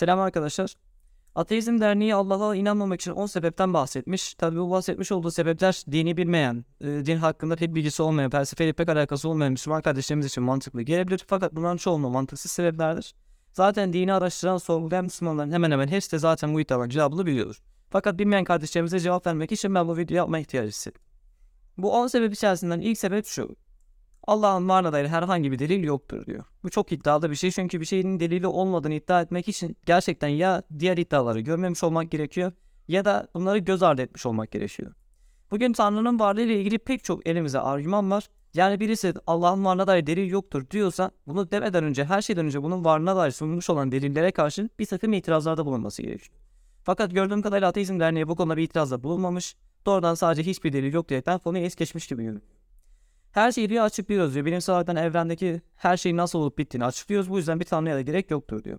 Selam 0.00 0.20
arkadaşlar. 0.20 0.74
Ateizm 1.34 1.80
Derneği 1.80 2.14
Allah'a 2.14 2.56
inanmamak 2.56 3.00
için 3.00 3.10
10 3.10 3.26
sebepten 3.26 3.74
bahsetmiş. 3.74 4.34
Tabi 4.34 4.56
bu 4.56 4.70
bahsetmiş 4.70 5.12
olduğu 5.12 5.30
sebepler 5.30 5.82
dini 5.90 6.16
bilmeyen, 6.16 6.64
e, 6.80 6.86
din 6.86 7.16
hakkında 7.16 7.56
pek 7.56 7.74
bilgisi 7.74 8.02
olmayan, 8.02 8.30
felsefeyle 8.30 8.72
pek 8.72 8.88
alakası 8.88 9.28
olmayan 9.28 9.52
Müslüman 9.52 9.82
kardeşlerimiz 9.82 10.26
için 10.26 10.42
mantıklı 10.42 10.82
gelebilir. 10.82 11.24
Fakat 11.26 11.54
bunların 11.54 11.76
çoğunluğu 11.76 12.10
mantıksız 12.10 12.50
sebeplerdir. 12.50 13.14
Zaten 13.52 13.92
dini 13.92 14.12
araştıran, 14.12 14.58
sorgulayan 14.58 15.04
Müslümanların 15.04 15.50
hemen 15.50 15.70
hemen 15.70 15.88
hepsi 15.88 16.12
de 16.12 16.18
zaten 16.18 16.54
bu 16.54 16.60
iddiaların 16.60 16.90
cevabını 16.90 17.26
biliyordur. 17.26 17.62
Fakat 17.90 18.18
bilmeyen 18.18 18.44
kardeşlerimize 18.44 19.00
cevap 19.00 19.26
vermek 19.26 19.52
için 19.52 19.74
ben 19.74 19.88
bu 19.88 19.96
videoyu 19.96 20.16
yapma 20.16 20.38
ihtiyacı 20.38 20.68
hissettim. 20.68 21.02
Bu 21.78 21.92
10 21.92 22.06
sebep 22.06 22.32
içerisinden 22.32 22.80
ilk 22.80 22.98
sebep 22.98 23.26
şu. 23.26 23.56
Allah'ın 24.26 24.68
varlığına 24.68 24.92
dair 24.92 25.06
herhangi 25.06 25.52
bir 25.52 25.58
delil 25.58 25.84
yoktur 25.84 26.26
diyor. 26.26 26.44
Bu 26.62 26.70
çok 26.70 26.92
iddialı 26.92 27.30
bir 27.30 27.36
şey 27.36 27.50
çünkü 27.50 27.80
bir 27.80 27.84
şeyin 27.84 28.20
delili 28.20 28.46
olmadığını 28.46 28.94
iddia 28.94 29.22
etmek 29.22 29.48
için 29.48 29.76
gerçekten 29.86 30.28
ya 30.28 30.62
diğer 30.78 30.96
iddiaları 30.96 31.40
görmemiş 31.40 31.84
olmak 31.84 32.10
gerekiyor 32.10 32.52
ya 32.88 33.04
da 33.04 33.28
bunları 33.34 33.58
göz 33.58 33.82
ardı 33.82 34.02
etmiş 34.02 34.26
olmak 34.26 34.50
gerekiyor. 34.50 34.92
Bugün 35.50 35.72
Tanrı'nın 35.72 36.18
varlığı 36.18 36.42
ile 36.42 36.60
ilgili 36.60 36.78
pek 36.78 37.04
çok 37.04 37.26
elimize 37.26 37.58
argüman 37.60 38.10
var. 38.10 38.28
Yani 38.54 38.80
birisi 38.80 39.14
Allah'ın 39.26 39.64
varlığına 39.64 39.86
dair 39.86 40.06
delil 40.06 40.30
yoktur 40.30 40.70
diyorsa 40.70 41.10
bunu 41.26 41.50
demeden 41.50 41.84
önce 41.84 42.04
her 42.04 42.22
şeyden 42.22 42.46
önce 42.46 42.62
bunun 42.62 42.84
varlığına 42.84 43.16
dair 43.16 43.30
sunulmuş 43.30 43.70
olan 43.70 43.92
delillere 43.92 44.32
karşı 44.32 44.68
bir 44.78 44.86
takım 44.86 45.12
itirazlarda 45.12 45.66
bulunması 45.66 46.02
gerekiyor. 46.02 46.36
Fakat 46.82 47.14
gördüğüm 47.14 47.42
kadarıyla 47.42 47.68
Ateizm 47.68 48.00
Derneği 48.00 48.28
bu 48.28 48.36
konuda 48.36 48.56
bir 48.56 48.62
itirazda 48.62 49.02
bulunmamış. 49.02 49.56
Doğrudan 49.86 50.14
sadece 50.14 50.42
hiçbir 50.50 50.72
delil 50.72 50.92
yok 50.92 51.08
diyerekten 51.08 51.38
konuyu 51.38 51.64
es 51.64 51.74
geçmiş 51.74 52.06
gibi 52.06 52.22
görünüyor. 52.22 52.59
Her 53.32 53.52
şeyi 53.52 53.68
diyor 53.68 53.84
açıklıyoruz 53.84 54.34
diyor. 54.34 54.46
Bilimsel 54.46 54.74
olarak 54.74 54.98
evrendeki 54.98 55.62
her 55.76 55.96
şeyin 55.96 56.16
nasıl 56.16 56.38
olup 56.38 56.58
bittiğini 56.58 56.84
açıklıyoruz. 56.84 57.30
Bu 57.30 57.38
yüzden 57.38 57.60
bir 57.60 57.64
tanrıya 57.64 57.96
da 57.96 58.00
gerek 58.00 58.30
yoktur 58.30 58.64
diyor. 58.64 58.78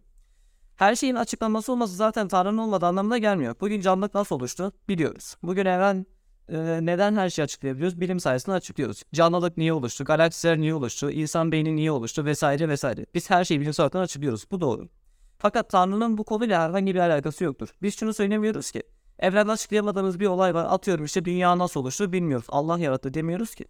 Her 0.75 0.95
şeyin 0.95 1.15
açıklanması 1.15 1.71
olması 1.71 1.95
zaten 1.95 2.27
tanrının 2.27 2.57
olmadığı 2.57 2.85
anlamına 2.85 3.17
gelmiyor. 3.17 3.55
Bugün 3.61 3.81
canlılık 3.81 4.13
nasıl 4.13 4.35
oluştu 4.35 4.71
biliyoruz. 4.89 5.35
Bugün 5.43 5.65
evren 5.65 6.05
e, 6.49 6.85
neden 6.85 7.15
her 7.15 7.29
şeyi 7.29 7.43
açıklayabiliyoruz? 7.43 8.01
Bilim 8.01 8.19
sayesinde 8.19 8.55
açıklıyoruz. 8.55 9.03
Canlılık 9.13 9.57
niye 9.57 9.73
oluştu? 9.73 10.05
Galaksiler 10.05 10.57
niye 10.57 10.73
oluştu? 10.73 11.11
İnsan 11.11 11.51
beyni 11.51 11.75
niye 11.75 11.91
oluştu? 11.91 12.25
Vesaire 12.25 12.69
vesaire. 12.69 13.05
Biz 13.13 13.29
her 13.29 13.45
şeyi 13.45 13.61
bilimsel 13.61 13.83
olarak 13.83 13.95
açıklıyoruz. 14.03 14.45
Bu 14.51 14.61
doğru. 14.61 14.89
Fakat 15.37 15.69
Tanrı'nın 15.69 16.17
bu 16.17 16.23
konuyla 16.23 16.61
herhangi 16.61 16.95
bir 16.95 16.99
alakası 16.99 17.43
yoktur. 17.43 17.69
Biz 17.81 17.99
şunu 17.99 18.13
söylemiyoruz 18.13 18.71
ki. 18.71 18.83
Evrende 19.19 19.51
açıklayamadığımız 19.51 20.19
bir 20.19 20.27
olay 20.27 20.53
var. 20.53 20.65
Atıyorum 20.69 21.05
işte 21.05 21.25
dünya 21.25 21.57
nasıl 21.57 21.79
oluştu 21.79 22.13
bilmiyoruz. 22.13 22.45
Allah 22.49 22.79
yarattı 22.79 23.13
demiyoruz 23.13 23.55
ki. 23.55 23.65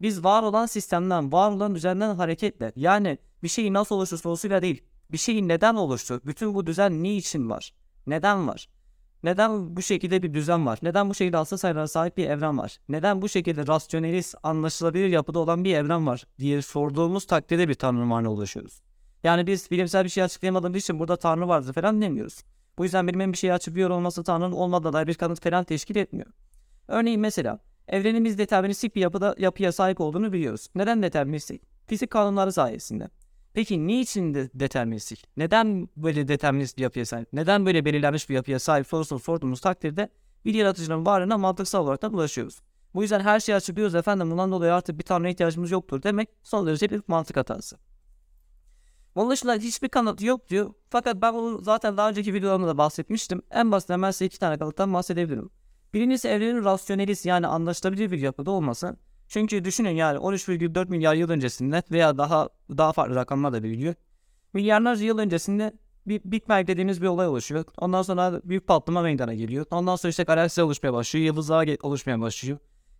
Biz 0.00 0.24
var 0.24 0.42
olan 0.42 0.66
sistemden, 0.66 1.32
var 1.32 1.50
olan 1.50 1.74
düzenden 1.74 2.14
hareketle 2.14 2.72
yani 2.76 3.18
bir 3.42 3.48
şeyin 3.48 3.74
nasıl 3.74 3.94
oluştu 3.94 4.18
sorusuyla 4.18 4.62
değil, 4.62 4.82
bir 5.12 5.18
şeyin 5.18 5.48
neden 5.48 5.74
oluştu, 5.74 6.20
bütün 6.26 6.54
bu 6.54 6.66
düzen 6.66 7.02
niçin 7.02 7.50
var, 7.50 7.74
neden 8.06 8.48
var, 8.48 8.68
neden 9.22 9.76
bu 9.76 9.82
şekilde 9.82 10.22
bir 10.22 10.34
düzen 10.34 10.66
var, 10.66 10.78
neden 10.82 11.10
bu 11.10 11.14
şekilde 11.14 11.36
asıl 11.36 11.56
sayılara 11.56 11.88
sahip 11.88 12.16
bir 12.16 12.30
evren 12.30 12.58
var, 12.58 12.78
neden 12.88 13.22
bu 13.22 13.28
şekilde 13.28 13.66
rasyonelist, 13.66 14.34
anlaşılabilir 14.42 15.08
yapıda 15.08 15.38
olan 15.38 15.64
bir 15.64 15.74
evren 15.74 16.06
var 16.06 16.24
diye 16.38 16.62
sorduğumuz 16.62 17.26
takdirde 17.26 17.68
bir 17.68 17.74
tanrı 17.74 18.10
varlığına 18.10 18.32
ulaşıyoruz. 18.32 18.82
Yani 19.24 19.46
biz 19.46 19.70
bilimsel 19.70 20.04
bir 20.04 20.08
şey 20.08 20.22
açıklayamadığımız 20.22 20.82
için 20.82 20.98
burada 20.98 21.16
tanrı 21.16 21.48
vardır 21.48 21.72
falan 21.72 22.02
demiyoruz. 22.02 22.42
Bu 22.78 22.84
yüzden 22.84 23.08
bilimin 23.08 23.32
bir 23.32 23.38
şeyi 23.38 23.52
açıklıyor 23.52 23.90
olması 23.90 24.24
tanrının 24.24 24.52
olmadığına 24.52 24.92
dair 24.92 25.06
bir 25.06 25.14
kanıt 25.14 25.42
falan 25.42 25.64
teşkil 25.64 25.96
etmiyor. 25.96 26.30
Örneğin 26.88 27.20
mesela 27.20 27.58
Evrenimiz 27.88 28.38
deterministik 28.38 28.96
bir 28.96 29.00
yapıda, 29.00 29.34
yapıya 29.38 29.72
sahip 29.72 30.00
olduğunu 30.00 30.32
biliyoruz. 30.32 30.68
Neden 30.74 31.02
deterministik? 31.02 31.62
Fizik 31.86 32.10
kanunları 32.10 32.52
sayesinde. 32.52 33.08
Peki 33.54 33.86
niçin 33.86 34.34
de 34.34 34.50
deterministik? 34.54 35.24
Neden 35.36 35.88
böyle 35.96 36.28
determinist 36.28 36.76
bir 36.76 36.82
yapıya 36.82 37.06
sahip? 37.06 37.28
Neden 37.32 37.66
böyle 37.66 37.84
belirlenmiş 37.84 38.28
bir 38.28 38.34
yapıya 38.34 38.58
sahip 38.58 38.86
sorusunu 38.86 39.18
sorduğumuz 39.18 39.60
takdirde 39.60 40.08
bir 40.44 40.54
yaratıcının 40.54 41.06
varlığına 41.06 41.38
mantıksal 41.38 41.84
olarak 41.84 42.02
da 42.02 42.08
ulaşıyoruz. 42.08 42.60
Bu 42.94 43.02
yüzden 43.02 43.20
her 43.20 43.40
şeyi 43.40 43.56
açıklıyoruz 43.56 43.94
efendim 43.94 44.30
bundan 44.30 44.52
dolayı 44.52 44.74
artık 44.74 44.98
bir 44.98 45.04
tanrıya 45.04 45.32
ihtiyacımız 45.32 45.70
yoktur 45.70 46.02
demek 46.02 46.28
son 46.42 46.66
derece 46.66 46.90
bir 46.90 47.02
mantık 47.06 47.36
hatası. 47.36 47.76
Bunun 49.16 49.30
dışında 49.30 49.54
hiçbir 49.54 49.88
kanıt 49.88 50.22
yok 50.22 50.48
diyor. 50.48 50.74
Fakat 50.90 51.22
ben 51.22 51.34
bunu 51.34 51.62
zaten 51.62 51.96
daha 51.96 52.08
önceki 52.08 52.34
videolarımda 52.34 52.68
da 52.68 52.78
bahsetmiştim. 52.78 53.42
En 53.50 53.72
basit 53.72 53.90
ben 53.90 54.10
size 54.10 54.24
iki 54.24 54.38
tane 54.38 54.58
kanıttan 54.58 54.94
bahsedebilirim. 54.94 55.50
Birincisi 55.94 56.28
evrenin 56.28 56.64
rasyonelist 56.64 57.26
yani 57.26 57.46
anlaşılabilir 57.46 58.10
bir 58.10 58.18
yapıda 58.18 58.50
olması. 58.50 58.96
Çünkü 59.28 59.64
düşünün 59.64 59.90
yani 59.90 60.18
13,4 60.18 60.88
milyar 60.88 61.14
yıl 61.14 61.30
öncesinde 61.30 61.82
veya 61.90 62.18
daha 62.18 62.48
daha 62.70 62.92
farklı 62.92 63.14
rakamlar 63.14 63.52
da 63.52 63.62
veriliyor. 63.62 63.94
Milyarlarca 64.52 65.04
yıl 65.04 65.18
öncesinde 65.18 65.72
bir 66.06 66.20
Big 66.24 66.48
Bang 66.48 66.66
dediğimiz 66.66 67.02
bir 67.02 67.06
olay 67.06 67.26
oluşuyor. 67.26 67.64
Ondan 67.78 68.02
sonra 68.02 68.40
büyük 68.44 68.66
patlama 68.66 69.02
meydana 69.02 69.34
geliyor. 69.34 69.66
Ondan 69.70 69.96
sonra 69.96 70.10
işte 70.10 70.22
galaksiler 70.22 70.64
oluşmaya 70.66 70.92
başlıyor. 70.92 71.26
Yıldızlar 71.26 71.76
oluşmaya 71.82 72.20
başlıyor. 72.20 72.58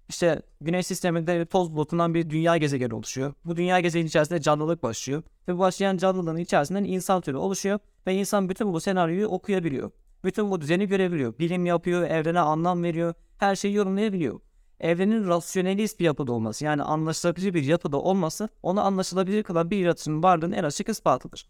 İşte 0.09 0.43
güneş 0.61 0.87
sisteminde 0.87 1.47
toz 1.47 1.73
bulutundan 1.73 2.15
bir 2.15 2.31
dünya 2.31 2.57
gezegeni 2.57 2.95
oluşuyor. 2.95 3.35
Bu 3.45 3.57
dünya 3.57 3.81
gezegeni 3.81 4.07
içerisinde 4.07 4.41
canlılık 4.41 4.83
başlıyor. 4.83 5.23
Ve 5.49 5.55
bu 5.55 5.59
başlayan 5.59 5.97
canlılığın 5.97 6.37
içerisinden 6.37 6.85
insan 6.85 7.21
türü 7.21 7.37
oluşuyor. 7.37 7.79
Ve 8.07 8.15
insan 8.15 8.49
bütün 8.49 8.73
bu 8.73 8.81
senaryoyu 8.81 9.27
okuyabiliyor. 9.27 9.91
Bütün 10.25 10.51
bu 10.51 10.61
düzeni 10.61 10.87
görebiliyor. 10.89 11.39
Bilim 11.39 11.67
yapıyor, 11.67 12.03
evrene 12.03 12.41
anlam 12.41 12.83
veriyor, 12.83 13.15
her 13.39 13.57
şeyi 13.57 13.75
yorumlayabiliyor. 13.75 14.41
Evrenin 14.81 15.29
rasyonelist 15.29 16.01
bir 16.01 16.05
yapıda 16.05 16.33
olması 16.33 16.65
yani 16.65 16.83
anlaşılabilir 16.83 17.55
bir 17.55 17.65
yapıda 17.65 17.97
olması 17.97 18.49
onu 18.63 18.81
anlaşılabilir 18.81 19.43
kılan 19.43 19.71
bir 19.71 19.79
yaratışın 19.79 20.23
varlığının 20.23 20.57
en 20.57 20.65
açık 20.65 20.89
ispatıdır. 20.89 21.49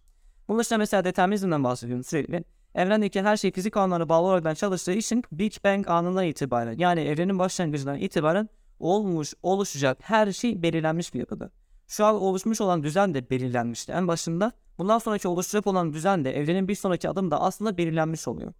Bunun 0.49 0.59
dışında 0.59 0.79
mesela 0.79 1.05
determinizmden 1.05 1.65
bahsediyorum 1.65 2.05
sürekli. 2.05 2.45
Evrendeki 2.75 3.23
her 3.23 3.37
şey 3.37 3.53
fizik 3.53 3.75
kanunlarına 3.75 4.09
bağlı 4.09 4.27
olarak 4.27 4.57
çalıştığı 4.57 4.93
için 4.93 5.25
Big 5.33 5.53
Bang 5.65 5.89
anından 5.91 6.25
itibaren 6.25 6.79
yani 6.79 7.01
evrenin 7.01 7.39
başlangıcından 7.39 7.99
itibaren 7.99 8.49
olmuş, 8.79 9.35
oluşacak 9.43 9.99
her 10.01 10.33
şey 10.33 10.63
belirlenmiş 10.63 11.15
bir 11.15 11.19
yapıda. 11.19 11.51
Şu 11.89 12.05
an 12.05 12.15
oluşmuş 12.15 12.61
olan 12.61 12.83
düzen 12.83 13.15
de 13.15 13.31
belirlenmişti 13.31 13.93
en 13.93 14.09
başında 14.09 14.53
Bundan 14.79 14.99
sonraki 14.99 15.29
oluşacak 15.29 15.67
olan 15.67 15.93
düzen 15.93 16.25
de 16.25 16.37
evrenin 16.37 16.69
bir 16.69 16.75
sonraki 16.75 17.09
adım 17.09 17.31
da 17.31 17.41
aslında 17.41 17.79
belirlenmiş 17.79 18.29
oluyor. 18.29 18.53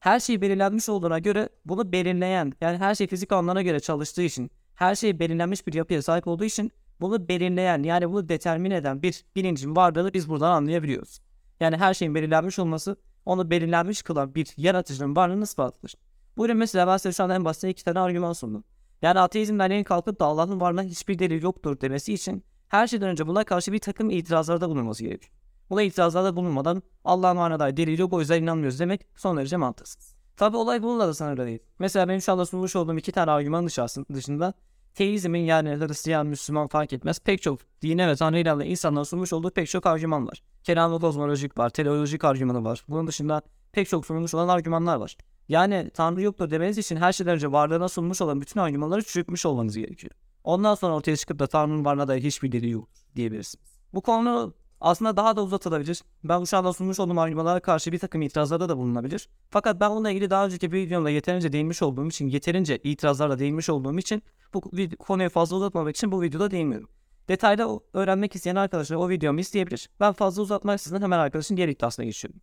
Her 0.00 0.20
şey 0.20 0.40
belirlenmiş 0.40 0.88
olduğuna 0.88 1.18
göre 1.18 1.48
bunu 1.64 1.92
belirleyen 1.92 2.52
yani 2.60 2.78
her 2.78 2.94
şey 2.94 3.06
fizik 3.06 3.32
anlamına 3.32 3.62
göre 3.62 3.80
çalıştığı 3.80 4.22
için 4.22 4.50
her 4.74 4.94
şey 4.94 5.18
belirlenmiş 5.18 5.66
bir 5.66 5.74
yapıya 5.74 6.02
sahip 6.02 6.26
olduğu 6.26 6.44
için 6.44 6.72
bunu 7.00 7.28
belirleyen 7.28 7.82
yani 7.82 8.10
bunu 8.10 8.28
determin 8.28 8.70
eden 8.70 9.02
bir 9.02 9.24
bilincin 9.36 9.76
varlığını 9.76 10.14
biz 10.14 10.28
buradan 10.28 10.50
anlayabiliyoruz. 10.50 11.20
Yani 11.60 11.76
her 11.76 11.94
şeyin 11.94 12.14
belirlenmiş 12.14 12.58
olması 12.58 12.96
onu 13.26 13.50
belirlenmiş 13.50 14.02
kılan 14.02 14.34
bir 14.34 14.48
yaratıcının 14.56 15.16
varlığını 15.16 15.44
ispatıdır. 15.44 15.94
Buyurun 16.36 16.56
mesela 16.56 16.86
ben 16.86 16.96
size 16.96 17.12
şu 17.12 17.24
anda 17.24 17.34
en 17.34 17.44
basit 17.44 17.64
iki 17.64 17.84
tane 17.84 17.98
argüman 17.98 18.32
sundum. 18.32 18.64
Yani 19.02 19.20
ateizmden 19.20 19.70
yeni 19.70 19.84
kalkıp 19.84 20.20
da 20.20 20.24
Allah'ın 20.24 20.60
varlığına 20.60 20.82
hiçbir 20.82 21.18
delil 21.18 21.42
yoktur 21.42 21.80
demesi 21.80 22.14
için 22.14 22.44
her 22.72 22.86
şeyden 22.86 23.08
önce 23.08 23.26
buna 23.26 23.44
karşı 23.44 23.72
bir 23.72 23.78
takım 23.78 24.10
itirazlarda 24.10 24.68
bulunması 24.68 25.04
gerekiyor. 25.04 25.32
Buna 25.70 25.82
itirazlarda 25.82 26.36
bulunmadan 26.36 26.82
Allah'ın 27.04 27.36
varına 27.36 27.60
dair 27.60 27.76
delil 27.76 27.98
yok 27.98 28.12
o 28.12 28.20
yüzden 28.20 28.42
inanmıyoruz 28.42 28.80
demek 28.80 29.06
son 29.16 29.36
derece 29.36 29.56
mantıksız. 29.56 30.16
Tabi 30.36 30.56
olay 30.56 30.82
bununla 30.82 31.08
da 31.08 31.14
sınırlı 31.14 31.46
değil. 31.46 31.58
Mesela 31.78 32.08
benim 32.08 32.20
şu 32.20 32.32
anda 32.32 32.46
sunmuş 32.46 32.76
olduğum 32.76 32.98
iki 32.98 33.12
tane 33.12 33.30
argüman 33.30 33.66
dışında 34.14 34.54
teizmin 34.94 35.40
yani 35.40 35.68
Hristiyan, 35.68 36.26
Müslüman 36.26 36.68
fark 36.68 36.92
etmez 36.92 37.20
pek 37.20 37.42
çok 37.42 37.58
dine 37.82 38.08
ve 38.08 38.16
Tanrı 38.16 38.38
ile 38.38 38.66
insanların 38.66 39.04
sunmuş 39.04 39.32
olduğu 39.32 39.50
pek 39.50 39.68
çok 39.68 39.86
argüman 39.86 40.26
var. 40.26 40.42
Kelamlı 40.64 41.00
kozmolojik 41.00 41.58
var, 41.58 41.70
teleolojik 41.70 42.24
argümanı 42.24 42.64
var. 42.64 42.84
Bunun 42.88 43.06
dışında 43.06 43.42
pek 43.72 43.88
çok 43.88 44.06
sunulmuş 44.06 44.34
olan 44.34 44.48
argümanlar 44.48 44.96
var. 44.96 45.16
Yani 45.48 45.90
Tanrı 45.94 46.22
yoktur 46.22 46.50
demeniz 46.50 46.78
için 46.78 46.96
her 46.96 47.12
şeyden 47.12 47.34
önce 47.34 47.52
varlığına 47.52 47.88
sunmuş 47.88 48.20
olan 48.20 48.40
bütün 48.40 48.60
argümanları 48.60 49.02
çürütmüş 49.02 49.46
olmanız 49.46 49.76
gerekiyor. 49.76 50.12
Ondan 50.44 50.74
sonra 50.74 50.94
ortaya 50.94 51.16
çıkıp 51.16 51.38
da 51.38 51.46
Tanrı'nın 51.46 51.84
varlığına 51.84 52.08
dair 52.08 52.22
hiçbir 52.22 52.52
delili 52.52 52.70
yok 52.70 52.88
diyebilirsiniz. 53.16 53.78
Bu 53.94 54.00
konu 54.00 54.54
aslında 54.80 55.16
daha 55.16 55.36
da 55.36 55.42
uzatılabilir. 55.42 56.02
Ben 56.24 56.44
şu 56.44 56.56
anda 56.56 56.72
sunmuş 56.72 57.00
olduğum 57.00 57.20
argümanlara 57.20 57.60
karşı 57.60 57.92
bir 57.92 57.98
takım 57.98 58.22
itirazlarda 58.22 58.68
da 58.68 58.76
bulunabilir. 58.76 59.28
Fakat 59.50 59.80
ben 59.80 59.90
bununla 59.90 60.10
ilgili 60.10 60.30
daha 60.30 60.46
önceki 60.46 60.72
bir 60.72 60.86
videomda 60.86 61.10
yeterince 61.10 61.52
değinmiş 61.52 61.82
olduğum 61.82 62.08
için, 62.08 62.28
yeterince 62.28 62.78
itirazlarla 62.78 63.38
değinmiş 63.38 63.68
olduğum 63.68 63.98
için 63.98 64.22
bu 64.54 64.60
konuyu 64.98 65.30
fazla 65.30 65.56
uzatmamak 65.56 65.96
için 65.96 66.12
bu 66.12 66.22
videoda 66.22 66.50
değinmiyorum. 66.50 66.88
Detayda 67.28 67.80
öğrenmek 67.92 68.34
isteyen 68.34 68.56
arkadaşlar 68.56 68.96
o 68.96 69.08
videomu 69.08 69.40
isteyebilir. 69.40 69.90
Ben 70.00 70.12
fazla 70.12 70.42
uzatmaksızın 70.42 71.02
hemen 71.02 71.18
arkadaşın 71.18 71.56
diğer 71.56 71.68
iddiasına 71.68 72.04
geçiyorum. 72.04 72.40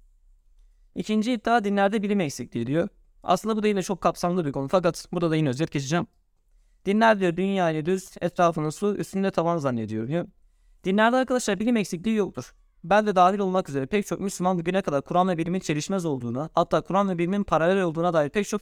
İkinci 0.95 1.33
iddia 1.33 1.63
dinlerde 1.63 2.03
bilim 2.03 2.19
eksikliği 2.19 2.67
diyor. 2.67 2.87
Aslında 3.23 3.57
bu 3.57 3.63
da 3.63 3.67
yine 3.67 3.81
çok 3.83 4.01
kapsamlı 4.01 4.45
bir 4.45 4.51
konu 4.51 4.67
fakat 4.67 5.07
burada 5.11 5.31
da 5.31 5.35
yine 5.35 5.49
özet 5.49 5.71
geçeceğim. 5.71 6.07
Dinler 6.89 7.19
diyor 7.19 7.37
dünyayı 7.37 7.85
düz, 7.85 8.09
etrafını 8.21 8.71
su, 8.71 8.95
üstünde 8.95 9.31
tavan 9.31 9.57
zannediyor 9.57 10.07
diyor. 10.07 10.27
Dinlerde 10.83 11.15
arkadaşlar 11.15 11.59
bilim 11.59 11.77
eksikliği 11.77 12.15
yoktur. 12.15 12.53
Ben 12.83 13.07
de 13.07 13.15
dahil 13.15 13.39
olmak 13.39 13.69
üzere 13.69 13.85
pek 13.85 14.05
çok 14.05 14.19
Müslüman 14.19 14.59
bugüne 14.59 14.81
kadar 14.81 15.01
Kur'an 15.01 15.27
ve 15.27 15.37
bilimin 15.37 15.59
çelişmez 15.59 16.05
olduğuna, 16.05 16.49
hatta 16.53 16.81
Kur'an 16.81 17.09
ve 17.09 17.17
bilimin 17.17 17.43
paralel 17.43 17.83
olduğuna 17.83 18.13
dair 18.13 18.29
pek 18.29 18.47
çok 18.47 18.61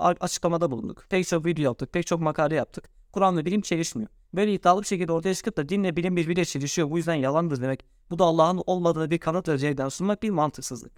açıklamada 0.00 0.70
bulunduk. 0.70 1.04
Pek 1.08 1.26
çok 1.26 1.46
video 1.46 1.64
yaptık, 1.64 1.92
pek 1.92 2.06
çok 2.06 2.20
makale 2.20 2.54
yaptık. 2.54 2.88
Kur'an 3.12 3.36
ve 3.36 3.44
bilim 3.44 3.60
çelişmiyor. 3.60 4.10
Böyle 4.34 4.54
iddialı 4.54 4.82
bir 4.82 4.86
şekilde 4.86 5.12
ortaya 5.12 5.34
çıkıp 5.34 5.56
da 5.56 5.68
dinle 5.68 5.96
bilim 5.96 6.16
birbiriyle 6.16 6.44
çelişiyor 6.44 6.90
bu 6.90 6.96
yüzden 6.96 7.14
yalandır 7.14 7.62
demek. 7.62 7.84
Bu 8.10 8.18
da 8.18 8.24
Allah'ın 8.24 8.62
olmadığını 8.66 9.10
bir 9.10 9.18
kanıt 9.18 9.48
özellikten 9.48 9.88
sunmak 9.88 10.22
bir 10.22 10.30
mantıksızlık. 10.30 10.92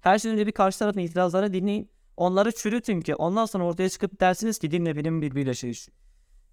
Her 0.00 0.18
şeyden 0.18 0.34
önce 0.34 0.46
bir 0.46 0.52
karşı 0.52 0.78
tarafın 0.78 1.00
itirazlarını 1.00 1.52
dinleyin. 1.52 1.90
Onları 2.16 2.52
çürütün 2.52 3.00
ki 3.00 3.14
ondan 3.14 3.46
sonra 3.46 3.64
ortaya 3.64 3.88
çıkıp 3.88 4.20
dersiniz 4.20 4.58
ki 4.58 4.70
dinle 4.70 4.96
benim 4.96 5.22
birbiriyle 5.22 5.54
çelişiyor. 5.54 6.02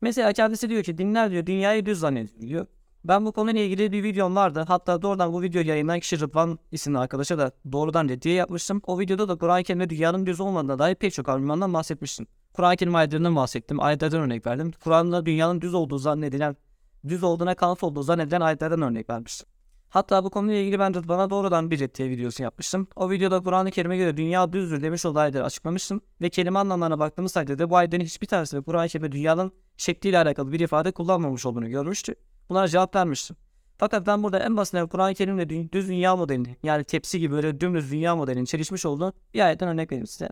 Mesela 0.01 0.33
kendisi 0.33 0.69
diyor 0.69 0.83
ki 0.83 0.97
dinler 0.97 1.31
diyor 1.31 1.45
dünyayı 1.45 1.85
düz 1.85 1.99
zannediyor 1.99 2.41
diyor. 2.41 2.67
Ben 3.03 3.25
bu 3.25 3.31
konuyla 3.31 3.61
ilgili 3.61 3.91
bir 3.91 4.03
videom 4.03 4.35
vardı. 4.35 4.65
Hatta 4.67 5.01
doğrudan 5.01 5.33
bu 5.33 5.41
videoyu 5.41 5.67
yayınlayan 5.67 5.99
kişi 5.99 6.19
Rıdvan 6.19 6.59
isimli 6.71 6.97
arkadaşa 6.97 7.37
da 7.37 7.51
doğrudan 7.71 8.09
reddiye 8.09 8.35
yapmıştım. 8.35 8.81
O 8.87 8.99
videoda 8.99 9.27
da 9.27 9.35
Kur'an-ı 9.37 9.63
Kerim'de 9.63 9.89
dünyanın 9.89 10.25
düz 10.25 10.39
olmadığına 10.39 10.79
dair 10.79 10.95
pek 10.95 11.13
çok 11.13 11.29
argümandan 11.29 11.73
bahsetmiştim. 11.73 12.27
Kur'an-ı 12.53 12.75
Kerim 12.75 12.95
ayetlerinden 12.95 13.35
bahsettim. 13.35 13.81
Ayetlerden 13.81 14.21
örnek 14.21 14.47
verdim. 14.47 14.71
Kur'an'da 14.83 15.25
dünyanın 15.25 15.61
düz 15.61 15.73
olduğu 15.73 15.97
zannedilen, 15.97 16.55
düz 17.07 17.23
olduğuna 17.23 17.55
kanıt 17.55 17.83
olduğu 17.83 18.03
zannedilen 18.03 18.41
ayetlerden 18.41 18.81
örnek 18.81 19.09
vermiştim. 19.09 19.49
Hatta 19.89 20.23
bu 20.23 20.29
konuyla 20.29 20.61
ilgili 20.61 20.79
ben 20.79 20.93
Rıdvan'a 20.93 21.29
doğrudan 21.29 21.71
bir 21.71 21.79
reddiye 21.79 22.09
videosu 22.09 22.43
yapmıştım. 22.43 22.87
O 22.95 23.11
videoda 23.11 23.43
Kur'an-ı 23.43 23.71
Kerim'e 23.71 23.97
göre 23.97 24.17
dünya 24.17 24.53
düzdür 24.53 24.81
demiş 24.81 25.05
olduğu 25.05 25.19
açıklamıştım. 25.19 26.01
Ve 26.21 26.29
kelime 26.29 26.59
anlamlarına 26.59 26.99
baktığımız 26.99 27.33
takdirde 27.33 27.69
bu 27.69 27.77
ayetlerin 27.77 28.05
hiçbir 28.05 28.27
tanesinde 28.27 28.61
Kur'an-ı 28.61 28.87
Kerim'de 28.87 29.11
dünyanın 29.11 29.51
şekliyle 29.77 30.17
alakalı 30.17 30.51
bir 30.51 30.59
ifade 30.59 30.91
kullanmamış 30.91 31.45
olduğunu 31.45 31.69
görmüştü. 31.69 32.15
Bunlara 32.49 32.67
cevap 32.67 32.95
vermiştim. 32.95 33.35
Fakat 33.77 34.07
ben 34.07 34.23
burada 34.23 34.39
en 34.39 34.57
basitinden 34.57 34.87
Kur'an-ı 34.87 35.13
Kerim'le 35.13 35.39
dü- 35.41 35.71
düz 35.71 35.87
dünya 35.87 36.15
modelini 36.15 36.55
yani 36.63 36.83
tepsi 36.83 37.19
gibi 37.19 37.33
böyle 37.33 37.59
dümdüz 37.59 37.91
dünya 37.91 38.15
modelinin 38.15 38.45
çelişmiş 38.45 38.85
olduğu 38.85 39.13
bir 39.33 39.39
ayetten 39.45 39.69
örnek 39.69 39.91
vereyim 39.91 40.07
size. 40.07 40.29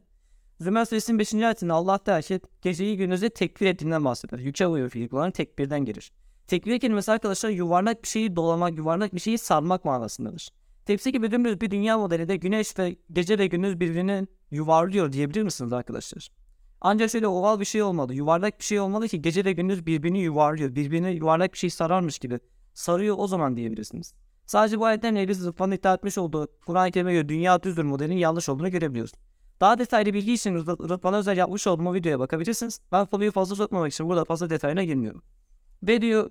Zümer 0.60 0.86
Suresinin 0.86 1.20
5. 1.20 1.34
ayetinde 1.34 1.74
Allah 1.74 2.00
der 2.06 2.22
ki 2.22 2.42
geceyi 2.62 2.98
gündüzü 2.98 3.30
tekbir 3.30 3.66
ettiğinden 3.66 4.06
bahseder. 4.06 4.40
Yüke 4.40 4.68
uyuyor 4.68 4.90
fiil 4.90 5.32
tekbirden 5.32 5.86
gelir. 5.86 6.12
Tekbir 6.48 6.80
kelimesi 6.80 7.12
arkadaşlar 7.12 7.50
yuvarlak 7.50 8.04
bir 8.04 8.08
şeyi 8.08 8.36
dolamak, 8.36 8.78
yuvarlak 8.78 9.16
bir 9.16 9.20
şeyi 9.20 9.38
sarmak 9.38 9.86
manasındadır. 9.86 10.50
Tepsi 10.86 11.12
gibi 11.12 11.32
dümdüz 11.32 11.62
bir 11.62 11.72
dünya 11.72 11.98
modelinde 11.98 12.36
güneş 12.36 12.80
ve 12.80 12.96
gece 13.12 13.40
ve 13.40 13.48
gündüz 13.48 13.80
birbirini 13.80 14.28
yuvarlıyor 14.52 15.12
diyebilir 15.12 15.44
misiniz 15.44 15.74
arkadaşlar? 15.74 16.30
Ancak 16.82 17.10
şöyle 17.10 17.28
oval 17.28 17.60
bir 17.60 17.66
şey 17.66 17.84
olmalı, 17.84 18.14
yuvarlak 18.14 18.60
bir 18.60 18.64
şey 18.64 18.80
olmalı 18.80 19.08
ki 19.08 19.22
gece 19.22 19.46
ve 19.46 19.52
gündüz 19.52 19.86
birbirini 19.86 20.20
yuvarlıyor, 20.20 20.76
birbirine 20.76 21.12
yuvarlak 21.12 21.54
bir 21.54 21.58
şey 21.58 21.70
sararmış 21.70 22.20
gibi 22.20 22.40
sarıyor 22.74 23.16
o 23.20 23.28
zaman 23.28 23.58
diyebilirsiniz. 23.58 24.14
Sadece 24.46 24.80
bu 24.80 24.86
ayetten 24.86 25.16
Ehlisi 25.16 25.42
Zıffan'ın 25.42 25.72
iddia 25.72 25.94
etmiş 25.94 26.18
olduğu 26.18 26.48
Kur'an-ı 26.66 26.92
Kerim'e 26.92 27.14
göre 27.14 27.30
dünya 27.30 27.64
düzdür 27.64 27.84
modelinin 27.84 28.18
yanlış 28.18 28.50
olduğunu 28.50 28.72
görebiliyoruz. 28.72 29.12
Daha 29.62 29.80
detaylı 29.80 30.14
bilgi 30.14 30.34
için 30.34 30.56
Rıd- 30.56 30.90
Rıdvan'a 30.90 31.18
özel 31.18 31.38
yapmış 31.38 31.68
olduğum 31.68 31.94
videoya 31.94 32.20
bakabilirsiniz. 32.20 32.80
Ben 32.92 33.06
konuyu 33.06 33.32
fazla 33.32 33.56
tutmamak 33.56 33.94
için 33.94 34.10
burada 34.10 34.26
fazla 34.26 34.50
detayına 34.50 34.84
girmiyorum. 34.84 35.22
Ve 35.84 36.02
diyor 36.02 36.30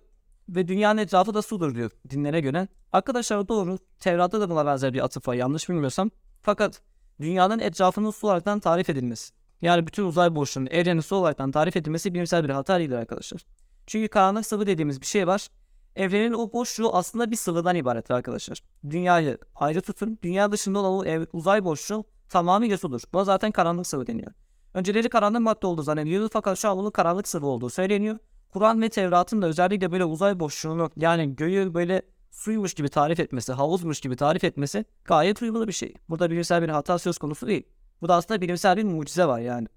ve 0.49 0.69
dünyanın 0.69 0.99
etrafı 0.99 1.35
da 1.35 1.43
sudur 1.43 1.75
diyor 1.75 1.91
dinlere 2.11 2.41
göre. 2.41 2.69
Arkadaşlar 2.93 3.49
doğru. 3.49 3.79
Tevrat'ta 4.01 4.41
da 4.41 4.51
buna 4.51 4.67
benzer 4.67 4.95
bir 4.95 5.05
atıf 5.05 5.29
var 5.29 5.35
yanlış 5.35 5.69
bilmiyorsam. 5.69 6.11
Fakat 6.43 6.83
dünyanın 7.21 7.59
etrafının 7.59 8.11
su 8.11 8.27
olaraktan 8.27 8.61
tarif 8.61 8.91
edilmesi. 8.91 9.35
Yani 9.63 9.87
bütün 9.87 10.05
uzay 10.05 10.35
boşluğunun 10.35 10.69
evrenin 10.71 11.01
su 11.01 11.17
olaraktan 11.17 11.51
tarif 11.51 11.77
edilmesi 11.77 12.15
bilimsel 12.15 12.45
bir 12.45 12.51
hata 12.51 12.79
değildir 12.79 12.97
arkadaşlar. 12.97 13.47
Çünkü 13.87 14.09
karanlık 14.09 14.47
sıvı 14.47 14.67
dediğimiz 14.67 15.01
bir 15.01 15.07
şey 15.07 15.27
var. 15.27 15.49
Evrenin 15.97 16.33
o 16.33 16.53
boşluğu 16.53 16.97
aslında 16.97 17.31
bir 17.31 17.37
sıvıdan 17.37 17.77
ibaret 17.77 18.11
arkadaşlar. 18.11 18.63
Dünyayı 18.91 19.39
ayrı 19.55 19.81
tutun. 19.81 20.19
Dünya 20.23 20.53
dışında 20.53 20.79
olan 20.79 20.93
o 20.93 21.05
ev- 21.05 21.27
uzay 21.33 21.65
boşluğu 21.65 22.05
tamamıyla 22.29 22.79
sudur. 22.79 23.03
Buna 23.13 23.25
zaten 23.25 23.53
karanlık 23.53 23.87
sıvı 23.87 24.07
deniyor. 24.07 24.33
Önceleri 24.75 25.09
karanlık 25.09 25.41
madde 25.41 25.67
olduğu 25.67 25.83
zannediliyordu 25.83 26.29
fakat 26.33 26.59
şu 26.59 26.69
an 26.69 26.79
bunun 26.79 26.91
karanlık 26.91 27.29
sıvı 27.29 27.47
olduğu 27.47 27.71
söyleniyor. 27.71 28.19
Kur'an 28.53 28.83
ve 28.83 28.89
Tevrat'ın 28.89 29.43
da 29.43 29.47
özellikle 29.47 29.93
böyle 29.93 30.05
uzay 30.05 30.41
boşluğunu 30.41 30.91
yani 30.97 31.37
göğü 31.37 31.75
böyle 31.75 32.03
suymuş 32.31 32.75
gibi 32.75 32.89
tarif 32.89 33.21
etmesi, 33.21 33.53
havuzmuş 33.53 34.01
gibi 34.01 34.17
tarif 34.17 34.45
etmesi 34.45 34.85
gayet 35.05 35.43
uyumlu 35.43 35.69
bir 35.69 35.73
şey. 35.73 35.95
Burada 36.09 36.31
bilimsel 36.31 36.63
bir 36.63 36.69
hata 36.69 36.99
söz 36.99 37.19
konusu 37.19 37.47
değil. 37.47 37.63
Bu 38.03 38.09
da 38.09 38.15
aslında 38.15 38.41
bilimsel 38.41 38.77
bir 38.77 38.85
mucize 38.85 39.27
var 39.27 39.41
yani. 39.41 39.69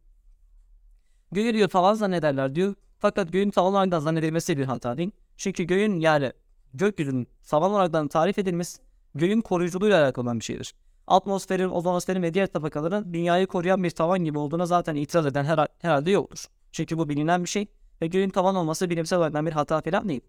Göğü 1.32 1.54
diyor 1.54 1.70
tavan 1.70 1.94
zannederler 1.94 2.56
diyor. 2.56 2.76
Fakat 3.00 3.32
göğün 3.32 3.50
tavan 3.50 3.74
olarak 3.74 4.02
zannedilmesi 4.02 4.58
bir 4.58 4.66
hata 4.66 4.98
değil. 4.98 5.12
Çünkü 5.38 5.64
göğün 5.64 6.00
yani 6.00 6.32
gökyüzünün 6.74 7.28
tavan 7.50 7.72
olarak 7.72 8.12
tarif 8.12 8.40
edilmesi 8.40 8.82
göğün 9.16 9.42
koruyuculuğuyla 9.42 10.04
alakalı 10.04 10.24
olan 10.24 10.40
bir 10.40 10.46
şeydir. 10.46 10.74
Atmosferin, 11.08 11.70
ozonosferin 11.70 12.22
ve 12.22 12.34
diğer 12.34 12.48
tabakaların 12.48 13.14
dünyayı 13.14 13.48
koruyan 13.48 13.84
bir 13.84 13.90
tavan 13.90 14.20
gibi 14.20 14.38
olduğuna 14.38 14.66
zaten 14.66 14.96
itiraz 14.96 15.26
eden 15.26 15.44
her, 15.44 15.68
herhalde 15.80 16.12
yoktur. 16.12 16.46
Çünkü 16.72 16.98
bu 16.98 17.10
bilinen 17.10 17.44
bir 17.44 17.50
şey 17.50 17.68
ve 18.02 18.08
göğün 18.08 18.30
tavan 18.30 18.56
olması 18.56 18.90
bilimsel 18.90 19.20
olarak 19.20 19.46
bir 19.46 19.52
hata 19.52 19.82
falan 19.82 20.10
değil. 20.10 20.22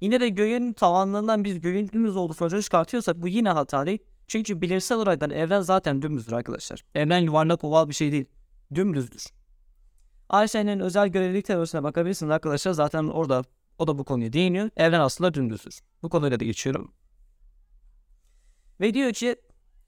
Yine 0.00 0.20
de 0.20 0.28
göğün 0.28 0.72
tavanlığından 0.72 1.44
biz 1.44 1.60
göğün 1.60 1.88
dümdüz 1.88 2.16
olduğu 2.16 2.34
sonucunu 2.34 2.62
çıkartıyorsak 2.62 3.22
bu 3.22 3.28
yine 3.28 3.48
hata 3.48 3.86
değil. 3.86 3.98
Çünkü 4.26 4.60
bilimsel 4.60 4.98
olarak 4.98 5.32
evren 5.32 5.60
zaten 5.60 6.02
dümdüzdür 6.02 6.32
arkadaşlar. 6.32 6.84
Evren 6.94 7.18
yuvarlak 7.18 7.64
oval 7.64 7.88
bir 7.88 7.94
şey 7.94 8.12
değil. 8.12 8.26
Dümdüzdür. 8.74 9.26
Einstein'ın 10.32 10.80
özel 10.80 11.08
görelilik 11.08 11.44
teorisine 11.44 11.82
bakabilirsiniz 11.82 12.30
arkadaşlar. 12.30 12.72
Zaten 12.72 13.04
orada 13.04 13.42
o 13.78 13.86
da 13.86 13.98
bu 13.98 14.04
konuya 14.04 14.32
değiniyor. 14.32 14.70
Evren 14.76 15.00
aslında 15.00 15.34
dümdüzdür. 15.34 15.80
Bu 16.02 16.08
konuyla 16.08 16.40
da 16.40 16.44
geçiyorum. 16.44 16.92
Ve 18.80 18.94
diyor 18.94 19.12
ki 19.12 19.36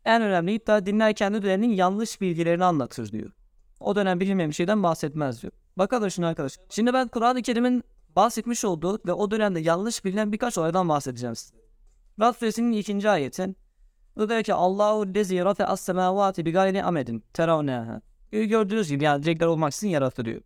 en 0.04 0.22
önemli 0.22 0.54
iddia 0.54 0.86
dinler 0.86 1.14
kendi 1.14 1.42
döneminin 1.42 1.74
yanlış 1.74 2.20
bilgilerini 2.20 2.64
anlatır 2.64 3.12
diyor. 3.12 3.30
O 3.80 3.96
dönem 3.96 4.20
bilinmeyen 4.20 4.50
bir 4.50 4.54
şeyden 4.54 4.82
bahsetmez 4.82 5.42
diyor. 5.42 5.52
Bakalım 5.78 6.10
şimdi 6.10 6.26
arkadaşlar. 6.28 6.64
Şimdi 6.70 6.92
ben 6.92 7.08
Kur'an-ı 7.08 7.42
Kerim'in 7.42 7.84
bahsetmiş 8.16 8.64
olduğu 8.64 9.00
ve 9.06 9.12
o 9.12 9.30
dönemde 9.30 9.60
yanlış 9.60 10.04
bilinen 10.04 10.32
birkaç 10.32 10.58
olaydan 10.58 10.88
bahsedeceğim 10.88 11.36
size. 11.36 11.56
Rad 12.20 12.32
suresinin 12.32 12.72
ikinci 12.72 13.10
ayeti. 13.10 13.54
Bu 14.16 14.28
diyor 14.28 14.42
ki 14.42 14.54
Allahu 14.54 15.14
lezi 15.14 15.44
rafe 15.44 15.66
as 15.66 15.80
semavati 15.80 16.44
bi 16.46 16.52
gayri 16.52 16.84
amedin 16.84 17.24
teravneha. 17.34 18.00
Gördüğünüz 18.30 18.88
gibi 18.88 19.04
yani 19.04 19.22
direkler 19.22 19.46
olmaksızın 19.46 19.88
yarattı 19.88 20.24
diyor. 20.24 20.42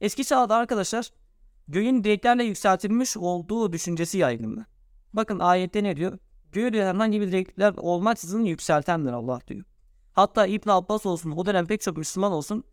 Eski 0.00 0.24
çağda 0.24 0.56
arkadaşlar 0.56 1.10
göğün 1.68 2.04
direklerle 2.04 2.44
yükseltilmiş 2.44 3.16
olduğu 3.16 3.72
düşüncesi 3.72 4.18
yaygındı. 4.18 4.66
Bakın 5.12 5.38
ayette 5.38 5.82
ne 5.82 5.96
diyor? 5.96 6.18
Göğü 6.52 6.72
diyor 6.72 6.86
herhangi 6.86 7.20
bir 7.20 7.32
direkler 7.32 7.74
olmaksızın 7.76 8.44
yükseltendir 8.44 9.12
Allah 9.12 9.40
diyor. 9.48 9.64
Hatta 10.12 10.46
İbn 10.46 10.70
Abbas 10.70 11.06
olsun 11.06 11.30
o 11.30 11.46
dönem 11.46 11.66
pek 11.66 11.80
çok 11.80 11.96
Müslüman 11.96 12.32
olsun 12.32 12.64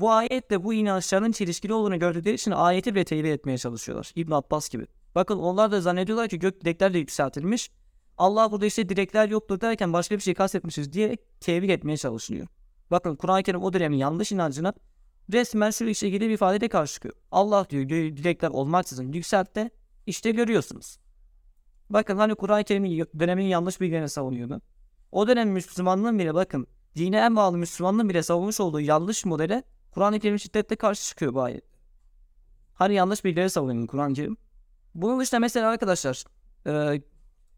bu 0.00 0.10
ayetle 0.10 0.64
bu 0.64 0.74
inançların 0.74 1.32
çelişkili 1.32 1.74
olduğunu 1.74 1.98
gördükleri 1.98 2.34
için 2.34 2.50
ayeti 2.50 2.94
bile 2.94 3.04
tevil 3.04 3.24
etmeye 3.24 3.58
çalışıyorlar. 3.58 4.12
İbn 4.14 4.32
Abbas 4.32 4.68
gibi. 4.68 4.86
Bakın 5.14 5.38
onlar 5.38 5.72
da 5.72 5.80
zannediyorlar 5.80 6.28
ki 6.28 6.38
gök 6.38 6.60
direklerle 6.60 6.98
yükseltilmiş. 6.98 7.70
Allah 8.18 8.52
burada 8.52 8.66
işte 8.66 8.88
direkler 8.88 9.28
yoktur 9.28 9.60
derken 9.60 9.92
başka 9.92 10.16
bir 10.16 10.20
şey 10.20 10.34
kastetmişiz 10.34 10.92
diye 10.92 11.16
tevil 11.40 11.68
etmeye 11.68 11.96
çalışılıyor. 11.96 12.46
Bakın 12.90 13.16
Kur'an-ı 13.16 13.42
Kerim 13.42 13.62
o 13.62 13.72
dönemin 13.72 13.96
yanlış 13.96 14.32
inancına 14.32 14.72
resmen 15.32 15.70
şu 15.70 15.84
ilgili 15.84 16.28
bir 16.28 16.34
ifadede 16.34 16.68
karşı 16.68 16.94
çıkıyor. 16.94 17.14
Allah 17.30 17.66
diyor 17.70 17.88
direkler 17.88 18.48
olmaksızın 18.48 19.12
yükseltti. 19.12 19.70
İşte 20.06 20.30
görüyorsunuz. 20.30 20.98
Bakın 21.90 22.16
hani 22.16 22.34
Kur'an-ı 22.34 22.64
Kerim'in 22.64 23.06
dönemin 23.18 23.44
yanlış 23.44 23.80
bilgilerini 23.80 24.08
savunuyordu. 24.08 24.60
O 25.12 25.28
dönem 25.28 25.50
Müslümanlığın 25.50 26.18
bile 26.18 26.34
bakın 26.34 26.66
dine 26.96 27.16
en 27.16 27.36
bağlı 27.36 27.58
Müslümanlığın 27.58 28.08
bile 28.08 28.22
savunmuş 28.22 28.60
olduğu 28.60 28.80
yanlış 28.80 29.24
modele 29.24 29.62
Kur'an-ı 29.94 30.20
Kerim 30.20 30.38
şiddetle 30.38 30.76
karşı 30.76 31.04
çıkıyor 31.04 31.34
bu 31.34 31.42
ayet. 31.42 31.64
Hani 32.74 32.94
yanlış 32.94 33.24
bilgileri 33.24 33.50
savunuyor 33.50 33.86
Kur'an-ı 33.86 34.14
Kerim. 34.14 34.36
Bunun 34.94 35.20
dışında 35.20 35.40
mesela 35.40 35.68
arkadaşlar 35.68 36.24
e, 36.66 37.02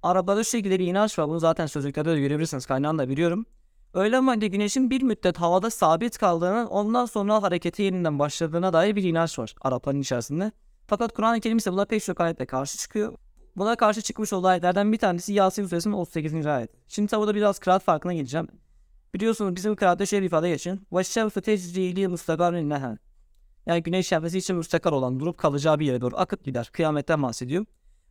Araplarda 0.03 0.45
şu 0.45 0.51
şekilde 0.51 0.79
bir 0.79 0.87
inanç 0.87 1.19
var. 1.19 1.29
Bunu 1.29 1.39
zaten 1.39 1.67
sözlüklerde 1.67 2.17
de 2.17 2.21
görebilirsiniz. 2.21 2.67
Kaynağını 2.67 2.99
da 2.99 3.09
biliyorum. 3.09 3.47
Öğlen 3.95 4.27
vakti 4.27 4.51
güneşin 4.51 4.91
bir 4.91 5.03
müddet 5.03 5.37
havada 5.39 5.71
sabit 5.71 6.19
kaldığını 6.19 6.69
ondan 6.69 7.07
sonra 7.07 7.43
hareketi 7.43 7.83
yeniden 7.83 8.19
başladığına 8.19 8.73
dair 8.73 8.97
bir 8.97 9.03
inanç 9.03 9.39
var 9.39 9.55
Arapların 9.61 10.01
içerisinde. 10.01 10.53
Fakat 10.87 11.13
Kur'an-ı 11.13 11.41
Kerim 11.41 11.57
ise 11.57 11.73
buna 11.73 11.85
pek 11.85 12.05
çok 12.05 12.21
ayetle 12.21 12.47
karşı 12.47 12.79
çıkıyor. 12.79 13.15
Buna 13.57 13.77
karşı 13.77 14.03
çıkmış 14.03 14.33
olduğu 14.33 14.47
ayetlerden 14.47 14.93
bir 14.93 14.99
tanesi 14.99 15.33
Yasin 15.33 15.67
Suresinin 15.67 15.95
38. 15.95 16.47
ayet. 16.47 16.71
Şimdi 16.89 17.09
tabi 17.09 17.21
burada 17.21 17.35
biraz 17.35 17.59
kıraat 17.59 17.83
farkına 17.83 18.15
geleceğim. 18.15 18.49
Biliyorsunuz 19.16 19.56
bizim 19.56 19.76
kıraatte 19.76 20.06
şöyle 20.06 20.22
bir 20.22 20.28
ifade 20.28 20.50
geçin. 20.50 20.88
وَالشَّمْسُ 20.92 21.42
تَجْرِي 21.42 21.96
لِمُسْتَقَرٍ 21.96 22.74
نَهَا 22.74 22.98
Yani 23.66 23.84
güneş 23.84 24.08
şemsi 24.08 24.38
için 24.38 24.56
müstakar 24.56 24.92
olan, 24.92 25.20
durup 25.20 25.38
kalacağı 25.38 25.80
bir 25.80 25.86
yere 25.86 26.02
doğru 26.02 26.18
akıp 26.18 26.46
gider. 26.46 26.70
Kıyametten 26.74 27.24
bahsediyor. 27.24 27.66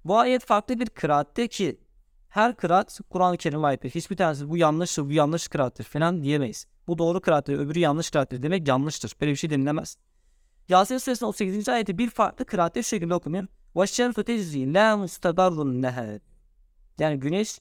Bu 0.04 0.18
ayet 0.18 0.44
farklı 0.44 0.80
bir 0.80 0.86
kıraatte 0.86 1.48
ki 1.48 1.80
her 2.28 2.56
kıraat 2.56 3.00
Kur'an-ı 3.10 3.36
Kerim'e 3.36 3.66
aittir. 3.66 3.90
Hiçbir 3.90 4.16
tanesi 4.16 4.48
bu 4.48 4.56
yanlıştır, 4.56 5.04
bu 5.04 5.12
yanlış 5.12 5.48
kıraattır 5.48 5.84
falan 5.84 6.22
diyemeyiz. 6.22 6.66
Bu 6.86 6.98
doğru 6.98 7.20
kıraattır, 7.20 7.58
öbürü 7.58 7.78
yanlış 7.78 8.10
kıraattır 8.10 8.42
demek 8.42 8.68
yanlıştır. 8.68 9.12
Böyle 9.20 9.32
bir 9.32 9.36
şey 9.36 9.50
denilemez. 9.50 9.96
Yasin 10.68 10.98
Suresinin 10.98 11.28
38. 11.28 11.68
ayeti 11.68 11.98
bir 11.98 12.10
farklı 12.10 12.44
kıraatte 12.44 12.82
şu 12.82 12.88
şekilde 12.88 13.14
okunuyor. 13.14 13.46
وَالشَّمْسُ 13.74 14.14
تَجْرِي 14.14 14.72
لَا 14.72 15.04
مُسْتَقَرٌ 15.04 15.86
نَهَا 15.86 16.20
Yani 16.98 17.20
güneş 17.20 17.60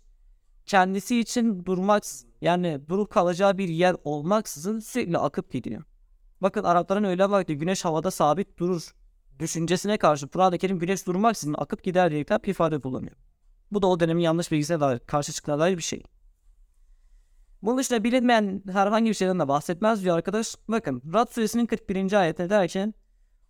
kendisi 0.67 1.21
için 1.21 1.65
durmak 1.65 2.05
yani 2.41 2.81
durup 2.89 3.11
kalacağı 3.11 3.59
bir 3.59 3.69
yer 3.69 3.97
olmaksızın 4.05 4.79
sürekli 4.79 5.19
akıp 5.19 5.53
gidiyor. 5.53 5.83
Bakın 6.41 6.65
Arapların 6.65 7.05
öyle 7.05 7.31
vakti 7.31 7.59
güneş 7.59 7.85
havada 7.85 8.11
sabit 8.11 8.59
durur 8.59 8.95
düşüncesine 9.39 9.99
karşı 9.99 10.29
Kur'an-ı 10.29 10.59
Kerim 10.59 10.79
güneş 10.79 11.07
durmaksızın 11.07 11.55
akıp 11.59 11.83
gider 11.83 12.11
diyerekten 12.11 12.41
bir 12.43 12.49
ifade 12.49 12.81
kullanıyor. 12.81 13.17
Bu 13.73 13.83
da 13.83 13.87
o 13.87 14.01
dönemin 14.01 14.23
yanlış 14.23 14.53
bilgisine 14.53 14.81
dair, 14.81 14.99
karşı 14.99 15.33
çıktığına 15.33 15.59
dair 15.59 15.77
bir 15.77 15.83
şey. 15.83 16.03
Bunun 17.63 17.79
dışında 17.79 18.05
bilinmeyen 18.05 18.63
herhangi 18.73 19.09
bir 19.09 19.15
şeyden 19.15 19.39
de 19.41 19.49
bahsetmez 19.49 20.05
diyor 20.05 20.17
arkadaş. 20.17 20.57
Bakın 20.69 21.03
Rad 21.13 21.29
suresinin 21.33 21.67
41. 21.67 22.13
ayetinde 22.13 22.51
derken 22.51 22.95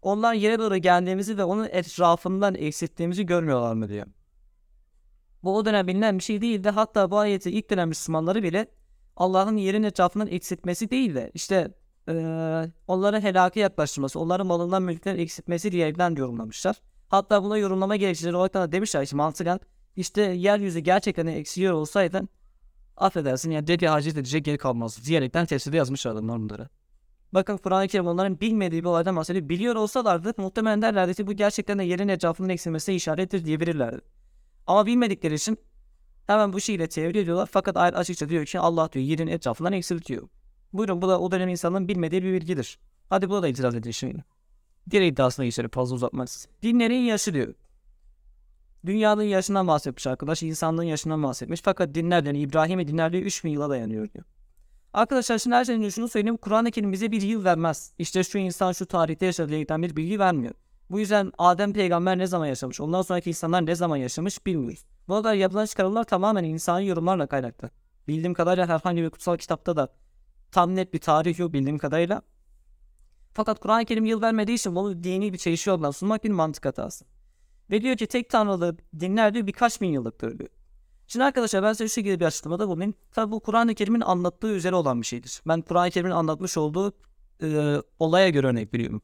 onlar 0.02 0.34
yere 0.34 0.58
doğru 0.58 0.76
geldiğimizi 0.76 1.38
ve 1.38 1.44
onun 1.44 1.64
etrafından 1.64 2.54
eksilttiğimizi 2.54 3.26
görmüyorlar 3.26 3.74
mı 3.74 3.88
diyor. 3.88 4.06
Bu 5.44 5.56
o 5.56 5.64
dönem 5.64 5.86
bilinen 5.86 6.18
bir 6.18 6.22
şey 6.22 6.40
değildi. 6.40 6.70
Hatta 6.70 7.10
bu 7.10 7.18
ayeti 7.18 7.50
ilk 7.50 7.70
dönem 7.70 7.88
Müslümanları 7.88 8.42
bile 8.42 8.66
Allah'ın 9.16 9.56
yerin 9.56 9.82
etrafından 9.82 10.28
eksiltmesi 10.28 10.90
değil 10.90 11.14
de 11.14 11.30
işte 11.34 11.74
eee 12.08 12.72
onların 12.88 13.20
helaka 13.20 13.60
yaklaştırması, 13.60 14.20
onların 14.20 14.46
malından 14.46 14.82
mülkten 14.82 15.16
eksiltmesi 15.16 15.72
diyerekten 15.72 16.14
yorumlamışlar. 16.16 16.76
Hatta 17.08 17.42
buna 17.42 17.58
yorumlama 17.58 17.96
gerekçeleri 17.96 18.36
olarak 18.36 18.54
da 18.54 18.72
demişler 18.72 19.06
ki 19.06 19.16
mantıken 19.16 19.60
işte 19.96 20.22
yeryüzü 20.22 20.78
gerçekten 20.78 21.26
eksiliyor 21.26 21.72
olsaydı 21.72 22.22
affedersin 22.96 23.50
yani 23.50 23.66
dedi 23.66 23.88
hacet 23.88 24.16
edecek 24.16 24.44
geri 24.44 24.58
kalmaz 24.58 25.06
diyerekten 25.06 25.46
tefsirde 25.46 25.76
yazmışlar 25.76 26.12
adamlar 26.12 26.38
bunları. 26.38 26.68
Bakın 27.32 27.56
Kur'an-ı 27.56 27.88
Kerim 27.88 28.06
onların 28.06 28.40
bilmediği 28.40 28.82
bir 28.82 28.88
olaydan 28.88 29.16
bahsediyor. 29.16 29.48
Biliyor 29.48 29.74
olsalardı 29.74 30.32
muhtemelen 30.36 30.82
derlerdi 30.82 31.14
ki 31.14 31.26
bu 31.26 31.32
gerçekten 31.32 31.78
de 31.78 31.84
yerin 31.84 32.08
etrafının 32.08 32.48
eksilmesine 32.48 32.94
işarettir 32.94 33.44
diyebilirlerdi. 33.44 34.23
Ama 34.66 34.86
bilmedikleri 34.86 35.34
için 35.34 35.58
hemen 36.26 36.52
bu 36.52 36.60
şeyle 36.60 36.88
tevil 36.88 37.14
ediyorlar. 37.14 37.48
Fakat 37.52 37.76
ayet 37.76 37.96
açıkça 37.96 38.28
diyor 38.28 38.46
ki 38.46 38.60
Allah 38.60 38.92
diyor 38.92 39.04
yerin 39.04 39.26
etrafından 39.26 39.72
eksiltiyor. 39.72 40.28
Buyurun 40.72 41.02
bu 41.02 41.08
da 41.08 41.20
o 41.20 41.30
dönem 41.30 41.48
insanların 41.48 41.88
bilmediği 41.88 42.22
bir 42.22 42.32
bilgidir. 42.32 42.78
Hadi 43.10 43.28
buna 43.28 43.42
da 43.42 43.48
itiraz 43.48 43.74
edin 43.74 43.90
şimdi. 43.90 44.24
Diğer 44.90 45.02
iddiasına 45.02 45.44
geçelim 45.44 45.70
fazla 45.70 45.94
uzatmaz. 45.94 46.48
Dinlerin 46.62 46.94
yaşı 46.94 47.34
diyor. 47.34 47.54
Dünyanın 48.86 49.22
yaşından 49.22 49.66
bahsetmiş 49.66 50.06
arkadaş. 50.06 50.42
insanlığın 50.42 50.82
yaşından 50.82 51.22
bahsetmiş. 51.22 51.60
Fakat 51.64 51.94
dinlerden 51.94 52.34
İbrahim'e 52.34 52.88
dinlerliği 52.88 53.22
3000 53.22 53.50
yıla 53.50 53.70
dayanıyor 53.70 54.12
diyor. 54.12 54.24
Arkadaşlar 54.92 55.38
şimdi 55.38 55.56
her 55.56 55.64
şeyden 55.64 55.88
şunu 55.88 56.08
söyleyeyim. 56.08 56.36
Kur'an-ı 56.36 56.70
Kerim 56.70 56.92
bize 56.92 57.12
bir 57.12 57.22
yıl 57.22 57.44
vermez. 57.44 57.92
İşte 57.98 58.24
şu 58.24 58.38
insan 58.38 58.72
şu 58.72 58.86
tarihte 58.86 59.26
yaşadı 59.26 59.48
diyerekten 59.48 59.82
bir 59.82 59.96
bilgi 59.96 60.18
vermiyor. 60.18 60.54
Bu 60.90 61.00
yüzden 61.00 61.32
Adem 61.38 61.72
peygamber 61.72 62.18
ne 62.18 62.26
zaman 62.26 62.46
yaşamış, 62.46 62.80
ondan 62.80 63.02
sonraki 63.02 63.30
insanlar 63.30 63.66
ne 63.66 63.74
zaman 63.74 63.96
yaşamış 63.96 64.46
bilmiyoruz. 64.46 64.84
Bu 65.08 65.14
arada 65.14 65.34
yapılan 65.34 65.66
çıkarımlar 65.66 66.04
tamamen 66.04 66.44
insani 66.44 66.86
yorumlarla 66.86 67.26
kaynaklı. 67.26 67.70
Bildiğim 68.08 68.34
kadarıyla 68.34 68.68
herhangi 68.68 69.02
bir 69.02 69.10
kutsal 69.10 69.36
kitapta 69.36 69.76
da 69.76 69.88
tam 70.52 70.76
net 70.76 70.94
bir 70.94 70.98
tarih 70.98 71.38
yok 71.38 71.52
bildiğim 71.52 71.78
kadarıyla. 71.78 72.22
Fakat 73.32 73.60
Kur'an-ı 73.60 73.84
Kerim 73.84 74.04
yıl 74.04 74.22
vermediği 74.22 74.54
için 74.54 74.74
bunu 74.74 75.04
dini 75.04 75.32
bir 75.32 75.38
çelişki 75.38 75.70
yoldan 75.70 75.90
sunmak 75.90 76.24
bir 76.24 76.30
mantık 76.30 76.66
hatası. 76.66 77.04
Ve 77.70 77.82
diyor 77.82 77.96
ki 77.96 78.06
tek 78.06 78.30
tanrılı 78.30 78.76
dinler 79.00 79.34
diyor 79.34 79.46
birkaç 79.46 79.80
bin 79.80 79.88
yıllıktır 79.88 80.38
diyor. 80.38 80.50
Şimdi 81.06 81.24
arkadaşlar 81.24 81.62
ben 81.62 81.72
size 81.72 81.88
şu 81.88 81.94
şekilde 81.94 82.20
bir 82.20 82.24
açıklamada 82.24 82.68
bulunayım. 82.68 82.94
Tabi 83.12 83.32
bu 83.32 83.40
Kur'an-ı 83.40 83.74
Kerim'in 83.74 84.00
anlattığı 84.00 84.52
üzere 84.52 84.74
olan 84.74 85.00
bir 85.00 85.06
şeydir. 85.06 85.42
Ben 85.48 85.62
Kur'an-ı 85.62 85.90
Kerim'in 85.90 86.12
anlatmış 86.12 86.56
olduğu 86.56 86.92
e, 87.42 87.76
olaya 87.98 88.28
göre 88.28 88.46
örnek 88.46 88.74
veriyorum. 88.74 89.02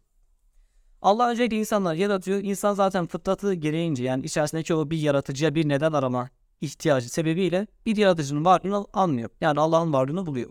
Allah 1.02 1.30
öncelikle 1.30 1.56
insanlar 1.56 1.94
yaratıyor. 1.94 2.40
İnsan 2.42 2.74
zaten 2.74 3.06
fıtratı 3.06 3.54
gereğince 3.54 4.04
yani 4.04 4.24
içerisindeki 4.26 4.74
o 4.74 4.90
bir 4.90 4.98
yaratıcıya 4.98 5.54
bir 5.54 5.68
neden 5.68 5.92
arama 5.92 6.30
ihtiyacı 6.60 7.12
sebebiyle 7.12 7.66
bir 7.86 7.96
yaratıcının 7.96 8.44
varlığını 8.44 8.86
anlıyor. 8.92 9.30
Yani 9.40 9.60
Allah'ın 9.60 9.92
varlığını 9.92 10.26
buluyor. 10.26 10.50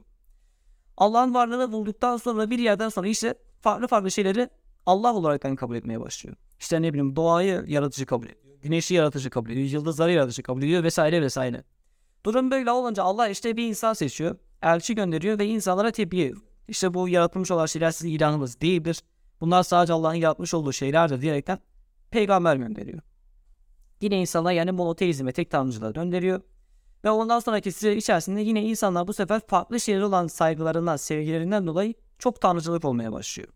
Allah'ın 0.98 1.34
varlığını 1.34 1.72
bulduktan 1.72 2.18
sonra 2.18 2.50
bir 2.50 2.60
yerden 2.60 2.90
sonra 2.90 3.08
işte 3.08 3.36
farklı 3.62 3.88
farklı 3.88 4.12
şeyleri 4.12 4.50
Allah 4.86 5.14
olarak 5.14 5.44
yani 5.44 5.56
kabul 5.56 5.76
etmeye 5.76 6.02
başlıyor. 6.02 6.36
İşte 6.60 6.82
ne 6.82 6.94
bileyim 6.94 7.16
doğayı 7.16 7.64
yaratıcı 7.68 8.06
kabul 8.06 8.26
ediyor. 8.26 8.58
Güneşi 8.62 8.94
yaratıcı 8.94 9.30
kabul 9.30 9.50
ediyor. 9.50 9.68
Yıldızları 9.68 10.12
yaratıcı 10.12 10.44
kabul 10.44 10.64
ediyor 10.64 10.84
vesaire 10.84 11.22
vesaire. 11.22 11.64
Durum 12.26 12.52
böyle 12.52 12.72
olunca 12.72 13.04
Allah 13.04 13.30
işte 13.30 13.58
bir 13.58 13.68
insan 13.68 13.94
seçiyor. 13.94 14.36
Elçi 14.62 14.96
gönderiyor 14.96 15.40
ve 15.40 15.46
insanlara 15.46 15.90
ediyor. 15.90 16.38
İşte 16.68 16.94
bu 16.94 17.10
yaratılmış 17.10 17.52
olan 17.52 17.66
şeyler 17.66 17.92
sizin 17.92 18.10
ilanınız 18.10 18.62
değildir. 18.62 19.02
Bunlar 19.42 19.64
sadece 19.64 19.94
Allah'ın 19.94 20.14
yaratmış 20.14 20.54
olduğu 20.54 20.74
şeylerdir 20.74 21.22
diyerekten 21.22 21.60
peygamber 22.12 22.56
gönderiyor. 22.56 23.02
Yine 24.02 24.22
insanlar 24.22 24.52
yani 24.52 24.72
monoteizme, 24.72 25.32
tek 25.32 25.52
tanrıcılığa 25.52 25.92
gönderiyor. 25.92 26.42
Ve 27.04 27.10
ondan 27.10 27.40
sonraki 27.40 27.72
süre 27.72 27.96
içerisinde 27.96 28.42
yine 28.42 28.64
insanlar 28.64 29.08
bu 29.08 29.14
sefer 29.14 29.42
farklı 29.48 29.80
şeylere 29.80 30.06
olan 30.06 30.28
saygılarından, 30.28 30.96
sevgilerinden 30.96 31.68
dolayı 31.68 31.94
çok 32.20 32.42
tanrıcılık 32.42 32.86
olmaya 32.86 33.12
başlıyor. 33.12 33.50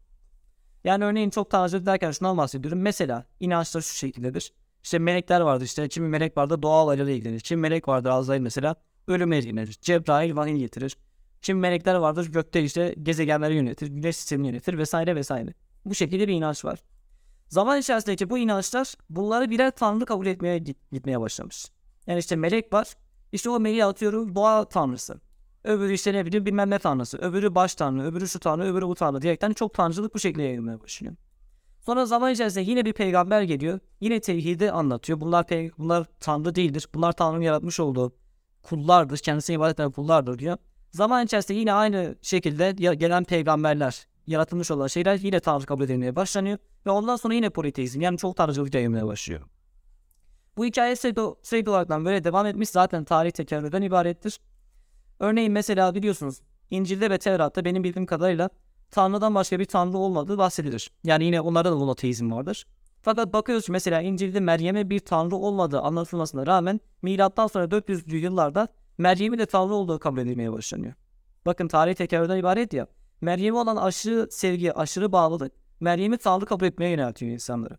Yani 0.84 1.06
örneğin 1.06 1.30
çok 1.30 1.50
tanrıcılık 1.50 1.86
derken 1.86 2.12
şundan 2.12 2.38
bahsediyorum. 2.38 2.80
Mesela 2.80 3.26
inançlar 3.40 3.82
şu 3.82 3.96
şekildedir. 3.96 4.54
İşte 4.84 5.00
melekler 5.00 5.42
vardır 5.42 5.66
işte. 5.66 5.88
Kimi 5.88 6.08
melek 6.08 6.38
vardır 6.38 6.62
doğal 6.62 6.86
olaylarla 6.86 7.12
ilgilenir. 7.12 7.40
Kimi 7.40 7.62
melek 7.62 7.88
vardır 7.88 8.10
Azrail 8.10 8.42
mesela 8.42 8.76
ölümle 9.08 9.40
ilgilenir. 9.40 9.78
Cebrail 9.82 10.36
vahiy 10.36 10.58
getirir. 10.58 10.98
Kimi 11.42 11.60
melekler 11.60 11.96
vardır 11.96 12.32
gökte 12.32 12.64
işte 12.64 12.96
gezegenleri 13.04 13.56
yönetir. 13.56 13.88
Güneş 13.88 14.16
sistemini 14.16 14.48
yönetir 14.48 14.78
vesaire 14.78 15.16
vesaire. 15.16 15.54
Bu 15.86 15.96
şekilde 15.96 16.28
bir 16.28 16.34
inanç 16.34 16.66
var. 16.66 16.80
Zaman 17.50 17.80
içerisindeki 17.80 18.30
bu 18.30 18.38
inançlar 18.38 18.94
bunları 19.10 19.50
birer 19.50 19.72
tanrı 19.72 20.06
kabul 20.06 20.26
etmeye 20.26 20.58
gitmeye 20.92 21.22
başlamış. 21.22 21.66
Yani 22.08 22.20
işte 22.20 22.36
melek 22.36 22.74
var. 22.74 22.94
İşte 23.32 23.50
o 23.50 23.60
meleği 23.60 23.86
atıyorum 23.86 24.36
doğa 24.36 24.66
tanrısı. 24.66 25.22
Öbürü 25.64 25.94
işte 25.94 26.14
ne 26.14 26.26
bileyim 26.26 26.46
bilmem 26.46 26.70
ne 26.70 26.80
tanrısı. 26.80 27.18
Öbürü 27.18 27.56
baş 27.56 27.76
tanrı, 27.76 28.04
öbürü 28.04 28.28
şu 28.28 28.40
tanrı, 28.40 28.64
öbürü 28.64 28.88
bu 28.88 28.96
tanrı 28.96 29.22
diyerekten 29.22 29.54
çok 29.54 29.74
tanrıcılık 29.74 30.16
bu 30.16 30.20
şekilde 30.20 30.44
yayılmaya 30.44 30.82
başlıyor. 30.82 31.16
Sonra 31.82 32.06
zaman 32.06 32.32
içerisinde 32.32 32.64
yine 32.64 32.86
bir 32.86 32.94
peygamber 32.94 33.42
geliyor. 33.42 33.80
Yine 34.02 34.20
tevhidi 34.20 34.72
anlatıyor. 34.72 35.22
Bunlar 35.22 35.46
bunlar 35.78 36.06
tanrı 36.20 36.56
değildir. 36.56 36.88
Bunlar 36.94 37.12
tanrının 37.12 37.42
yaratmış 37.42 37.80
olduğu 37.80 38.16
kullardır. 38.64 39.18
Kendisine 39.18 39.56
ibadet 39.56 39.80
eden 39.80 39.92
kullardır 39.92 40.40
diyor. 40.40 40.58
Zaman 40.92 41.26
içerisinde 41.26 41.60
yine 41.60 41.74
aynı 41.74 42.16
şekilde 42.22 42.72
gelen 42.72 43.24
peygamberler, 43.24 44.08
yaratılmış 44.28 44.72
olan 44.72 44.88
şeyler 44.88 45.16
yine 45.16 45.40
tanrı 45.40 45.66
kabul 45.66 45.84
edilmeye 45.84 46.16
başlanıyor. 46.16 46.58
Ve 46.86 46.90
ondan 46.90 47.16
sonra 47.16 47.34
yine 47.34 47.50
politeizm 47.50 48.02
yani 48.02 48.18
çok 48.18 48.36
tanrıcılık 48.36 48.74
yayılmaya 48.74 49.08
başlıyor. 49.08 49.42
Bu 50.58 50.66
hikaye 50.66 50.96
sürekli, 50.96 51.22
sürekli 51.44 51.70
olarak 51.70 51.90
böyle 51.90 52.24
devam 52.24 52.46
etmiş. 52.46 52.70
Zaten 52.70 53.04
tarih 53.04 53.32
tekerrürden 53.32 53.82
ibarettir. 53.82 54.40
Örneğin 55.20 55.52
mesela 55.52 55.96
biliyorsunuz 55.96 56.42
İncil'de 56.70 57.10
ve 57.10 57.18
Tevrat'ta 57.18 57.66
benim 57.66 57.84
bildiğim 57.84 58.06
kadarıyla 58.06 58.50
Tanrı'dan 58.92 59.36
başka 59.36 59.60
bir 59.60 59.66
Tanrı 59.66 59.98
olmadığı 59.98 60.38
bahsedilir. 60.38 60.92
Yani 61.04 61.24
yine 61.26 61.42
onlarda 61.42 61.72
da 61.72 61.76
monoteizm 61.76 62.32
vardır. 62.32 62.66
Fakat 63.02 63.34
bakıyoruz 63.34 63.70
mesela 63.70 64.02
İncil'de 64.02 64.40
Meryem'e 64.40 64.90
bir 64.90 65.00
Tanrı 65.00 65.36
olmadığı 65.36 65.80
anlatılmasına 65.80 66.48
rağmen 66.48 66.80
milattan 67.02 67.48
sonra 67.48 67.66
400'lü 67.66 68.16
yıllarda 68.16 68.68
Meryem'in 68.98 69.38
de 69.38 69.46
Tanrı 69.46 69.74
olduğu 69.74 70.00
kabul 70.00 70.20
edilmeye 70.20 70.52
başlanıyor. 70.52 70.94
Bakın 71.46 71.68
tarih 71.68 71.94
tekerrürden 71.94 72.38
ibaret 72.38 72.74
ya. 72.74 72.88
Meryem'e 73.24 73.58
olan 73.58 73.76
aşırı 73.76 74.28
sevgi, 74.32 74.74
aşırı 74.74 75.12
bağlılık 75.12 75.52
Meryem'i 75.80 76.18
Tanrı 76.18 76.46
kabul 76.46 76.66
etmeye 76.66 76.92
yöneltiyor 76.92 77.32
insanları. 77.32 77.78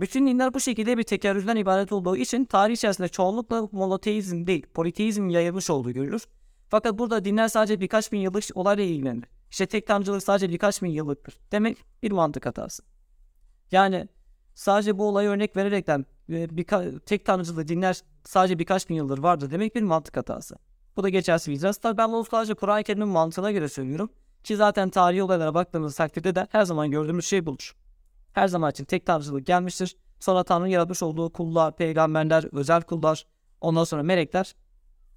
Bütün 0.00 0.26
dinler 0.26 0.54
bu 0.54 0.60
şekilde 0.60 0.98
bir 0.98 1.02
tekerrürden 1.02 1.56
ibaret 1.56 1.92
olduğu 1.92 2.16
için 2.16 2.44
tarih 2.44 2.74
içerisinde 2.74 3.08
çoğunlukla 3.08 3.68
monoteizm 3.72 4.46
değil, 4.46 4.66
politeizm 4.74 5.28
yayılmış 5.28 5.70
olduğu 5.70 5.92
görülür. 5.92 6.26
Fakat 6.68 6.98
burada 6.98 7.24
dinler 7.24 7.48
sadece 7.48 7.80
birkaç 7.80 8.12
bin 8.12 8.18
yıllık 8.18 8.44
olayla 8.54 8.84
ilgilenir. 8.84 9.24
İşte 9.50 9.66
tek 9.66 9.86
tanrıcılık 9.86 10.22
sadece 10.22 10.50
birkaç 10.50 10.82
bin 10.82 10.90
yıllıktır. 10.90 11.38
Demek 11.52 11.78
bir 12.02 12.10
mantık 12.10 12.46
hatası. 12.46 12.82
Yani 13.72 14.08
sadece 14.54 14.98
bu 14.98 15.08
olayı 15.08 15.28
örnek 15.28 15.56
vererekten 15.56 16.06
e, 16.28 16.44
birka- 16.56 17.00
tek 17.00 17.26
tanrıcılığı 17.26 17.68
dinler 17.68 18.00
sadece 18.24 18.58
birkaç 18.58 18.88
bin 18.88 18.94
yıldır 18.94 19.18
vardır 19.18 19.50
demek 19.50 19.74
bir 19.74 19.82
mantık 19.82 20.16
hatası. 20.16 20.56
Bu 20.96 21.02
da 21.02 21.08
geçersiz 21.08 21.48
bir 21.48 21.56
itiraz. 21.56 21.76
Tabii 21.76 21.98
ben 21.98 22.12
bunu 22.12 22.24
sadece 22.24 22.54
Kur'an-ı 22.54 22.82
Kerim'in 22.82 23.08
mantığına 23.08 23.50
göre 23.50 23.68
söylüyorum. 23.68 24.10
Ki 24.44 24.56
zaten 24.56 24.90
tarihi 24.90 25.22
olaylara 25.22 25.54
baktığımız 25.54 25.96
takdirde 25.96 26.34
de 26.34 26.46
her 26.50 26.64
zaman 26.64 26.90
gördüğümüz 26.90 27.26
şey 27.26 27.46
budur. 27.46 27.76
Her 28.32 28.48
zaman 28.48 28.70
için 28.70 28.84
tek 28.84 29.06
tanrıcılık 29.06 29.46
gelmiştir. 29.46 29.96
Sonra 30.20 30.44
Tanrı 30.44 30.68
yaratmış 30.68 31.02
olduğu 31.02 31.32
kullar, 31.32 31.76
peygamberler, 31.76 32.44
özel 32.52 32.82
kullar, 32.82 33.26
ondan 33.60 33.84
sonra 33.84 34.02
melekler 34.02 34.54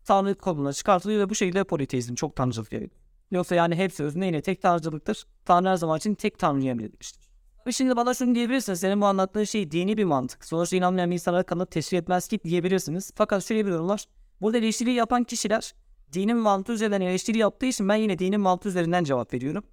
Tanrı 0.06 0.36
koluna 0.36 0.74
çıkartılıyor 0.74 1.20
ve 1.20 1.30
bu 1.30 1.36
şekilde 1.36 1.64
politeizm 1.64 2.16
çok 2.16 2.36
tanrıcılık 2.36 2.74
yayılıyor. 2.74 3.02
Yoksa 3.32 3.56
yani 3.56 3.76
hepsi 3.76 4.04
özünde 4.04 4.26
yine 4.26 4.42
tek 4.42 4.62
tanrıcılıktır. 4.62 5.26
Tanrı 5.46 5.70
her 5.70 5.76
zaman 5.76 5.98
için 5.98 6.16
tek 6.16 6.40
tanrıya 6.40 6.72
emredilmiştir. 6.72 7.30
Ve 7.68 7.72
şimdi 7.72 7.96
bana 7.96 8.14
şunu 8.14 8.36
diyebilirsiniz. 8.36 8.80
Senin 8.80 9.02
bu 9.02 9.06
anlattığın 9.06 9.44
şey 9.44 9.72
dini 9.72 9.98
bir 9.98 10.04
mantık. 10.04 10.46
Sonuçta 10.46 10.76
inanmayan 10.76 11.10
bir 11.10 11.14
insanlara 11.14 11.44
kanıt 11.44 11.72
teşkil 11.72 11.98
etmez 11.98 12.28
ki 12.28 12.40
diyebilirsiniz. 12.44 13.12
Fakat 13.16 13.44
şöyle 13.44 13.66
bir 13.66 13.72
durum 13.72 13.90
var. 13.90 14.06
Burada 14.42 14.58
eleştiri 14.58 14.94
yapan 14.94 15.24
kişiler 15.24 15.74
dinin 16.14 16.38
mantığı 16.38 16.74
üzerinden 16.74 17.02
eleştiri 17.02 17.38
yaptığı 17.38 17.66
için 17.66 17.90
ben 17.90 17.96
yine 17.96 18.20
dinin 18.20 18.42
mantığı 18.42 18.70
üzerinden 18.70 19.04
cevap 19.04 19.34
veriyorum. 19.34 19.64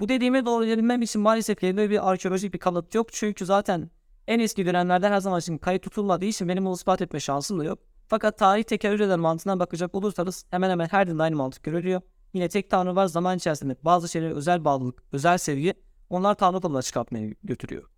Bu 0.00 0.08
dediğime 0.08 0.46
doğru 0.46 0.64
için 1.02 1.20
maalesef 1.20 1.64
elimde 1.64 1.90
bir 1.90 2.10
arkeolojik 2.10 2.54
bir 2.54 2.58
kanıt 2.58 2.94
yok. 2.94 3.12
Çünkü 3.12 3.46
zaten 3.46 3.90
en 4.26 4.40
eski 4.40 4.66
dönemlerde 4.66 5.08
her 5.08 5.20
zaman 5.20 5.40
için 5.40 5.58
kayıt 5.58 5.82
tutulmadığı 5.82 6.24
için 6.24 6.48
benim 6.48 6.64
bunu 6.64 6.74
ispat 6.74 7.02
etme 7.02 7.20
şansım 7.20 7.58
da 7.58 7.64
yok. 7.64 7.78
Fakat 8.06 8.38
tarih 8.38 8.64
tekerrür 8.64 9.00
eden 9.00 9.20
mantığından 9.20 9.60
bakacak 9.60 9.94
olursanız 9.94 10.44
hemen 10.50 10.70
hemen 10.70 10.86
her 10.86 11.06
dinde 11.06 11.22
aynı 11.22 11.36
mantık 11.36 11.62
görülüyor. 11.62 12.00
Yine 12.32 12.48
tek 12.48 12.70
tanrı 12.70 12.96
var 12.96 13.06
zaman 13.06 13.36
içerisinde 13.36 13.76
bazı 13.82 14.08
şeylere 14.08 14.34
özel 14.34 14.64
bağlılık, 14.64 15.02
özel 15.12 15.38
sevgi 15.38 15.74
onlar 16.10 16.34
tanrı 16.34 16.60
konumuna 16.60 16.82
çıkartmaya 16.82 17.30
götürüyor. 17.44 17.90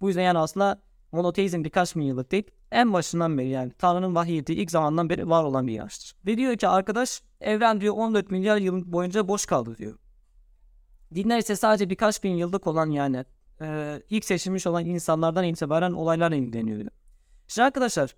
Bu 0.00 0.08
yüzden 0.08 0.22
yani 0.22 0.38
aslında 0.38 0.82
Monoteizm 1.12 1.64
birkaç 1.64 1.96
bin 1.96 2.02
yıllık 2.02 2.32
değil. 2.32 2.50
En 2.72 2.92
başından 2.92 3.38
beri 3.38 3.48
yani 3.48 3.72
Tanrı'nın 3.78 4.14
vahiy 4.14 4.38
ettiği 4.38 4.52
ilk 4.52 4.70
zamandan 4.70 5.10
beri 5.10 5.28
var 5.28 5.44
olan 5.44 5.66
bir 5.66 5.74
inançtır. 5.74 6.16
Ve 6.26 6.36
diyor 6.36 6.56
ki 6.56 6.68
arkadaş 6.68 7.22
evren 7.40 7.80
diyor 7.80 7.94
14 7.94 8.30
milyar 8.30 8.56
yıl 8.56 8.92
boyunca 8.92 9.28
boş 9.28 9.46
kaldı 9.46 9.76
diyor. 9.78 9.98
Dinler 11.14 11.38
ise 11.38 11.56
sadece 11.56 11.90
birkaç 11.90 12.24
bin 12.24 12.34
yıllık 12.34 12.66
olan 12.66 12.90
yani 12.90 13.24
e, 13.60 13.98
ilk 14.10 14.24
seçilmiş 14.24 14.66
olan 14.66 14.84
insanlardan 14.84 15.44
itibaren 15.44 15.92
olaylar 15.92 16.32
ilgileniyor. 16.32 16.78
diyor. 16.78 16.90
Şimdi 17.48 17.66
arkadaşlar 17.66 18.14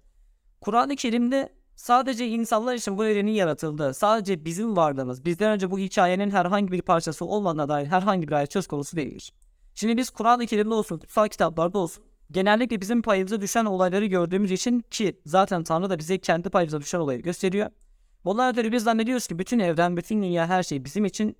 Kur'an-ı 0.60 0.96
Kerim'de 0.96 1.52
sadece 1.76 2.28
insanlar 2.28 2.74
için 2.74 2.98
bu 2.98 3.04
evrenin 3.04 3.30
yaratıldığı, 3.30 3.94
sadece 3.94 4.44
bizim 4.44 4.76
varlığımız, 4.76 5.24
bizden 5.24 5.52
önce 5.52 5.70
bu 5.70 5.78
hikayenin 5.78 6.30
herhangi 6.30 6.72
bir 6.72 6.82
parçası 6.82 7.24
olmadığına 7.24 7.68
dair 7.68 7.86
herhangi 7.86 8.28
bir 8.28 8.32
ayet 8.32 8.52
söz 8.52 8.66
konusu 8.66 8.96
değildir. 8.96 9.32
Şimdi 9.74 9.96
biz 9.96 10.10
Kur'an-ı 10.10 10.46
Kerim'de 10.46 10.74
olsun, 10.74 10.98
kutsal 10.98 11.28
kitaplarda 11.28 11.78
olsun, 11.78 12.04
genellikle 12.30 12.80
bizim 12.80 13.02
payımıza 13.02 13.40
düşen 13.40 13.64
olayları 13.64 14.06
gördüğümüz 14.06 14.50
için 14.50 14.80
ki 14.80 15.20
zaten 15.26 15.64
Tanrı 15.64 15.90
da 15.90 15.98
bize 15.98 16.18
kendi 16.18 16.50
payımıza 16.50 16.80
düşen 16.80 16.98
olayı 16.98 17.22
gösteriyor. 17.22 17.70
Bunlar 18.24 18.52
ötürü 18.52 18.72
biz 18.72 18.82
zannediyoruz 18.82 19.26
ki 19.26 19.38
bütün 19.38 19.58
evren, 19.58 19.96
bütün 19.96 20.22
dünya, 20.22 20.46
her 20.46 20.62
şey 20.62 20.84
bizim 20.84 21.04
için 21.04 21.36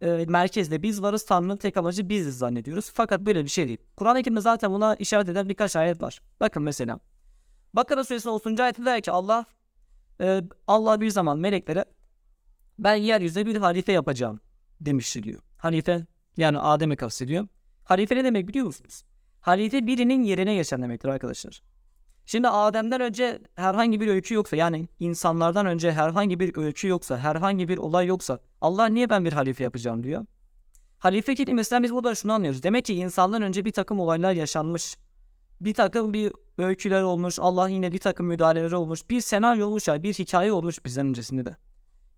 e, 0.00 0.24
merkezde 0.28 0.82
biz 0.82 1.02
varız. 1.02 1.26
Tanrı'nın 1.26 1.56
tek 1.56 1.76
amacı 1.76 2.08
biziz 2.08 2.38
zannediyoruz. 2.38 2.90
Fakat 2.94 3.20
böyle 3.20 3.44
bir 3.44 3.48
şey 3.48 3.68
değil. 3.68 3.78
Kur'an-ı 3.96 4.22
Kerim'de 4.22 4.40
zaten 4.40 4.72
buna 4.72 4.94
işaret 4.94 5.28
eden 5.28 5.48
birkaç 5.48 5.76
ayet 5.76 6.02
var. 6.02 6.20
Bakın 6.40 6.62
mesela. 6.62 7.00
Bakara 7.74 8.04
suresinin 8.04 8.32
30. 8.32 8.60
ayetinde 8.60 8.86
der 8.86 9.00
ki 9.00 9.10
Allah 9.10 9.44
e, 10.20 10.42
Allah 10.66 11.00
bir 11.00 11.10
zaman 11.10 11.38
meleklere 11.38 11.84
ben 12.78 12.94
yeryüzünde 12.94 13.46
bir 13.46 13.56
halife 13.56 13.92
yapacağım 13.92 14.40
demişti 14.80 15.22
diyor. 15.22 15.40
Halife 15.58 16.06
yani 16.36 16.58
Adem'i 16.58 16.96
kastediyor. 16.96 17.48
Halife 17.84 18.16
ne 18.16 18.24
demek 18.24 18.48
biliyor 18.48 18.66
musunuz? 18.66 19.04
Halife 19.42 19.86
birinin 19.86 20.22
yerine 20.22 20.54
geçen 20.54 20.82
demektir 20.82 21.08
arkadaşlar. 21.08 21.62
Şimdi 22.26 22.48
Adem'den 22.48 23.00
önce 23.00 23.38
herhangi 23.54 24.00
bir 24.00 24.08
öykü 24.08 24.34
yoksa 24.34 24.56
yani 24.56 24.88
insanlardan 25.00 25.66
önce 25.66 25.92
herhangi 25.92 26.40
bir 26.40 26.56
öykü 26.56 26.88
yoksa, 26.88 27.18
herhangi 27.18 27.68
bir 27.68 27.78
olay 27.78 28.06
yoksa 28.06 28.38
Allah 28.60 28.86
niye 28.86 29.10
ben 29.10 29.24
bir 29.24 29.32
halife 29.32 29.64
yapacağım 29.64 30.04
diyor. 30.04 30.26
Halife 30.98 31.34
kelimesinden 31.34 31.82
biz 31.82 31.92
buradan 31.92 32.14
şunu 32.14 32.32
anlıyoruz. 32.32 32.62
Demek 32.62 32.84
ki 32.84 32.94
insandan 32.94 33.42
önce 33.42 33.64
bir 33.64 33.72
takım 33.72 34.00
olaylar 34.00 34.32
yaşanmış. 34.32 34.96
Bir 35.60 35.74
takım 35.74 36.12
bir 36.12 36.32
öyküler 36.58 37.02
olmuş. 37.02 37.38
Allah 37.38 37.68
yine 37.68 37.92
bir 37.92 37.98
takım 37.98 38.26
müdahaleleri 38.26 38.76
olmuş. 38.76 39.10
Bir 39.10 39.20
senaryo 39.20 39.66
olmuş 39.66 39.88
ya 39.88 40.02
bir 40.02 40.14
hikaye 40.14 40.52
olmuş 40.52 40.84
bizden 40.84 41.06
öncesinde 41.06 41.44
de. 41.44 41.56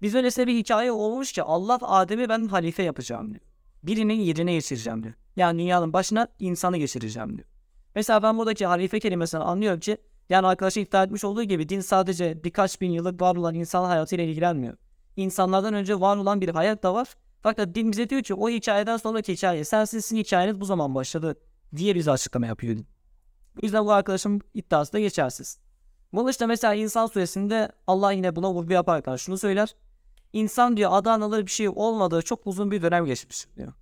Biz 0.02 0.14
öylesine 0.14 0.47
bir 0.47 0.54
hikaye 0.54 0.93
olmuş 0.93 1.33
ki 1.33 1.43
Allah 1.43 1.78
Adem'i 1.83 2.28
ben 2.28 2.49
halife 2.49 2.83
yapacağım 2.83 3.31
diyor. 3.31 3.53
Birinin 3.86 4.20
yerine 4.20 4.52
geçireceğim 4.52 5.02
diyor. 5.02 5.14
Yani 5.36 5.58
dünyanın 5.58 5.92
başına 5.92 6.28
insanı 6.38 6.76
geçireceğim 6.76 7.36
diyor. 7.36 7.48
Mesela 7.94 8.22
ben 8.22 8.38
buradaki 8.38 8.66
halife 8.66 9.00
kelimesinden 9.00 9.44
anlıyorum 9.44 9.80
ki 9.80 9.96
yani 10.28 10.46
arkadaşın 10.46 10.80
iddia 10.80 11.02
etmiş 11.02 11.24
olduğu 11.24 11.42
gibi 11.42 11.68
din 11.68 11.80
sadece 11.80 12.44
birkaç 12.44 12.80
bin 12.80 12.90
yıllık 12.90 13.20
var 13.20 13.36
olan 13.36 13.54
insan 13.54 13.84
hayatıyla 13.84 14.24
ilgilenmiyor. 14.24 14.76
İnsanlardan 15.16 15.74
önce 15.74 16.00
var 16.00 16.16
olan 16.16 16.40
bir 16.40 16.48
hayat 16.48 16.82
da 16.82 16.94
var. 16.94 17.08
Fakat 17.40 17.74
din 17.74 17.92
bize 17.92 18.10
diyor 18.10 18.22
ki 18.22 18.34
o 18.34 18.48
hikayeden 18.48 18.96
sonraki 18.96 19.32
hikaye 19.32 19.64
sensin 19.64 19.98
sizin 19.98 20.16
hikayeniz 20.16 20.60
bu 20.60 20.64
zaman 20.64 20.94
başladı 20.94 21.36
diye 21.76 21.94
bize 21.94 22.10
açıklama 22.10 22.46
yapıyor. 22.46 22.76
Bu 23.56 23.60
yüzden 23.62 23.86
bu 23.86 23.92
arkadaşın 23.92 24.40
iddiası 24.54 24.92
da 24.92 25.00
geçersiz. 25.00 25.58
Bunun 26.12 26.30
işte 26.30 26.46
mesela 26.46 26.74
insan 26.74 27.06
suresinde 27.06 27.72
Allah 27.86 28.12
yine 28.12 28.36
buna 28.36 28.52
vurgu 28.52 28.72
yaparken 28.72 29.16
şunu 29.16 29.38
söyler. 29.38 29.74
İnsan 30.34 30.76
diyor 30.76 30.90
adı 30.92 31.10
anılır 31.10 31.46
bir 31.46 31.50
şey 31.50 31.68
olmadığı 31.68 32.22
çok 32.22 32.46
uzun 32.46 32.70
bir 32.70 32.82
dönem 32.82 33.06
geçmiş 33.06 33.46
diyor. 33.56 33.72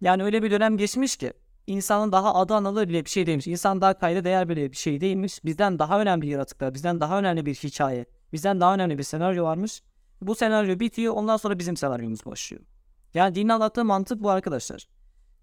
Yani 0.00 0.24
öyle 0.24 0.42
bir 0.42 0.50
dönem 0.50 0.76
geçmiş 0.76 1.16
ki 1.16 1.32
insanın 1.66 2.12
daha 2.12 2.34
adı 2.34 2.54
anılır 2.54 2.88
bile 2.88 3.04
bir 3.04 3.10
şey 3.10 3.26
değilmiş. 3.26 3.46
İnsan 3.46 3.80
daha 3.80 3.98
kayda 3.98 4.24
değer 4.24 4.48
bile 4.48 4.72
bir 4.72 4.76
şey 4.76 5.00
değilmiş. 5.00 5.44
Bizden 5.44 5.78
daha 5.78 6.00
önemli 6.00 6.26
yaratıklar, 6.26 6.74
bizden 6.74 7.00
daha 7.00 7.18
önemli 7.18 7.46
bir 7.46 7.54
hikaye, 7.54 8.06
bizden 8.32 8.60
daha 8.60 8.74
önemli 8.74 8.98
bir 8.98 9.02
senaryo 9.02 9.44
varmış. 9.44 9.82
Bu 10.22 10.34
senaryo 10.34 10.80
bitiyor 10.80 11.14
ondan 11.14 11.36
sonra 11.36 11.58
bizim 11.58 11.76
senaryomuz 11.76 12.26
başlıyor. 12.26 12.62
Yani 13.14 13.34
dinin 13.34 13.48
anlattığı 13.48 13.84
mantık 13.84 14.22
bu 14.22 14.30
arkadaşlar. 14.30 14.88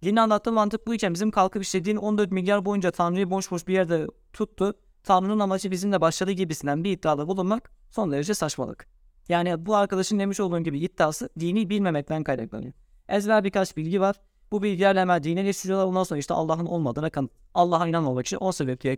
Dinin 0.03 0.15
anlattığı 0.15 0.51
mantık 0.51 0.88
bu 0.88 0.93
iken 0.95 1.13
bizim 1.13 1.31
kalkıp 1.31 1.63
işte 1.63 1.85
din 1.85 1.95
14 1.95 2.32
milyar 2.32 2.65
boyunca 2.65 2.91
Tanrı'yı 2.91 3.29
boş 3.29 3.51
boş 3.51 3.67
bir 3.67 3.73
yerde 3.73 4.08
tuttu. 4.34 4.73
Tanrı'nın 5.03 5.39
amacı 5.39 5.71
bizimle 5.71 6.01
başladığı 6.01 6.32
gibisinden 6.32 6.84
bir 6.84 6.91
iddiada 6.91 7.27
bulunmak 7.27 7.71
son 7.91 8.12
derece 8.12 8.34
saçmalık. 8.34 8.98
Yani 9.30 9.65
bu 9.65 9.76
arkadaşın 9.76 10.20
demiş 10.20 10.39
olduğum 10.39 10.60
gibi 10.60 10.80
iddiası 10.80 11.30
dini 11.39 11.70
bilmemekten 11.70 12.24
kaynaklanıyor. 12.24 12.74
Ezber 13.10 13.44
birkaç 13.44 13.78
bilgi 13.78 14.02
var. 14.02 14.15
Bu 14.52 14.63
bilgilerle 14.63 15.00
hemen 15.00 15.24
dine 15.24 15.44
geçiriyorlar. 15.44 15.86
Ondan 15.86 16.04
sonra 16.04 16.20
işte 16.20 16.34
Allah'ın 16.34 16.65
olmadığına 16.65 17.10
kan 17.10 17.30
Allah'a 17.54 17.88
inanmamak 17.88 18.26
için 18.26 18.38
o 18.42 18.52
sebeple 18.52 18.98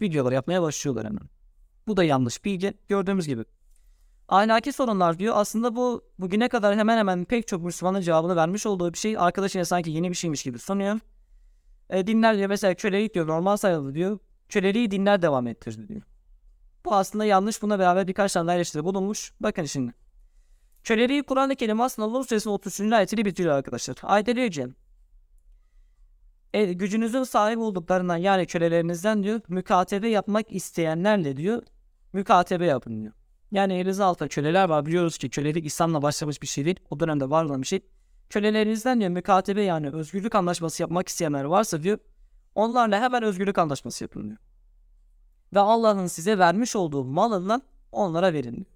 videolar 0.00 0.32
yapmaya 0.32 0.62
başlıyorlar 0.62 1.06
hemen. 1.06 1.28
Bu 1.86 1.96
da 1.96 2.04
yanlış 2.04 2.44
bilgi. 2.44 2.74
Gördüğümüz 2.88 3.26
gibi. 3.26 3.44
Ahlaki 4.28 4.72
sorunlar 4.72 5.18
diyor. 5.18 5.34
Aslında 5.36 5.76
bu 5.76 6.04
bugüne 6.18 6.48
kadar 6.48 6.76
hemen 6.76 6.98
hemen 6.98 7.24
pek 7.24 7.48
çok 7.48 7.62
Müslümanın 7.62 8.00
cevabını 8.00 8.36
vermiş 8.36 8.66
olduğu 8.66 8.92
bir 8.92 8.98
şey. 8.98 9.18
Arkadaş 9.18 9.54
yine 9.54 9.64
sanki 9.64 9.90
yeni 9.90 10.10
bir 10.10 10.14
şeymiş 10.14 10.42
gibi 10.42 10.58
sanıyor. 10.58 10.98
E, 11.90 12.06
dinler 12.06 12.36
diyor 12.36 12.48
mesela 12.48 12.74
kölelik 12.74 13.14
diyor 13.14 13.26
normal 13.26 13.56
sayılır 13.56 13.94
diyor. 13.94 14.18
Köleliği 14.48 14.90
dinler 14.90 15.22
devam 15.22 15.46
ettirdi 15.46 15.88
diyor. 15.88 16.02
Bu 16.84 16.94
aslında 16.94 17.24
yanlış. 17.24 17.62
Buna 17.62 17.78
beraber 17.78 18.06
birkaç 18.06 18.32
tane 18.32 18.46
daha 18.46 18.56
eleştiri 18.56 18.84
bulunmuş. 18.84 19.32
Bakın 19.40 19.64
şimdi. 19.64 19.94
Köleliği 20.84 21.22
Kur'an-ı 21.22 21.56
Kerim 21.56 21.80
aslında 21.80 22.08
Nur 22.08 22.24
Suresi'nin 22.24 22.54
33. 22.54 22.92
ayetiyle 22.92 23.24
bitiriyor 23.24 23.54
arkadaşlar. 23.54 23.96
Ayette 24.02 24.36
diyor 24.36 24.50
ki 24.50 24.68
e, 26.54 26.72
gücünüzün 26.72 27.22
sahip 27.22 27.58
olduklarından 27.58 28.16
yani 28.16 28.46
kölelerinizden 28.46 29.22
diyor 29.22 29.40
mükatebe 29.48 30.08
yapmak 30.08 30.52
isteyenlerle 30.52 31.36
diyor 31.36 31.62
mükatebe 32.12 32.66
yapın 32.66 33.02
diyor. 33.02 33.12
Yani 33.52 33.74
elinizde 33.74 34.04
altında 34.04 34.28
köleler 34.28 34.68
var. 34.68 34.86
Biliyoruz 34.86 35.18
ki 35.18 35.30
kölelik 35.30 35.66
İslam'la 35.66 36.02
başlamış 36.02 36.42
bir 36.42 36.46
şey 36.46 36.64
değil. 36.64 36.80
O 36.90 37.00
dönemde 37.00 37.30
var 37.30 37.44
olan 37.44 37.62
bir 37.62 37.66
şey. 37.66 37.80
Kölelerinizden 38.30 39.00
diyor 39.00 39.10
mükatebe 39.10 39.62
yani 39.62 39.90
özgürlük 39.90 40.34
anlaşması 40.34 40.82
yapmak 40.82 41.08
isteyenler 41.08 41.44
varsa 41.44 41.82
diyor 41.82 41.98
onlarla 42.54 43.00
hemen 43.00 43.22
özgürlük 43.22 43.58
anlaşması 43.58 44.04
yapın 44.04 44.24
diyor. 44.24 44.38
Ve 45.54 45.60
Allah'ın 45.60 46.06
size 46.06 46.38
vermiş 46.38 46.76
olduğu 46.76 47.04
malından 47.04 47.62
onlara 47.92 48.32
verin. 48.32 48.66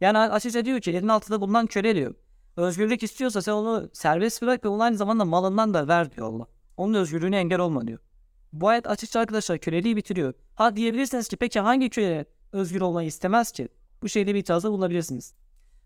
Yani 0.00 0.18
açıkça 0.18 0.64
diyor 0.64 0.80
ki 0.80 0.90
elin 0.90 1.08
altında 1.08 1.40
bulunan 1.40 1.66
köle 1.66 1.94
diyor. 1.94 2.14
Özgürlük 2.56 3.02
istiyorsa 3.02 3.42
sen 3.42 3.52
onu 3.52 3.90
serbest 3.92 4.42
bırak 4.42 4.64
ve 4.64 4.68
onun 4.68 4.78
aynı 4.78 4.96
zamanda 4.96 5.24
malından 5.24 5.74
da 5.74 5.88
ver 5.88 6.12
diyor 6.12 6.26
Allah. 6.32 6.46
Onun 6.76 6.94
özgürlüğüne 6.94 7.38
engel 7.38 7.58
olma 7.58 7.86
diyor. 7.86 7.98
Bu 8.52 8.68
ayet 8.68 8.86
açıkça 8.86 9.20
arkadaşlar 9.20 9.58
köleliği 9.58 9.96
bitiriyor. 9.96 10.34
Ha 10.54 10.76
diyebilirsiniz 10.76 11.28
ki 11.28 11.36
peki 11.36 11.60
hangi 11.60 11.90
köle 11.90 12.26
özgür 12.52 12.80
olmayı 12.80 13.08
istemez 13.08 13.52
ki? 13.52 13.68
Bu 14.02 14.08
şeyde 14.08 14.34
bir 14.34 14.40
itirazda 14.40 14.70
bulunabilirsiniz. 14.70 15.34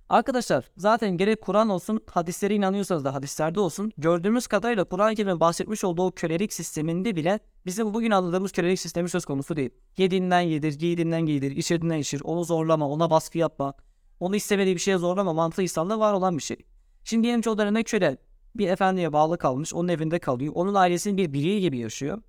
Arkadaşlar 0.09 0.65
zaten 0.77 1.17
gerek 1.17 1.41
Kur'an 1.41 1.69
olsun 1.69 2.01
hadislere 2.11 2.55
inanıyorsanız 2.55 3.05
da 3.05 3.15
hadislerde 3.15 3.61
olsun 3.61 3.93
gördüğümüz 3.99 4.47
kadarıyla 4.47 4.85
Kur'an-ı 4.85 5.15
Kerim'in 5.15 5.41
bahsetmiş 5.41 5.85
olduğu 5.85 6.13
kölelik 6.13 6.53
sisteminde 6.53 7.17
bile 7.17 7.41
bizim 7.67 7.95
bugün 7.95 8.11
anladığımız 8.11 8.53
kölelik 8.53 8.81
sistemi 8.81 9.09
söz 9.09 9.25
konusu 9.25 9.57
değil. 9.57 9.71
Yediğinden 9.97 10.41
yedir, 10.41 10.79
giydiğinden 10.79 11.27
giydir, 11.27 11.51
içirdiğinden 11.51 11.99
içir, 11.99 12.21
onu 12.25 12.45
zorlama, 12.45 12.89
ona 12.89 13.11
baskı 13.11 13.39
yapma, 13.39 13.75
onu 14.21 14.37
istemediği 14.37 14.75
bir 14.75 14.81
şeye 14.81 14.99
zorlama 14.99 15.33
mantığı 15.33 15.63
İslam'da 15.63 16.01
var 16.01 16.13
olan 16.13 16.39
bir 16.39 16.43
şey. 16.43 16.57
Şimdi 17.05 17.23
diyelim 17.23 17.41
ki 17.41 17.51
o 17.51 17.59
dönemde 17.59 17.83
köle 17.83 18.19
bir 18.55 18.69
efendiye 18.69 19.13
bağlı 19.13 19.39
kalmış, 19.39 19.75
onun 19.75 19.89
evinde 19.89 20.19
kalıyor, 20.19 20.53
onun 20.57 20.75
ailesinin 20.75 21.17
bir 21.17 21.33
bireyi 21.33 21.61
gibi 21.61 21.79
yaşıyor. 21.79 22.23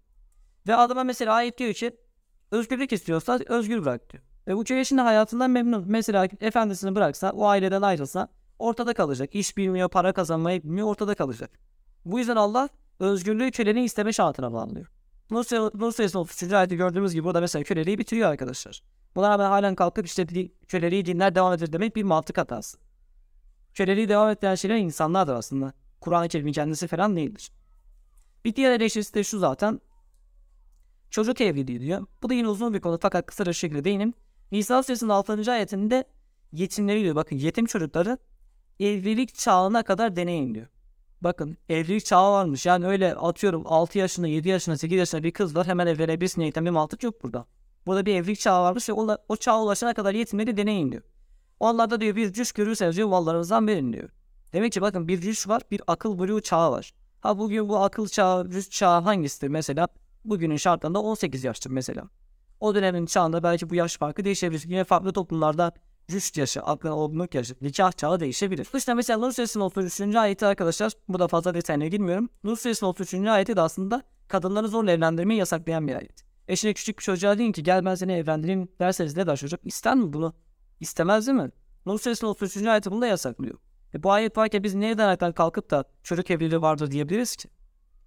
Ve 0.68 0.76
adama 0.76 1.04
mesela 1.04 1.34
ayet 1.34 1.58
diyor 1.58 1.74
ki 1.74 1.98
özgürlük 2.52 2.94
istiyorsa 2.94 3.40
özgür 3.48 3.86
bırak 3.86 4.14
diyor. 4.14 4.24
Ve 4.48 4.56
bu 4.56 4.64
köy 4.64 4.84
şimdi 4.84 5.02
hayatından 5.02 5.52
memnun. 5.52 5.86
Mesela 5.88 6.28
efendisini 6.42 6.96
bıraksa, 6.96 7.32
o 7.32 7.46
aileden 7.46 7.82
ayrılsa 7.82 8.28
ortada 8.60 8.94
kalacak. 8.94 9.36
İş 9.36 9.58
bilmiyor, 9.58 9.90
para 9.90 10.14
kazanmayı 10.14 10.64
bilmiyor, 10.64 10.88
ortada 10.88 11.16
kalacak. 11.16 11.52
Bu 12.06 12.20
yüzden 12.20 12.36
Allah 12.36 12.70
özgürlüğü 13.00 13.52
kölenin 13.52 13.84
isteme 13.84 14.14
şartına 14.14 14.54
bağlıyor. 14.54 14.88
Nur 15.32 15.44
Suresi'nin 15.44 16.22
33. 16.22 16.54
ayeti 16.54 16.78
gördüğümüz 16.78 17.14
gibi 17.14 17.24
burada 17.24 17.42
mesela 17.42 17.64
köleliği 17.64 17.98
bitiriyor 17.98 18.30
arkadaşlar. 18.30 18.84
Buna 19.16 19.30
rağmen 19.30 19.50
halen 19.50 19.76
kalkıp 19.76 20.06
işte 20.06 20.28
köleliği 20.68 21.06
dinler 21.06 21.36
devam 21.36 21.54
edir 21.54 21.74
demek 21.74 21.96
bir 21.96 22.04
mantık 22.04 22.38
hatası. 22.38 22.78
Köleliği 23.74 24.10
devam 24.10 24.30
ettiren 24.30 24.56
şeyler 24.56 24.78
insanlardır 24.78 25.34
aslında. 25.34 25.74
Kur'an-ı 26.02 26.28
Kerim'in 26.28 26.52
kendisi 26.52 26.88
falan 26.88 27.16
değildir. 27.16 27.52
Bir 28.46 28.56
diğer 28.56 28.72
eleştirisi 28.72 29.14
de 29.14 29.24
şu 29.24 29.40
zaten. 29.40 29.82
Çocuk 31.10 31.42
evliliği 31.42 31.80
diyor. 31.80 32.08
Bu 32.24 32.30
da 32.30 32.34
yine 32.34 32.48
uzun 32.48 32.74
bir 32.74 32.82
konu 32.82 32.98
fakat 33.02 33.26
kısa 33.26 33.46
bir 33.46 33.54
şekilde 33.54 33.84
değinim. 33.84 34.14
Nisa 34.56 34.84
suresinin 34.84 35.10
6. 35.10 35.52
ayetinde 35.52 36.04
yetimleri 36.52 37.04
diyor. 37.04 37.16
Bakın 37.16 37.36
yetim 37.36 37.66
çocukları 37.66 38.18
evlilik 38.80 39.36
çağına 39.36 39.84
kadar 39.84 40.16
deneyin 40.16 40.56
diyor. 40.56 40.68
Bakın 41.22 41.58
evlilik 41.70 42.06
çağı 42.06 42.32
varmış. 42.32 42.66
Yani 42.66 42.88
öyle 42.88 43.16
atıyorum 43.16 43.64
6 43.66 43.98
yaşında, 43.98 44.28
7 44.28 44.50
yaşında, 44.50 44.78
8 44.78 44.98
yaşında 44.98 45.24
bir 45.24 45.32
kız 45.32 45.56
var 45.56 45.68
hemen 45.68 45.88
evlenebilirsin 45.88 46.42
eğitim 46.42 46.66
bir 46.66 46.70
mantık 46.70 47.04
yok 47.04 47.24
burada. 47.24 47.46
Burada 47.86 48.06
bir 48.06 48.16
evlilik 48.16 48.40
çağı 48.40 48.62
varmış 48.64 48.90
ve 48.90 48.94
o, 48.94 49.18
o 49.30 49.36
çağa 49.36 49.64
ulaşana 49.64 49.94
kadar 49.94 50.14
yetimleri 50.14 50.58
deneyin 50.58 50.92
diyor. 50.92 51.04
Onlar 51.60 51.90
da 51.90 52.02
diyor 52.02 52.16
bir 52.16 52.34
cüş 52.34 52.52
görürseniz 52.52 52.98
diyor 52.98 53.08
mallarınızdan 53.08 53.68
verin 53.68 53.94
diyor. 53.94 54.10
Demek 54.54 54.72
ki 54.72 54.82
bakın 54.82 55.08
bir 55.08 55.22
cüş 55.22 55.48
var 55.48 55.62
bir 55.72 55.82
akıl 55.88 56.20
buluğu 56.20 56.42
çağı 56.42 56.72
var. 56.72 56.94
Ha 57.22 57.38
bugün 57.38 57.70
bu 57.70 57.78
akıl 57.78 58.08
çağı, 58.08 58.50
cüş 58.50 58.70
çağı 58.70 59.02
hangisidir? 59.02 59.48
Mesela 59.48 59.88
bugünün 60.26 60.58
şartlarında 60.58 61.02
18 61.02 61.44
yaştır 61.44 61.72
mesela. 61.72 62.10
O 62.60 62.76
dönemin 62.76 63.06
çağında 63.06 63.44
belki 63.44 63.70
bu 63.70 63.76
yaş 63.76 63.98
farkı 63.98 64.26
değişebilir. 64.26 64.64
Yine 64.68 64.84
farklı 64.84 65.14
toplumlarda 65.14 65.72
rüşt 66.12 66.38
yaşı, 66.38 66.62
aklı 66.62 66.94
olgunluk 66.94 67.36
yaşı, 67.36 67.56
nikah 67.62 67.92
çağı 67.92 68.20
değişebilir. 68.20 68.68
İşte 68.76 68.94
mesela 68.94 69.20
Nur 69.20 69.32
Suresi'nin 69.32 69.64
33. 69.64 70.16
ayeti 70.16 70.46
arkadaşlar, 70.46 70.92
bu 71.08 71.20
da 71.20 71.28
fazla 71.28 71.54
detayına 71.54 71.88
girmiyorum. 71.88 72.30
Nur 72.44 72.58
Suresi'nin 72.58 72.90
33. 72.90 73.14
ayeti 73.14 73.56
de 73.56 73.62
aslında 73.62 74.04
kadınları 74.28 74.68
zorla 74.68 74.92
evlendirmeyi 74.92 75.40
yasaklayan 75.40 75.88
bir 75.88 75.96
ayet. 75.96 76.26
Eşine 76.48 76.74
küçük 76.74 76.98
bir 76.98 77.04
çocuğa 77.04 77.38
deyin 77.38 77.52
ki 77.52 77.64
gel 77.64 77.86
ben 77.86 77.96
seni 77.96 78.14
evlendireyim 78.14 78.68
derseniz 78.80 79.18
ne 79.18 79.28
der 79.28 79.38
çocuk? 79.38 79.60
İster 79.64 79.96
mi 79.96 80.14
bunu? 80.14 80.34
İstemez 80.80 81.28
değil 81.28 81.38
mi? 81.38 81.52
Nur 81.86 82.00
Suresi'nin 82.00 82.30
33. 82.32 82.68
ayeti 82.68 82.92
bunu 82.92 83.02
da 83.02 83.08
yasaklıyor. 83.08 83.58
E 83.94 84.04
bu 84.04 84.12
ayet 84.12 84.38
varken 84.38 84.64
biz 84.64 84.76
neden 84.76 85.08
ayetten 85.08 85.32
kalkıp 85.32 85.72
da 85.72 85.84
çocuk 86.04 86.32
evliliği 86.32 86.62
vardır 86.62 86.92
diyebiliriz 86.92 87.36
ki? 87.36 87.50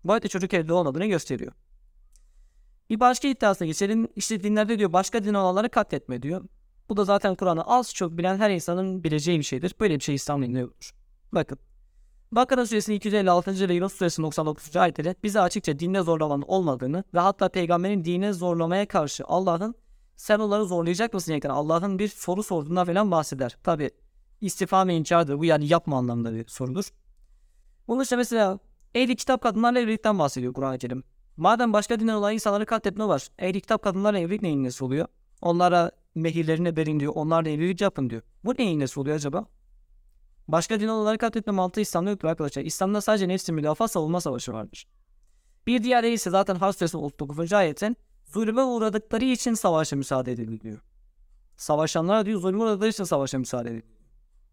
Bu 0.05 0.13
ayette 0.13 0.29
çocuk 0.29 0.55
evliliği 0.55 0.73
olmadığını 0.73 1.07
gösteriyor. 1.07 1.53
Bir 2.90 3.01
başka 3.01 3.29
iddiasına 3.29 3.66
geçelim. 3.66 4.09
İşte 4.16 4.42
dinlerde 4.42 4.79
diyor 4.79 4.92
başka 4.92 5.24
din 5.24 5.35
olanları 5.35 5.68
katletme 5.68 6.22
diyor. 6.22 6.44
Bu 6.88 6.96
da 6.96 7.05
zaten 7.05 7.35
Kur'an'ı 7.35 7.62
az 7.62 7.94
çok 7.94 8.18
bilen 8.18 8.38
her 8.38 8.51
insanın 8.51 9.05
bileceği 9.05 9.38
bir 9.38 9.44
şeydir. 9.44 9.74
Böyle 9.81 9.94
bir 9.94 10.05
şey 10.05 10.14
İslam 10.14 10.42
dininde 10.42 10.59
yoktur. 10.59 10.94
Bakın. 11.33 11.59
Bakara 12.33 12.66
suresinin 12.66 12.96
256. 12.96 13.68
ve 13.68 13.74
Yunus 13.74 13.92
suresinin 13.92 14.27
99. 14.27 14.77
ayetleri 14.77 15.14
bize 15.22 15.40
açıkça 15.40 15.79
dinde 15.79 16.01
zorlamanın 16.03 16.42
olmadığını 16.42 17.05
ve 17.14 17.18
hatta 17.18 17.48
peygamberin 17.48 18.05
dine 18.05 18.33
zorlamaya 18.33 18.88
karşı 18.88 19.24
Allah'ın 19.27 19.74
sen 20.16 20.38
onları 20.38 20.64
zorlayacak 20.64 21.14
mısın 21.14 21.27
diyerekten 21.27 21.51
Allah'ın 21.51 21.98
bir 21.98 22.09
soru 22.09 22.42
sorduğundan 22.42 22.87
falan 22.87 23.11
bahseder. 23.11 23.57
Tabi 23.62 23.90
istifam 24.40 24.88
ve 24.88 24.94
inkardır. 24.94 25.38
Bu 25.38 25.44
yani 25.44 25.66
yapma 25.66 25.98
anlamında 25.98 26.35
bir 26.35 26.46
sorudur. 26.46 26.88
Bunun 27.88 28.03
işte 28.03 28.16
mesela 28.16 28.59
ehli 28.94 29.16
kitap 29.16 29.42
kadınlarla 29.42 29.81
evlilikten 29.81 30.18
bahsediyor 30.18 30.53
Kur'an-ı 30.53 30.79
Kerim. 30.79 31.05
Madem 31.38 31.72
başka 31.72 32.01
dinden 32.01 32.14
olan 32.14 32.35
insanları 32.35 32.66
katletme 32.66 33.09
var. 33.09 33.29
Ehli 33.38 33.61
kitap 33.61 33.83
kadınlarla 33.83 34.18
evlilik 34.18 34.42
neyin 34.42 34.64
nesi 34.64 34.85
oluyor? 34.85 35.07
Onlara 35.42 35.90
mehirlerini 36.14 36.77
verin 36.77 37.01
diyor. 37.01 37.12
Onlarla 37.16 37.48
evlilik 37.51 37.81
yapın 37.81 38.11
diyor. 38.11 38.22
Bu 38.44 38.55
neyin 38.59 38.81
nesi 38.81 39.01
oluyor 39.01 39.16
acaba? 39.16 39.46
Başka 40.48 40.81
din 40.81 40.88
olarak 40.88 41.20
katletme 41.20 41.53
mantığı 41.53 41.81
İslam'da 41.81 42.11
yoktur 42.11 42.29
arkadaşlar. 42.29 42.62
İslam'da 42.62 43.01
sadece 43.01 43.29
nefsi 43.29 43.53
müdafaa 43.53 43.88
savunma 43.88 44.20
savaşı 44.20 44.53
vardır. 44.53 44.87
Bir 45.66 45.83
diğer 45.83 46.05
ise 46.05 46.31
zaten 46.31 46.55
Hac 46.55 46.77
Suresi 46.77 46.96
39. 46.96 47.53
ayetin 47.53 47.96
zulme 48.24 48.62
uğradıkları 48.62 49.24
için 49.24 49.55
savaşa 49.55 49.96
müsaade 49.96 50.33
ediliyor. 50.33 50.79
Savaşanlara 51.57 52.27
diyor 52.27 52.40
zulme 52.40 52.62
uğradıkları 52.62 52.90
için 52.90 53.05
savaşa 53.05 53.38
müsaade 53.38 53.68
ediliyor. 53.68 53.98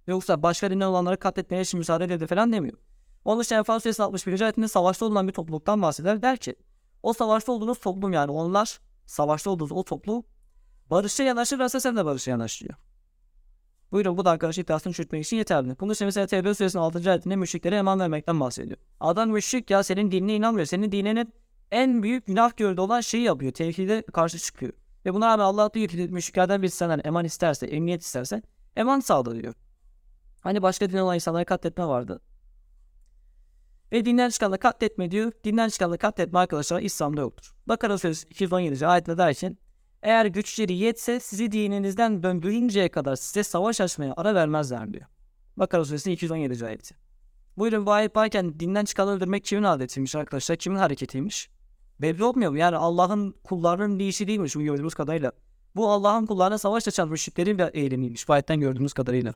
Yoksa 0.07 0.43
başka 0.43 0.69
dinden 0.71 0.85
olanları 0.85 1.17
katletmeye 1.17 1.61
için 1.61 1.77
müsaade 1.77 2.03
edildi 2.03 2.27
falan 2.27 2.53
demiyor. 2.53 2.77
Onun 3.25 3.41
için 3.41 3.55
Enfal 3.55 3.79
Suresi 3.79 4.03
61. 4.03 4.41
ayetinde 4.41 4.67
savaşta 4.67 5.05
olunan 5.05 5.27
bir 5.27 5.33
topluluktan 5.33 5.81
bahseder. 5.81 6.21
Der 6.21 6.37
ki 6.37 6.55
o 7.05 7.13
savaşta 7.13 7.51
olduğunuz 7.51 7.79
toplum 7.79 8.13
yani 8.13 8.31
onlar 8.31 8.79
savaşta 9.05 9.49
olduğunuz 9.49 9.71
o 9.71 9.83
toplum 9.83 10.23
barışa 10.89 11.23
yanaşırlarsa 11.23 11.79
sen 11.79 11.97
de 11.97 12.05
barışa 12.05 12.31
yanaş 12.31 12.61
diyor. 12.61 12.73
Buyurun 13.91 14.17
bu 14.17 14.25
da 14.25 14.31
arkadaş 14.31 14.57
iddiasını 14.57 14.93
çürütmek 14.93 15.25
için 15.25 15.37
yeterli. 15.37 15.79
Bunun 15.79 15.93
için 15.93 16.05
mesela 16.05 16.27
Tevbe 16.27 16.53
suresinin 16.53 16.83
6. 16.83 17.11
ayetinde 17.11 17.35
müşriklere 17.35 17.75
eman 17.75 17.99
vermekten 17.99 18.39
bahsediyor. 18.39 18.77
Adam 18.99 19.29
müşrik 19.29 19.69
ya 19.69 19.83
senin 19.83 20.11
dinine 20.11 20.35
inanmıyor. 20.35 20.65
Senin 20.65 20.91
dininin 20.91 21.33
en 21.71 22.03
büyük 22.03 22.25
günah 22.25 22.57
gördüğü 22.57 22.81
olan 22.81 23.01
şeyi 23.01 23.23
yapıyor. 23.23 23.51
Tevhide 23.51 24.01
karşı 24.01 24.39
çıkıyor. 24.39 24.73
Ve 25.05 25.13
buna 25.13 25.27
rağmen 25.27 25.43
Allah 25.43 25.73
diyor 25.73 25.87
ki 25.87 25.97
müşriklerden 25.97 26.61
birisi 26.61 26.77
senden 26.77 27.01
eman 27.03 27.25
isterse, 27.25 27.65
emniyet 27.67 28.01
isterse 28.01 28.41
eman 28.75 28.99
sağla 28.99 29.35
diyor. 29.35 29.53
Hani 30.41 30.61
başka 30.61 30.89
din 30.89 30.97
olan 30.97 31.15
insanları 31.15 31.45
katletme 31.45 31.85
vardı. 31.85 32.21
Ve 33.91 34.05
dinden 34.05 34.29
çıkanı 34.29 34.57
katletme 34.57 35.11
diyor. 35.11 35.31
Dinden 35.43 35.69
çıkanı 35.69 35.97
katletme 35.97 36.39
arkadaşlar 36.39 36.81
İslam'da 36.81 37.21
yoktur. 37.21 37.55
Bakara 37.67 37.97
suresi 37.97 38.27
217. 38.27 38.87
ayetinde 38.87 39.17
der 39.17 39.29
için 39.29 39.59
eğer 40.03 40.25
güçleri 40.25 40.73
yetse 40.73 41.19
sizi 41.19 41.51
dininizden 41.51 42.23
döndürünceye 42.23 42.89
kadar 42.89 43.15
size 43.15 43.43
savaş 43.43 43.81
açmaya 43.81 44.13
ara 44.17 44.35
vermezler 44.35 44.93
diyor. 44.93 45.05
Bakara 45.57 45.85
suresi 45.85 46.11
217. 46.11 46.65
ayeti. 46.65 46.95
Buyurun 47.57 47.85
bu 47.85 47.91
ayet 47.91 48.15
varken 48.15 48.59
dinden 48.59 48.85
çıkanı 48.85 49.11
öldürmek 49.11 49.45
kimin 49.45 49.63
adetiymiş 49.63 50.15
arkadaşlar? 50.15 50.57
Kimin 50.57 50.77
hareketiymiş? 50.77 51.49
Belli 52.01 52.23
olmuyor 52.23 52.51
mu? 52.51 52.57
Yani 52.57 52.75
Allah'ın 52.75 53.35
kullarının 53.43 53.99
bir 53.99 54.07
işi 54.07 54.27
değilmiş 54.27 54.55
bu 54.55 54.61
gördüğümüz 54.61 54.93
kadarıyla. 54.93 55.31
Bu 55.75 55.91
Allah'ın 55.91 56.25
kullarına 56.25 56.57
savaş 56.57 56.87
açan 56.87 57.09
müşriklerin 57.09 57.57
bir 57.57 57.69
eylemiymiş 57.73 58.27
bu 58.27 58.33
ayetten 58.33 58.59
gördüğümüz 58.59 58.93
kadarıyla. 58.93 59.33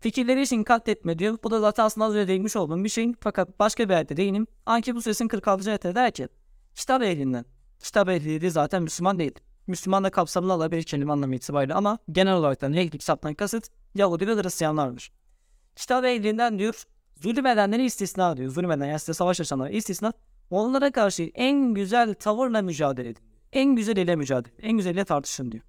Fikirleri 0.00 0.42
için 0.42 0.64
katletme 0.64 1.18
diyor. 1.18 1.38
Bu 1.44 1.50
da 1.50 1.60
zaten 1.60 1.84
aslında 1.84 2.06
az 2.06 2.14
önce 2.14 2.28
değinmiş 2.28 2.56
olduğum 2.56 2.84
bir 2.84 2.88
şey. 2.88 3.14
Fakat 3.20 3.58
başka 3.58 3.88
bir 3.88 3.94
ayette 3.94 4.16
değinim. 4.16 4.46
Ankebut 4.66 5.04
suresinin 5.04 5.28
46. 5.28 5.70
ayette 5.70 5.94
der 5.94 6.10
ki 6.10 6.28
kitap 6.74 7.02
ehlinden. 7.02 7.44
Kitap 7.80 8.08
ehli 8.08 8.50
zaten 8.50 8.82
Müslüman 8.82 9.18
değil. 9.18 9.34
Müslüman 9.66 10.04
da 10.04 10.10
kapsamlı 10.10 10.52
alabilir 10.52 10.82
kelime 10.82 11.12
anlamı 11.12 11.34
itibariyle 11.34 11.74
ama 11.74 11.98
genel 12.12 12.34
olarak 12.34 12.60
da 12.60 12.66
ehli 12.66 12.98
kitaptan 12.98 13.34
kasıt 13.34 13.68
Yahudi 13.94 14.26
ve 14.28 14.42
Hristiyanlardır. 14.42 15.12
Kitap 15.76 16.04
ehlinden 16.04 16.58
diyor 16.58 16.84
zulmedenleri 17.16 17.84
istisna 17.84 18.36
diyor. 18.36 18.50
Zulmeden 18.50 18.86
yani 18.86 18.98
size 18.98 19.14
savaş 19.14 19.40
açanları 19.40 19.72
istisna. 19.72 20.12
Onlara 20.50 20.92
karşı 20.92 21.30
en 21.34 21.74
güzel 21.74 22.14
tavırla 22.14 22.62
mücadele 22.62 23.08
edin. 23.08 23.22
En 23.52 23.76
güzel 23.76 23.96
ile 23.96 24.16
mücadele 24.16 24.54
En 24.62 24.76
güzel 24.76 24.94
ile 24.94 25.04
tartışın 25.04 25.52
diyor. 25.52 25.64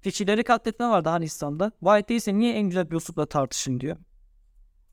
Fikirleri 0.00 0.44
katletme 0.44 0.88
var 0.88 1.04
daha 1.04 1.18
İslam'da. 1.18 1.72
Bu 1.82 1.90
ayette 1.90 2.14
ise 2.14 2.38
niye 2.38 2.54
en 2.54 2.62
güzel 2.62 2.90
bir 2.90 2.96
uslupla 2.96 3.26
tartışın 3.26 3.80
diyor. 3.80 3.96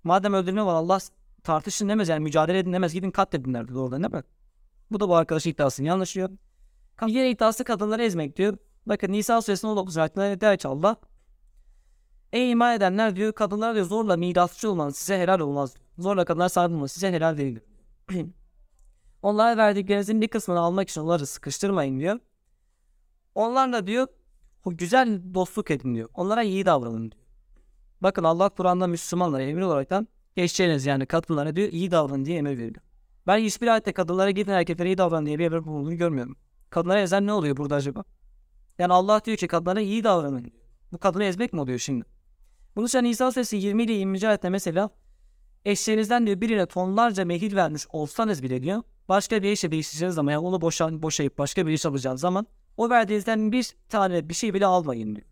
Madem 0.03 0.33
öldürme 0.33 0.65
var 0.65 0.73
Allah 0.73 0.99
tartışın 1.43 1.89
demez 1.89 2.09
yani 2.09 2.23
mücadele 2.23 2.59
edin 2.59 2.73
demez 2.73 2.93
gidin 2.93 3.11
katledin 3.11 3.53
derdi 3.53 3.73
doğrudan 3.73 4.03
değil 4.03 4.13
mi? 4.13 4.23
Bu 4.91 4.99
da 4.99 5.09
bu 5.09 5.15
arkadaş 5.15 5.45
iddiasını 5.45 5.87
yanlışıyor. 5.87 6.29
Diğer 7.07 7.29
iddiası 7.29 7.63
kadınları 7.63 8.03
ezmek 8.03 8.37
diyor. 8.37 8.57
Bakın 8.85 9.11
Nisa 9.11 9.41
suresinin 9.41 9.71
19 9.71 9.97
ayetinde 9.97 10.41
der 10.41 10.57
ki 10.57 10.67
Allah 10.67 10.95
Ey 12.33 12.51
iman 12.51 12.75
edenler 12.75 13.15
diyor 13.15 13.33
kadınlar 13.33 13.75
diyor 13.75 13.85
zorla 13.85 14.17
mirasçı 14.17 14.71
olmanız 14.71 14.97
size 14.97 15.19
helal 15.19 15.39
olmaz. 15.39 15.75
Zorla 15.97 16.25
kadınlar 16.25 16.49
sahip 16.49 16.71
olmanız 16.71 16.91
size 16.91 17.11
helal 17.11 17.37
değil. 17.37 17.59
Onlara 19.21 19.57
verdiklerinizin 19.57 20.21
bir 20.21 20.27
kısmını 20.27 20.59
almak 20.59 20.89
için 20.89 21.01
onları 21.01 21.25
sıkıştırmayın 21.25 21.99
diyor. 21.99 22.19
Onlarla 23.35 23.87
diyor 23.87 24.07
güzel 24.75 25.33
dostluk 25.33 25.71
edin 25.71 25.95
diyor. 25.95 26.09
Onlara 26.13 26.43
iyi 26.43 26.65
davranın 26.65 27.11
diyor. 27.11 27.23
Bakın 28.01 28.23
Allah 28.23 28.49
Kur'an'da 28.49 28.87
Müslümanlara 28.87 29.43
emir 29.43 29.61
olaraktan 29.61 30.07
geçeceğiniz 30.35 30.85
yani 30.85 31.05
kadınlara 31.05 31.55
diyor 31.55 31.69
iyi 31.69 31.91
davranın 31.91 32.25
diye 32.25 32.37
emir 32.37 32.57
veriyor. 32.57 32.81
Ben 33.27 33.37
hiçbir 33.37 33.67
ayette 33.67 33.93
kadınlara 33.93 34.31
gidin 34.31 34.51
erkeklere 34.51 34.87
iyi 34.89 34.97
davranın 34.97 35.25
diye 35.25 35.39
bir 35.39 35.45
emir 35.45 35.65
bulunduğunu 35.65 35.97
görmüyorum. 35.97 36.35
Kadınlara 36.69 37.01
ezen 37.01 37.27
ne 37.27 37.33
oluyor 37.33 37.57
burada 37.57 37.75
acaba? 37.75 38.03
Yani 38.79 38.93
Allah 38.93 39.21
diyor 39.25 39.37
ki 39.37 39.47
kadınlara 39.47 39.81
iyi 39.81 40.03
davranın. 40.03 40.51
Bu 40.91 40.97
kadını 40.97 41.23
ezmek 41.23 41.53
mi 41.53 41.61
oluyor 41.61 41.79
şimdi? 41.79 42.05
Bunu 42.75 42.85
için 42.85 43.03
İsa 43.03 43.31
Suresi 43.31 43.57
20 43.57 43.83
ile 43.83 43.93
20. 43.93 44.27
ayette 44.27 44.49
mesela 44.49 44.89
eşlerinizden 45.65 46.27
diyor 46.27 46.41
birine 46.41 46.65
tonlarca 46.65 47.25
mehir 47.25 47.55
vermiş 47.55 47.87
olsanız 47.89 48.43
bile 48.43 48.63
diyor 48.63 48.83
başka 49.09 49.43
bir 49.43 49.51
işe 49.51 49.71
değişeceğiniz 49.71 50.15
zaman 50.15 50.31
yani 50.31 50.45
onu 50.45 50.61
boşan, 50.61 51.01
boşayıp 51.01 51.37
başka 51.37 51.67
bir 51.67 51.71
iş 51.71 51.85
alacağınız 51.85 52.21
zaman 52.21 52.47
o 52.77 52.89
verdiğinizden 52.89 53.51
bir 53.51 53.75
tane 53.89 54.29
bir 54.29 54.33
şey 54.33 54.53
bile 54.53 54.65
almayın 54.65 55.15
diyor. 55.15 55.27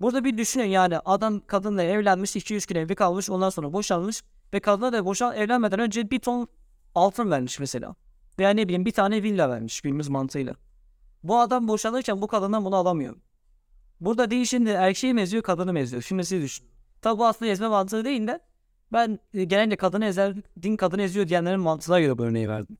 Burada 0.00 0.24
bir 0.24 0.38
düşünün 0.38 0.64
yani 0.64 0.98
adam 0.98 1.40
kadınla 1.46 1.82
evlenmiş 1.82 2.36
200 2.36 2.66
gün 2.66 2.76
evli 2.76 2.94
kalmış 2.94 3.30
ondan 3.30 3.50
sonra 3.50 3.72
boşanmış 3.72 4.22
ve 4.54 4.60
kadına 4.60 4.92
da 4.92 5.04
boşan 5.04 5.36
evlenmeden 5.36 5.80
önce 5.80 6.10
bir 6.10 6.18
ton 6.18 6.48
altın 6.94 7.30
vermiş 7.30 7.60
mesela. 7.60 7.94
Veya 8.38 8.50
ne 8.50 8.64
bileyim 8.64 8.84
bir 8.84 8.92
tane 8.92 9.22
villa 9.22 9.50
vermiş 9.50 9.80
günümüz 9.80 10.08
mantığıyla. 10.08 10.54
Bu 11.22 11.38
adam 11.38 11.68
boşanırken 11.68 12.22
bu 12.22 12.26
kadından 12.26 12.64
bunu 12.64 12.76
alamıyor. 12.76 13.16
Burada 14.00 14.30
değil 14.30 14.44
şimdi 14.44 14.70
erkeği 14.70 15.14
mi 15.14 15.20
eziyor 15.20 15.42
kadını 15.42 15.72
mı 15.72 15.78
eziyor? 15.78 16.02
Şimdi 16.02 16.24
siz 16.24 16.42
düşünün. 16.42 16.70
Tabi 17.02 17.18
bu 17.18 17.26
aslında 17.26 17.50
ezme 17.50 17.68
mantığı 17.68 18.04
değil 18.04 18.26
de 18.26 18.40
ben 18.92 19.18
e, 19.34 19.44
genelde 19.44 19.76
kadını 19.76 20.04
ezer, 20.04 20.34
din 20.62 20.76
kadını 20.76 21.02
eziyor 21.02 21.28
diyenlerin 21.28 21.60
mantığına 21.60 22.00
göre 22.00 22.18
bu 22.18 22.24
örneği 22.24 22.48
verdim. 22.48 22.78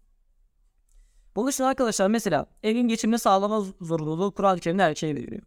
Bunun 1.41 1.51
için 1.51 1.65
arkadaşlar 1.65 2.09
mesela 2.09 2.47
evin 2.63 2.89
geçimini 2.89 3.19
sağlama 3.19 3.65
zorunluluğu 3.81 4.35
Kur'an-ı 4.35 4.61
Kerim'de 4.61 4.83
erkeğe 4.83 5.15
veriliyor. 5.15 5.43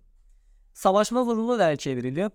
Savaşma 0.74 1.24
zorunluluğu 1.24 1.60
da 1.60 1.72
erkeğe 1.72 1.98
veriliyor. 1.98 2.32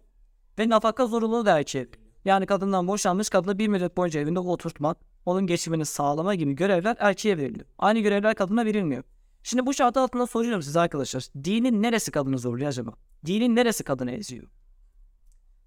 Ve 0.59 0.69
nafaka 0.69 1.07
zorunluluğu 1.07 1.47
da 1.47 1.59
erkeğe 1.59 1.81
veriliyor. 1.81 2.03
Yani 2.25 2.47
kadından 2.47 2.89
boşanmış 2.89 3.29
kadını 3.29 3.59
bir 3.59 3.69
müddet 3.69 3.97
boyunca 3.97 4.21
evinde 4.21 4.39
oturtmak, 4.39 4.99
onun 5.27 5.47
geçimini 5.47 5.85
sağlama 5.85 6.35
gibi 6.35 6.53
görevler 6.53 6.97
erkeğe 6.99 7.39
veriliyor. 7.39 7.67
Aynı 7.79 7.99
görevler 7.99 8.35
kadına 8.35 8.65
verilmiyor. 8.65 9.05
Şimdi 9.43 9.67
bu 9.67 9.75
şart 9.75 9.97
altında 9.97 10.27
soruyorum 10.27 10.63
size 10.63 10.81
arkadaşlar. 10.81 11.27
Dinin 11.45 11.83
neresi 11.83 12.11
kadını 12.11 12.39
zorluyor 12.39 12.69
acaba? 12.69 12.93
Dinin 13.27 13.57
neresi 13.57 13.85
kadını 13.85 14.11
eziyor? 14.11 14.47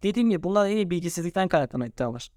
Dediğim 0.04 0.30
gibi 0.30 0.44
bunlar 0.44 0.70
iyi 0.70 0.90
bilgisizlikten 0.90 1.48
kaynaklanan 1.48 1.88
iddialar. 1.88 2.32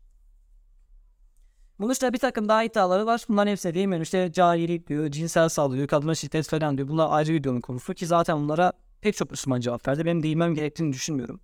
Bunun 1.79 1.93
işte 1.93 2.13
bir 2.13 2.19
takım 2.19 2.49
daha 2.49 2.65
iddiaları 2.65 3.07
var. 3.07 3.25
Bunların 3.29 3.51
hepsine 3.51 3.75
değinmiyorum. 3.75 4.03
İşte 4.03 4.33
cahillik 4.33 4.89
diyor, 4.89 5.11
cinsel 5.11 5.49
saldırı, 5.49 5.87
kadına 5.87 6.15
şiddet 6.15 6.49
falan 6.49 6.77
diyor. 6.77 6.89
Bunlar 6.89 7.09
ayrı 7.11 7.33
videonun 7.33 7.61
konusu 7.61 7.95
ki 7.95 8.07
zaten 8.07 8.39
bunlara 8.39 8.73
pek 9.01 9.17
çok 9.17 9.31
Müslüman 9.31 9.61
cevap 9.61 9.89
verdi. 9.89 10.05
Benim 10.05 10.23
değinmem 10.23 10.55
gerektiğini 10.55 10.93
düşünmüyorum. 10.93 11.41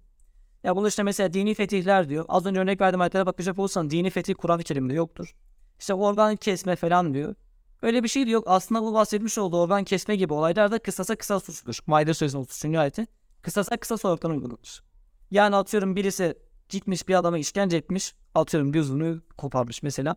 Ya 0.65 0.77
bunun 0.77 0.89
işte 0.89 1.03
mesela 1.03 1.33
dini 1.33 1.55
fetihler 1.55 2.09
diyor. 2.09 2.25
Az 2.29 2.47
önce 2.47 2.61
örnek 2.61 2.81
verdiğim 2.81 3.01
ayetlere 3.01 3.27
bakacak 3.27 3.59
olursan 3.59 3.91
dini 3.91 4.11
fetih 4.11 4.35
Kur'an-ı 4.35 4.63
Kerim'de 4.63 4.95
yoktur. 4.95 5.35
İşte 5.79 5.95
organ 5.95 6.37
kesme 6.37 6.77
falan 6.77 7.15
diyor. 7.15 7.35
Öyle 7.83 8.03
bir 8.03 8.09
şey 8.09 8.27
de 8.27 8.31
yok. 8.31 8.45
Aslında 8.47 8.83
bu 8.83 8.95
bahsetmiş 8.95 9.39
olduğu 9.39 9.63
organ 9.63 9.85
kesme 9.85 10.17
gibi 10.17 10.33
olaylar 10.33 10.73
da 10.73 10.79
kısasa 10.79 11.17
kısas 11.17 11.45
suçludur. 11.45 11.79
Maide 11.87 12.15
sözünün 12.15 12.43
30. 12.43 12.65
ayeti. 12.65 13.07
Kısasa 13.43 13.77
kısas 13.77 14.05
olarak 14.05 14.25
uygulanır. 14.25 14.83
Yani 15.31 15.57
atıyorum 15.57 15.97
birisi 15.97 16.35
gitmiş 16.71 17.09
bir 17.09 17.15
adama 17.15 17.39
işkence 17.39 17.77
etmiş. 17.77 18.15
Atıyorum 18.35 18.73
gözünü 18.73 19.21
koparmış 19.39 19.83
mesela. 19.83 20.17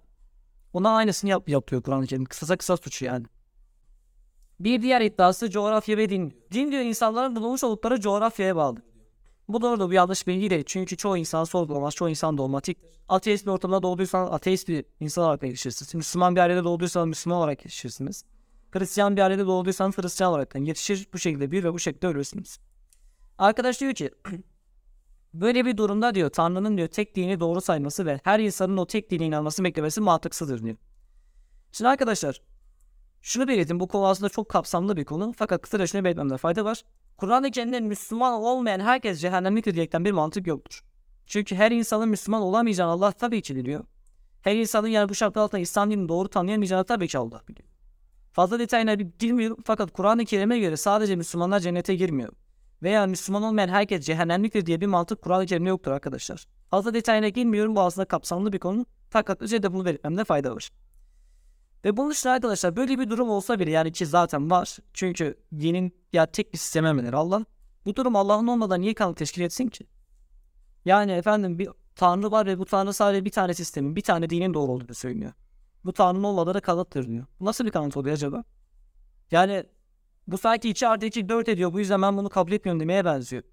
Ona 0.73 0.95
aynısını 0.95 1.29
yap, 1.29 1.49
yapıyor 1.49 1.81
Kur'an-ı 1.81 2.07
Kerim. 2.07 2.25
Kısasa 2.25 2.57
kısas 2.57 2.81
suçu 2.81 3.05
yani. 3.05 3.25
Bir 4.59 4.81
diğer 4.81 5.01
iddiası 5.01 5.49
coğrafya 5.49 5.97
ve 5.97 6.09
din. 6.09 6.43
Din 6.51 6.71
diyor 6.71 6.81
insanların 6.81 7.35
bulunmuş 7.35 7.63
oldukları 7.63 8.01
coğrafyaya 8.01 8.55
bağlı. 8.55 8.77
Bu 9.47 9.61
doğru 9.61 9.89
bu 9.89 9.93
yanlış 9.93 10.27
bilgi 10.27 10.49
değil. 10.49 10.63
Çünkü 10.65 10.97
çoğu 10.97 11.17
insan 11.17 11.43
sorgulamaz, 11.43 11.95
çoğu 11.95 12.09
insan 12.09 12.37
dogmatiktir. 12.37 12.89
Ateist 13.09 13.45
bir 13.45 13.51
ortamda 13.51 13.83
doğduysan 13.83 14.27
ateist 14.27 14.67
bir 14.67 14.85
insan 14.99 15.23
olarak 15.23 15.43
yetişirsiniz. 15.43 15.95
Müslüman 15.95 16.35
bir 16.35 16.41
ailede 16.41 16.63
doğduysan 16.63 17.07
Müslüman 17.07 17.37
olarak 17.37 17.59
yetişirsiniz. 17.59 18.25
Hristiyan 18.71 19.15
bir 19.15 19.21
ailede 19.21 19.45
doğduysan 19.45 19.91
Hristiyan 19.91 20.31
olarak 20.31 20.55
yetişir. 20.55 21.07
Bu 21.13 21.19
şekilde 21.19 21.51
bir 21.51 21.63
ve 21.63 21.73
bu 21.73 21.79
şekilde 21.79 22.07
ölürsünüz. 22.07 22.57
Arkadaş 23.37 23.81
diyor 23.81 23.93
ki 23.93 24.11
böyle 25.33 25.65
bir 25.65 25.77
durumda 25.77 26.15
diyor 26.15 26.29
Tanrı'nın 26.29 26.77
diyor 26.77 26.87
tek 26.87 27.15
dini 27.15 27.39
doğru 27.39 27.61
sayması 27.61 28.05
ve 28.05 28.19
her 28.23 28.39
insanın 28.39 28.77
o 28.77 28.87
tek 28.87 29.11
dine 29.11 29.25
inanması 29.25 29.63
beklemesi 29.63 30.01
mantıksızdır 30.01 30.63
diyor. 30.63 30.75
Şimdi 31.71 31.89
arkadaşlar 31.89 32.41
şunu 33.21 33.47
belirtin 33.47 33.79
bu 33.79 33.87
konu 33.87 34.07
aslında 34.07 34.29
çok 34.29 34.49
kapsamlı 34.49 34.97
bir 34.97 35.05
konu 35.05 35.33
fakat 35.37 35.61
kısaca 35.61 35.87
şunu 35.87 36.03
belirtmemde 36.03 36.37
fayda 36.37 36.65
var. 36.65 36.83
Kur'an-ı 37.17 37.51
Kerim'de 37.51 37.79
Müslüman 37.79 38.33
olmayan 38.33 38.79
herkes 38.79 39.21
cehennemliktir 39.21 39.73
diyerekten 39.73 40.05
bir 40.05 40.11
mantık 40.11 40.47
yoktur. 40.47 40.83
Çünkü 41.25 41.55
her 41.55 41.71
insanın 41.71 42.09
Müslüman 42.09 42.41
olamayacağını 42.41 42.91
Allah 42.91 43.11
tabii 43.11 43.41
ki 43.41 43.55
biliyor. 43.55 43.83
Her 44.41 44.55
insanın 44.55 44.87
yani 44.87 45.09
bu 45.09 45.15
şartlar 45.15 45.41
altında 45.41 45.61
İslam 45.61 45.91
dinini 45.91 46.09
doğru 46.09 46.27
tanıyamayacağını 46.27 46.83
tabii 46.83 47.07
ki 47.07 47.17
Allah 47.17 47.41
biliyor. 47.47 47.69
Fazla 48.31 48.59
detayına 48.59 48.93
girmiyorum 48.93 49.57
fakat 49.65 49.91
Kur'an-ı 49.91 50.25
Kerim'e 50.25 50.59
göre 50.59 50.77
sadece 50.77 51.15
Müslümanlar 51.15 51.59
cennete 51.59 51.95
girmiyor. 51.95 52.33
Veya 52.83 53.05
Müslüman 53.07 53.43
olmayan 53.43 53.67
herkes 53.67 54.05
cehennemliktir 54.05 54.65
diye 54.65 54.81
bir 54.81 54.87
mantık 54.87 55.21
Kur'an-ı 55.21 55.45
Kerim'de 55.45 55.69
yoktur 55.69 55.91
arkadaşlar. 55.91 56.45
Fazla 56.69 56.93
detayına 56.93 57.29
girmiyorum 57.29 57.75
bu 57.75 57.81
aslında 57.81 58.05
kapsamlı 58.05 58.53
bir 58.53 58.59
konu. 58.59 58.85
Fakat 59.09 59.41
üzerinde 59.41 59.73
bunu 59.73 59.85
belirtmemde 59.85 60.23
fayda 60.23 60.55
var. 60.55 60.69
Ve 61.85 61.97
bunun 61.97 62.11
dışında 62.11 62.33
arkadaşlar 62.33 62.75
böyle 62.75 62.99
bir 62.99 63.09
durum 63.09 63.29
olsa 63.29 63.59
bile 63.59 63.71
yani 63.71 63.91
ki 63.91 64.05
zaten 64.05 64.51
var. 64.51 64.77
Çünkü 64.93 65.37
dinin 65.59 65.95
ya 66.13 66.25
tek 66.25 66.53
bir 66.53 66.57
sistem 66.57 66.85
emredir 66.85 67.13
Allah. 67.13 67.45
Bu 67.85 67.95
durum 67.95 68.15
Allah'ın 68.15 68.47
olmadan 68.47 68.81
niye 68.81 68.93
kanıt 68.93 69.17
teşkil 69.17 69.41
etsin 69.41 69.67
ki? 69.67 69.87
Yani 70.85 71.11
efendim 71.11 71.59
bir 71.59 71.69
tanrı 71.95 72.31
var 72.31 72.45
ve 72.45 72.59
bu 72.59 72.65
tanrı 72.65 72.93
sadece 72.93 73.25
bir 73.25 73.31
tane 73.31 73.53
sistemin, 73.53 73.95
bir 73.95 74.01
tane 74.01 74.29
dinin 74.29 74.53
doğru 74.53 74.71
olduğunu 74.71 74.95
söylüyor. 74.95 75.33
Bu 75.85 75.93
tanrının 75.93 76.23
olmadığı 76.23 76.61
kanıttır 76.61 77.07
diyor. 77.07 77.25
Nasıl 77.39 77.65
bir 77.65 77.71
kanıt 77.71 77.97
oluyor 77.97 78.15
acaba? 78.15 78.43
Yani 79.31 79.63
bu 80.27 80.37
sanki 80.37 80.69
2 80.69 80.87
artı 80.87 81.05
2 81.05 81.29
4 81.29 81.49
ediyor 81.49 81.73
bu 81.73 81.79
yüzden 81.79 82.01
ben 82.01 82.17
bunu 82.17 82.29
kabul 82.29 82.51
etmiyorum 82.51 82.79
demeye 82.79 83.05
benziyor. 83.05 83.43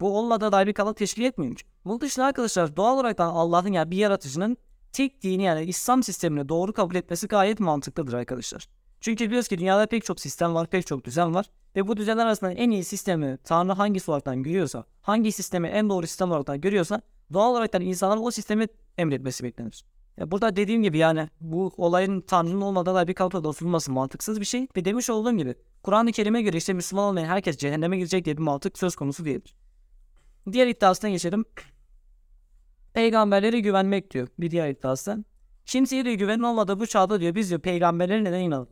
Bu 0.00 0.18
olmadan 0.18 0.52
dair 0.52 0.66
bir 0.66 0.72
kanıt 0.72 0.96
teşkil 0.96 1.22
etmiyor. 1.22 1.60
Bunun 1.84 2.00
dışında 2.00 2.26
arkadaşlar 2.26 2.76
doğal 2.76 2.94
olarak 2.94 3.20
Allah'ın 3.20 3.72
yani 3.72 3.90
bir 3.90 3.96
yaratıcının 3.96 4.56
tek 4.92 5.22
dini 5.22 5.42
yani 5.42 5.64
İslam 5.64 6.02
sistemini 6.02 6.48
doğru 6.48 6.72
kabul 6.72 6.94
etmesi 6.94 7.28
gayet 7.28 7.60
mantıklıdır 7.60 8.12
arkadaşlar. 8.12 8.68
Çünkü 9.00 9.26
biliyoruz 9.26 9.48
ki 9.48 9.58
dünyada 9.58 9.86
pek 9.86 10.04
çok 10.04 10.20
sistem 10.20 10.54
var, 10.54 10.66
pek 10.66 10.86
çok 10.86 11.04
düzen 11.04 11.34
var. 11.34 11.50
Ve 11.76 11.88
bu 11.88 11.96
düzenler 11.96 12.26
arasında 12.26 12.52
en 12.52 12.70
iyi 12.70 12.84
sistemi 12.84 13.38
Tanrı 13.44 13.72
hangisi 13.72 14.10
olarak 14.10 14.44
görüyorsa, 14.44 14.84
hangi 15.02 15.32
sistemi 15.32 15.68
en 15.68 15.88
doğru 15.88 16.06
sistem 16.06 16.30
olarak 16.30 16.62
görüyorsa 16.62 17.02
doğal 17.32 17.50
olarak 17.50 17.74
insanların 17.74 18.22
o 18.22 18.30
sistemi 18.30 18.66
emretmesi 18.98 19.44
beklenir. 19.44 19.84
Ya 20.16 20.30
burada 20.30 20.56
dediğim 20.56 20.82
gibi 20.82 20.98
yani 20.98 21.28
bu 21.40 21.72
olayın 21.76 22.20
Tanrı'nın 22.20 22.60
olmadan 22.60 22.94
da 22.94 23.08
bir 23.08 23.14
kalpada 23.14 23.48
oturulması 23.48 23.92
mantıksız 23.92 24.40
bir 24.40 24.44
şey. 24.44 24.66
Ve 24.76 24.84
demiş 24.84 25.10
olduğum 25.10 25.36
gibi 25.36 25.54
Kur'an-ı 25.86 26.12
Kerim'e 26.12 26.42
göre 26.42 26.56
işte 26.56 26.72
Müslüman 26.72 27.04
olmayan 27.04 27.26
herkes 27.26 27.56
cehenneme 27.56 27.96
girecek 27.96 28.24
diye 28.24 28.36
bir 28.36 28.42
mantık 28.42 28.78
söz 28.78 28.96
konusu 28.96 29.24
değildir. 29.24 29.54
Diğer 30.52 30.66
iddiasına 30.66 31.10
geçelim. 31.10 31.44
Peygamberlere 32.92 33.60
güvenmek 33.60 34.10
diyor 34.10 34.28
bir 34.38 34.50
diğer 34.50 34.70
iddiası. 34.70 35.24
Kimseye 35.66 36.04
diyor 36.04 36.14
güvenin 36.14 36.42
olmadığı 36.42 36.80
bu 36.80 36.86
çağda 36.86 37.20
diyor 37.20 37.34
biz 37.34 37.48
diyor 37.50 37.60
peygamberlere 37.60 38.24
neden 38.24 38.40
inanalım? 38.40 38.68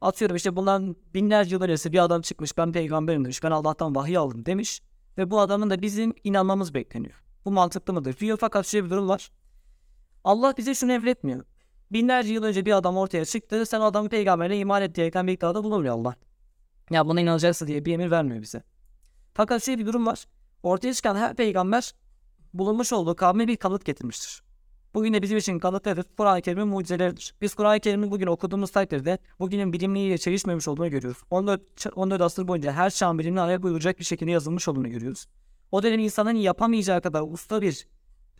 Atıyorum 0.00 0.36
işte 0.36 0.56
bundan 0.56 0.96
binlerce 1.14 1.54
yıl 1.54 1.62
öncesi 1.62 1.92
bir 1.92 2.04
adam 2.04 2.20
çıkmış 2.20 2.56
ben 2.56 2.72
peygamberim 2.72 3.24
demiş 3.24 3.42
ben 3.42 3.50
Allah'tan 3.50 3.94
vahiy 3.94 4.16
aldım 4.16 4.46
demiş. 4.46 4.82
Ve 5.18 5.30
bu 5.30 5.40
adamın 5.40 5.70
da 5.70 5.82
bizim 5.82 6.14
inanmamız 6.24 6.74
bekleniyor. 6.74 7.24
Bu 7.44 7.50
mantıklı 7.52 7.92
mıdır? 7.92 8.18
Diyor 8.18 8.38
fakat 8.40 8.66
şöyle 8.66 8.84
bir 8.84 8.90
durum 8.90 9.08
var. 9.08 9.30
Allah 10.24 10.54
bize 10.56 10.74
şunu 10.74 10.92
emretmiyor. 10.92 11.44
Binlerce 11.92 12.32
yıl 12.32 12.42
önce 12.42 12.66
bir 12.66 12.72
adam 12.72 12.96
ortaya 12.96 13.24
çıktı. 13.24 13.66
Sen 13.66 13.80
adamı 13.80 14.08
peygamberine 14.08 14.58
iman 14.58 14.82
et 14.82 14.94
diyerekten 14.94 15.26
bir 15.26 15.32
iddiada 15.32 15.64
bulunmuyor. 15.64 16.14
Ya 16.90 17.06
buna 17.06 17.20
inanacaksın 17.20 17.66
diye 17.66 17.84
bir 17.84 17.92
emir 17.94 18.10
vermiyor 18.10 18.42
bize. 18.42 18.62
Fakat 19.34 19.64
şöyle 19.64 19.78
bir 19.78 19.86
durum 19.86 20.06
var. 20.06 20.24
Ortaya 20.62 20.94
çıkan 20.94 21.16
her 21.16 21.36
peygamber 21.36 21.92
bulunmuş 22.54 22.92
olduğu 22.92 23.16
kavme 23.16 23.48
bir 23.48 23.56
kanıt 23.56 23.84
getirmiştir. 23.84 24.42
Bugün 24.94 25.14
de 25.14 25.22
bizim 25.22 25.38
için 25.38 25.58
kanıt 25.58 25.86
nedir? 25.86 26.04
Kur'an-ı 26.16 26.42
Kerim'in 26.42 26.68
mucizeleridir. 26.68 27.34
Biz 27.40 27.54
Kur'an-ı 27.54 27.80
Kerim'i 27.80 28.10
bugün 28.10 28.26
okuduğumuz 28.26 28.70
takdirde 28.70 29.18
bugünün 29.38 29.72
bilimliğiyle 29.72 30.18
çelişmemiş 30.18 30.68
olduğunu 30.68 30.90
görüyoruz. 30.90 31.22
14, 31.30 31.86
14 31.96 32.20
asır 32.20 32.48
boyunca 32.48 32.72
her 32.72 32.90
çağın 32.90 33.18
bilimini 33.18 33.40
araya 33.40 33.60
koyulacak 33.60 33.98
bir 33.98 34.04
şekilde 34.04 34.30
yazılmış 34.30 34.68
olduğunu 34.68 34.88
görüyoruz. 34.90 35.26
O 35.72 35.82
dönem 35.82 36.00
insanın 36.00 36.34
yapamayacağı 36.34 37.00
kadar 37.00 37.22
usta 37.22 37.62
bir 37.62 37.88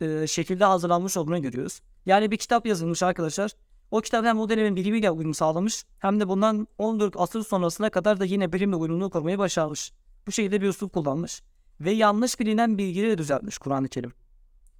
e, 0.01 0.27
şekilde 0.27 0.65
hazırlanmış 0.65 1.17
olduğunu 1.17 1.41
görüyoruz. 1.41 1.79
Yani 2.05 2.31
bir 2.31 2.37
kitap 2.37 2.65
yazılmış 2.65 3.03
arkadaşlar. 3.03 3.51
O 3.91 4.01
kitap 4.01 4.25
hem 4.25 4.39
o 4.39 4.49
dönemin 4.49 4.75
bilimiyle 4.75 5.11
uyum 5.11 5.33
sağlamış 5.33 5.85
hem 5.99 6.19
de 6.19 6.27
bundan 6.27 6.67
14 6.77 7.13
asır 7.17 7.43
sonrasına 7.43 7.89
kadar 7.89 8.19
da 8.19 8.25
yine 8.25 8.53
bilimle 8.53 8.75
uyumlu 8.75 9.09
korumayı 9.09 9.37
başarmış. 9.37 9.91
Bu 10.27 10.31
şekilde 10.31 10.61
bir 10.61 10.67
usul 10.67 10.89
kullanmış. 10.89 11.41
Ve 11.81 11.91
yanlış 11.91 12.39
bilinen 12.39 12.77
bilgileri 12.77 13.17
düzeltmiş 13.17 13.57
Kur'an-ı 13.57 13.87
Kerim. 13.87 14.13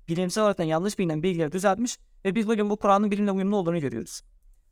Bilimsel 0.08 0.44
olarak 0.44 0.60
yanlış 0.60 1.00
bilinen 1.00 1.24
bilgileri 1.24 1.52
düzeltmiş 1.52 1.98
ve 2.26 2.36
biz 2.36 2.48
bugün 2.48 2.70
bu 2.70 2.78
Kur'an'ın 2.78 3.12
bilimle 3.12 3.32
uyumlu 3.32 3.56
olduğunu 3.56 3.80
görüyoruz. 3.80 4.22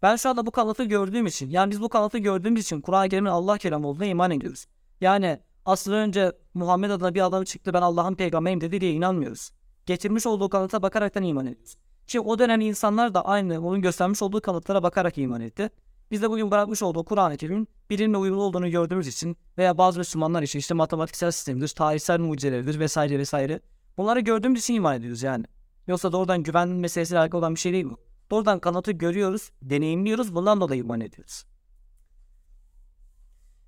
Ben 0.01 0.15
şu 0.15 0.29
anda 0.29 0.45
bu 0.45 0.51
kanıtı 0.51 0.83
gördüğüm 0.83 1.25
için, 1.25 1.49
yani 1.49 1.71
biz 1.71 1.81
bu 1.81 1.89
kanıtı 1.89 2.17
gördüğümüz 2.17 2.61
için 2.61 2.81
Kur'an-ı 2.81 3.09
Kerim'in 3.09 3.29
Allah 3.29 3.57
kelamı 3.57 3.87
olduğuna 3.87 4.05
iman 4.05 4.31
ediyoruz. 4.31 4.65
Yani 5.01 5.39
asıl 5.65 5.91
önce 5.91 6.31
Muhammed 6.53 6.89
adına 6.89 7.15
bir 7.15 7.25
adam 7.25 7.43
çıktı 7.43 7.73
ben 7.73 7.81
Allah'ın 7.81 8.15
peygamberiyim 8.15 8.61
dedi 8.61 8.81
diye 8.81 8.91
inanmıyoruz. 8.91 9.51
Getirmiş 9.87 10.27
olduğu 10.27 10.49
kanıta 10.49 10.81
bakaraktan 10.81 11.23
iman 11.23 11.45
ediyoruz. 11.45 11.75
Ki 12.07 12.19
o 12.19 12.39
dönem 12.39 12.61
insanlar 12.61 13.13
da 13.13 13.25
aynı 13.25 13.67
onun 13.67 13.81
göstermiş 13.81 14.21
olduğu 14.21 14.41
kanıtlara 14.41 14.83
bakarak 14.83 15.17
iman 15.17 15.41
etti. 15.41 15.69
Biz 16.11 16.21
de 16.21 16.29
bugün 16.29 16.51
bırakmış 16.51 16.83
olduğu 16.83 17.05
Kur'an-ı 17.05 17.37
Kerim'in 17.37 17.67
bilimle 17.89 18.17
uyumlu 18.17 18.41
olduğunu 18.41 18.69
gördüğümüz 18.69 19.07
için 19.07 19.37
veya 19.57 19.77
bazı 19.77 19.99
Müslümanlar 19.99 20.43
için 20.43 20.59
işte 20.59 20.73
matematiksel 20.73 21.31
sistemdir, 21.31 21.67
tarihsel 21.67 22.19
mucizeleridir 22.19 22.79
vesaire 22.79 23.19
vesaire. 23.19 23.59
Bunları 23.97 24.19
gördüğümüz 24.19 24.59
için 24.59 24.73
iman 24.73 24.95
ediyoruz 24.95 25.23
yani. 25.23 25.45
Yoksa 25.87 26.11
doğrudan 26.11 26.43
güven 26.43 26.69
meselesiyle 26.69 27.19
alakalı 27.19 27.39
olan 27.39 27.55
bir 27.55 27.59
şey 27.59 27.73
değil 27.73 27.85
bu. 27.85 27.99
Doğrudan 28.31 28.59
kanıtı 28.59 28.91
görüyoruz, 28.91 29.51
deneyimliyoruz, 29.61 30.35
bundan 30.35 30.61
dolayı 30.61 30.81
iman 30.81 31.01
ediyoruz. 31.01 31.43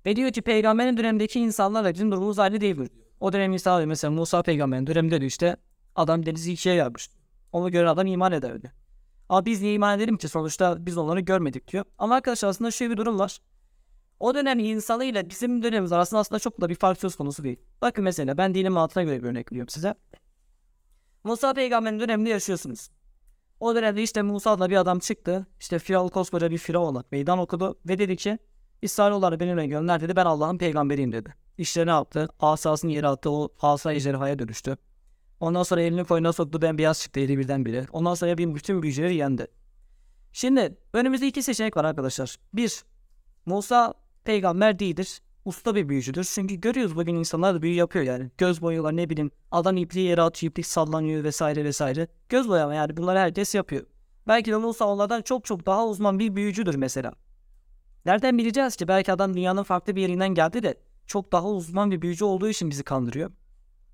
Ve 0.06 0.16
diyor 0.16 0.30
ki 0.30 0.42
peygamberin 0.42 0.96
dönemindeki 0.96 1.40
insanlarla 1.40 1.94
bizim 1.94 2.10
durumumuz 2.12 2.38
aynı 2.38 2.60
değildir. 2.60 2.90
O 3.20 3.32
dönem 3.32 3.52
insanlar 3.52 3.84
mesela 3.84 4.10
Musa 4.10 4.42
peygamberin 4.42 4.86
döneminde 4.86 5.20
diyor 5.20 5.28
işte 5.28 5.56
adam 6.00 6.26
denizi 6.26 6.52
ikiye 6.52 6.74
yarmış. 6.74 7.10
Onu 7.52 7.70
gören 7.70 7.86
adam 7.86 8.06
iman 8.06 8.32
ederdi. 8.32 8.72
Ama 9.28 9.46
biz 9.46 9.62
niye 9.62 9.74
iman 9.74 9.98
edelim 9.98 10.16
ki 10.16 10.28
sonuçta 10.28 10.86
biz 10.86 10.98
onları 10.98 11.20
görmedik 11.20 11.72
diyor. 11.72 11.84
Ama 11.98 12.14
arkadaşlar 12.14 12.48
aslında 12.48 12.70
şöyle 12.70 12.92
bir 12.92 12.96
durum 12.96 13.18
var. 13.18 13.38
O 14.20 14.34
dönem 14.34 14.58
insanıyla 14.58 15.30
bizim 15.30 15.62
dönemimiz 15.62 15.92
arasında 15.92 16.20
aslında 16.20 16.38
çok 16.38 16.60
da 16.60 16.68
bir 16.68 16.74
fark 16.74 17.00
söz 17.00 17.16
konusu 17.16 17.44
değil. 17.44 17.60
Bakın 17.82 18.04
mesela 18.04 18.38
ben 18.38 18.54
dinim 18.54 18.76
altına 18.76 19.02
göre 19.02 19.22
bir 19.22 19.28
örnek 19.28 19.52
veriyorum 19.52 19.68
size. 19.68 19.94
Musa 21.24 21.54
peygamberin 21.54 22.00
döneminde 22.00 22.30
yaşıyorsunuz. 22.30 22.90
O 23.60 23.74
dönemde 23.74 24.02
işte 24.02 24.22
Musa'da 24.22 24.70
bir 24.70 24.76
adam 24.76 24.98
çıktı. 24.98 25.46
İşte 25.60 25.78
Firavun 25.78 26.08
koskoca 26.08 26.50
bir 26.50 26.58
Firavun'a 26.58 27.04
meydan 27.10 27.38
okudu 27.38 27.78
ve 27.88 27.98
dedi 27.98 28.16
ki 28.16 28.38
İsrailoğulları 28.82 29.40
benimle 29.40 29.66
gönder 29.66 30.00
dedi 30.00 30.16
ben 30.16 30.26
Allah'ın 30.26 30.58
peygamberiyim 30.58 31.12
dedi. 31.12 31.34
İşte 31.58 31.86
ne 31.86 31.90
yaptı? 31.90 32.28
Asasını 32.40 32.90
yere 32.90 33.06
attı 33.06 33.30
o 33.30 33.48
asa 33.60 33.92
ejderhaya 33.92 34.38
dönüştü. 34.38 34.76
Ondan 35.40 35.62
sonra 35.62 35.82
elini 35.82 36.04
koyuna 36.04 36.32
soktu 36.32 36.62
bembeyaz 36.62 37.00
çıktı 37.00 37.20
eli 37.20 37.38
birden 37.38 37.64
biri. 37.64 37.86
Ondan 37.92 38.14
sonra 38.14 38.38
bir 38.38 38.54
bütün 38.54 38.82
büyücüleri 38.82 39.14
yendi. 39.14 39.46
Şimdi 40.32 40.78
önümüzde 40.92 41.26
iki 41.26 41.42
seçenek 41.42 41.76
var 41.76 41.84
arkadaşlar. 41.84 42.36
Bir, 42.54 42.82
Musa 43.46 43.94
peygamber 44.24 44.78
değildir. 44.78 45.20
Usta 45.44 45.74
bir 45.74 45.88
büyücüdür. 45.88 46.24
Çünkü 46.34 46.54
görüyoruz 46.54 46.96
bugün 46.96 47.14
insanlar 47.14 47.54
da 47.54 47.62
büyü 47.62 47.74
yapıyor 47.74 48.04
yani. 48.04 48.30
Göz 48.38 48.62
boyuyorlar 48.62 48.96
ne 48.96 49.10
bileyim. 49.10 49.30
Adam 49.50 49.76
ipliği 49.76 50.06
yere 50.06 50.22
atıyor, 50.22 50.50
iplik 50.50 50.66
sallanıyor 50.66 51.24
vesaire 51.24 51.64
vesaire. 51.64 52.08
Göz 52.28 52.48
boyama 52.48 52.74
yani 52.74 52.96
bunları 52.96 53.18
herkes 53.18 53.54
yapıyor. 53.54 53.86
Belki 54.28 54.50
de 54.50 54.56
Musa 54.56 54.84
onlardan 54.84 55.22
çok 55.22 55.44
çok 55.44 55.66
daha 55.66 55.86
uzman 55.86 56.18
bir 56.18 56.36
büyücüdür 56.36 56.74
mesela. 56.74 57.12
Nereden 58.04 58.38
bileceğiz 58.38 58.76
ki? 58.76 58.88
Belki 58.88 59.12
adam 59.12 59.34
dünyanın 59.34 59.62
farklı 59.62 59.96
bir 59.96 60.02
yerinden 60.02 60.28
geldi 60.28 60.62
de 60.62 60.74
çok 61.06 61.32
daha 61.32 61.48
uzman 61.48 61.90
bir 61.90 62.02
büyücü 62.02 62.24
olduğu 62.24 62.48
için 62.48 62.70
bizi 62.70 62.82
kandırıyor. 62.82 63.30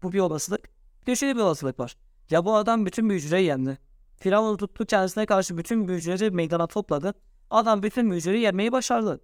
Bu 0.02 0.12
bir 0.12 0.20
olasılık. 0.20 0.75
Şöyle 1.14 1.36
bir 1.36 1.40
olasılık 1.40 1.80
var. 1.80 1.96
Ya 2.30 2.44
bu 2.44 2.56
adam 2.56 2.86
bütün 2.86 3.10
büyücüleri 3.10 3.44
yendi. 3.44 3.78
Firavun 4.16 4.56
tuttu 4.56 4.86
kendisine 4.86 5.26
karşı 5.26 5.58
bütün 5.58 5.88
büyücüleri 5.88 6.30
meydana 6.30 6.66
topladı. 6.66 7.14
Adam 7.50 7.82
bütün 7.82 8.06
müjdeleri 8.06 8.40
yermeyi 8.40 8.72
başardı. 8.72 9.20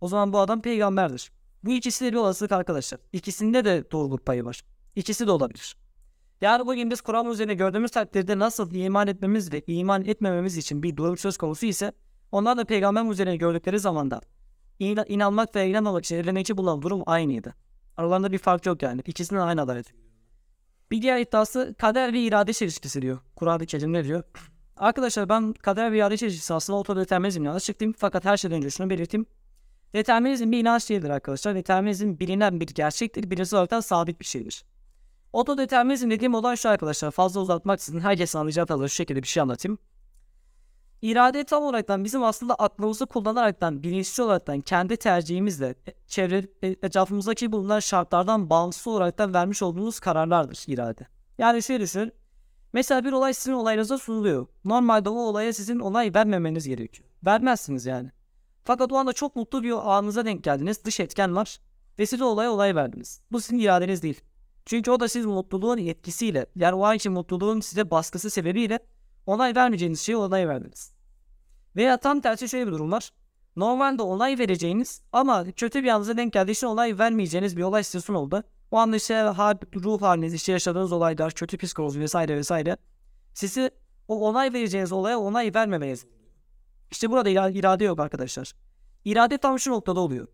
O 0.00 0.08
zaman 0.08 0.32
bu 0.32 0.38
adam 0.38 0.62
peygamberdir. 0.62 1.32
Bu 1.64 1.72
ikisi 1.72 2.04
de 2.04 2.12
bir 2.12 2.16
olasılık 2.16 2.52
arkadaşlar. 2.52 3.00
İkisinde 3.12 3.64
de 3.64 3.84
doğruluk 3.92 4.26
payı 4.26 4.44
var. 4.44 4.62
İkisi 4.96 5.26
de 5.26 5.30
olabilir. 5.30 5.76
Yani 6.40 6.66
bugün 6.66 6.90
biz 6.90 7.00
Kur'an 7.00 7.30
üzerine 7.30 7.54
gördüğümüz 7.54 7.90
takdirde 7.90 8.38
nasıl 8.38 8.74
iman 8.74 9.06
etmemiz 9.06 9.52
ve 9.52 9.62
iman 9.66 10.04
etmememiz 10.04 10.56
için 10.56 10.82
bir 10.82 10.96
durum 10.96 11.16
söz 11.16 11.36
konusu 11.36 11.66
ise 11.66 11.92
onlar 12.32 12.56
da 12.56 12.64
peygamber 12.64 13.12
üzerine 13.12 13.36
gördükleri 13.36 13.80
zamanda 13.80 14.20
in- 14.78 15.04
inanmak 15.08 15.54
ve 15.56 15.68
inanmamak 15.68 16.04
için 16.04 16.16
elindeki 16.16 16.56
bulunan 16.56 16.82
durum 16.82 17.02
aynıydı. 17.06 17.54
Aralarında 17.96 18.32
bir 18.32 18.38
fark 18.38 18.66
yok 18.66 18.82
yani. 18.82 19.02
İkisinin 19.06 19.40
aynı 19.40 19.62
adalet. 19.62 20.05
Bir 20.90 21.02
diğer 21.02 21.18
iddiası 21.20 21.74
kader 21.78 22.12
ve 22.12 22.20
irade 22.20 22.52
çelişkisi 22.52 23.02
diyor. 23.02 23.18
Kur'an-ı 23.36 23.66
Kerim 23.66 23.92
ne 23.92 24.04
diyor? 24.04 24.22
Arkadaşlar 24.76 25.28
ben 25.28 25.52
kader 25.52 25.92
ve 25.92 25.98
irade 25.98 26.16
çelişkisi 26.16 26.54
aslında 26.54 26.78
otodeterminizmle 26.78 27.50
açıklayayım. 27.50 27.94
Fakat 27.98 28.24
her 28.24 28.36
şeyden 28.36 28.56
önce 28.56 28.70
şunu 28.70 28.90
belirteyim. 28.90 29.26
Determinizm 29.94 30.52
bir 30.52 30.58
inanç 30.58 30.90
değildir 30.90 31.10
arkadaşlar. 31.10 31.54
Determinizm 31.54 32.18
bilinen 32.18 32.60
bir 32.60 32.66
gerçektir. 32.66 33.30
Bilimsel 33.30 33.60
olarak 33.60 33.84
sabit 33.84 34.20
bir 34.20 34.24
şeydir. 34.24 34.64
Otodeterminizm 35.32 36.10
dediğim 36.10 36.34
olay 36.34 36.56
şu 36.56 36.68
arkadaşlar. 36.68 37.10
Fazla 37.10 37.40
uzatmaksızın 37.40 38.00
herkesin 38.00 38.38
anlayacağı 38.38 38.66
tarzda 38.66 38.88
şu 38.88 38.94
şekilde 38.94 39.22
bir 39.22 39.28
şey 39.28 39.40
anlatayım. 39.40 39.78
İrade 41.02 41.44
tam 41.44 41.62
olaraktan 41.62 42.04
bizim 42.04 42.22
aslında 42.22 42.54
aklımızı 42.54 43.06
kullanaraktan, 43.06 43.82
bilinçli 43.82 44.22
olaraktan 44.22 44.60
kendi 44.60 44.96
tercihimizle 44.96 45.74
e, 45.86 45.92
çevre 46.06 46.44
e, 46.62 46.68
etrafımızdaki 46.68 47.52
bulunan 47.52 47.80
şartlardan 47.80 48.50
bağımsız 48.50 48.86
olaraktan 48.86 49.34
vermiş 49.34 49.62
olduğumuz 49.62 50.00
kararlardır 50.00 50.64
irade. 50.66 51.06
Yani 51.38 51.62
şöyle 51.62 51.84
düşünün. 51.84 52.12
Mesela 52.72 53.04
bir 53.04 53.12
olay 53.12 53.34
sizin 53.34 53.52
olayınıza 53.52 53.98
sunuluyor. 53.98 54.46
Normalde 54.64 55.08
o 55.08 55.14
olaya 55.14 55.52
sizin 55.52 55.78
onay 55.78 56.14
vermemeniz 56.14 56.68
gerekiyor. 56.68 57.08
Vermezsiniz 57.26 57.86
yani. 57.86 58.10
Fakat 58.64 58.92
o 58.92 58.96
anda 58.96 59.12
çok 59.12 59.36
mutlu 59.36 59.62
bir 59.62 59.96
anınıza 59.96 60.24
denk 60.24 60.44
geldiniz. 60.44 60.84
Dış 60.84 61.00
etken 61.00 61.36
var. 61.36 61.58
Ve 61.98 62.06
siz 62.06 62.22
o 62.22 62.26
olaya 62.26 62.52
olay 62.52 62.74
verdiniz. 62.74 63.20
Bu 63.32 63.40
sizin 63.40 63.58
iradeniz 63.58 64.02
değil. 64.02 64.20
Çünkü 64.66 64.90
o 64.90 65.00
da 65.00 65.08
siz 65.08 65.26
mutluluğun 65.26 65.78
etkisiyle 65.78 66.46
yani 66.56 66.74
o 66.74 66.84
anki 66.84 67.08
mutluluğun 67.08 67.60
size 67.60 67.90
baskısı 67.90 68.30
sebebiyle 68.30 68.78
onay 69.26 69.54
vermeyeceğiniz 69.54 70.00
şeye 70.00 70.16
onay 70.16 70.48
verdiniz. 70.48 70.92
Veya 71.76 71.96
tam 71.96 72.20
tersi 72.20 72.48
şöyle 72.48 72.66
bir 72.66 72.72
durum 72.72 72.92
var. 72.92 73.12
Normalde 73.56 74.02
onay 74.02 74.38
vereceğiniz 74.38 75.02
ama 75.12 75.44
kötü 75.52 75.82
bir 75.82 75.88
anınıza 75.88 76.16
denk 76.16 76.32
geldiği 76.32 76.52
için 76.52 76.66
onay 76.66 76.98
vermeyeceğiniz 76.98 77.56
bir 77.56 77.62
olay 77.62 77.82
size 77.82 78.12
oldu. 78.12 78.42
O 78.70 78.76
anda 78.76 78.96
işte 78.96 79.24
ruh 79.74 80.02
haliniz, 80.02 80.34
işte 80.34 80.52
yaşadığınız 80.52 80.92
olaylar, 80.92 81.32
kötü 81.32 81.58
psikoloji 81.58 82.00
vesaire 82.00 82.36
vesaire 82.36 82.76
sizi 83.34 83.70
o 84.08 84.28
onay 84.28 84.52
vereceğiniz 84.52 84.92
olaya 84.92 85.18
onay 85.18 85.54
vermemeye 85.54 85.96
İşte 86.90 87.10
burada 87.10 87.30
ira- 87.30 87.52
irade 87.52 87.84
yok 87.84 88.00
arkadaşlar. 88.00 88.52
İrade 89.04 89.38
tam 89.38 89.58
şu 89.58 89.70
noktada 89.70 90.00
oluyor. 90.00 90.28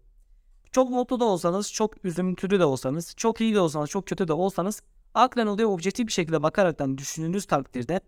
Çok 0.72 0.90
mutlu 0.90 1.20
da 1.20 1.24
olsanız, 1.24 1.72
çok 1.72 2.04
üzüntülü 2.04 2.60
de 2.60 2.64
olsanız, 2.64 3.14
çok 3.16 3.40
iyi 3.40 3.54
de 3.54 3.60
olsanız, 3.60 3.90
çok 3.90 4.06
kötü 4.06 4.28
de 4.28 4.32
olsanız 4.32 4.82
aklen 5.14 5.46
oluyor 5.46 5.70
objektif 5.70 6.06
bir 6.06 6.12
şekilde 6.12 6.42
bakaraktan 6.42 6.98
düşündüğünüz 6.98 7.46
takdirde 7.46 8.00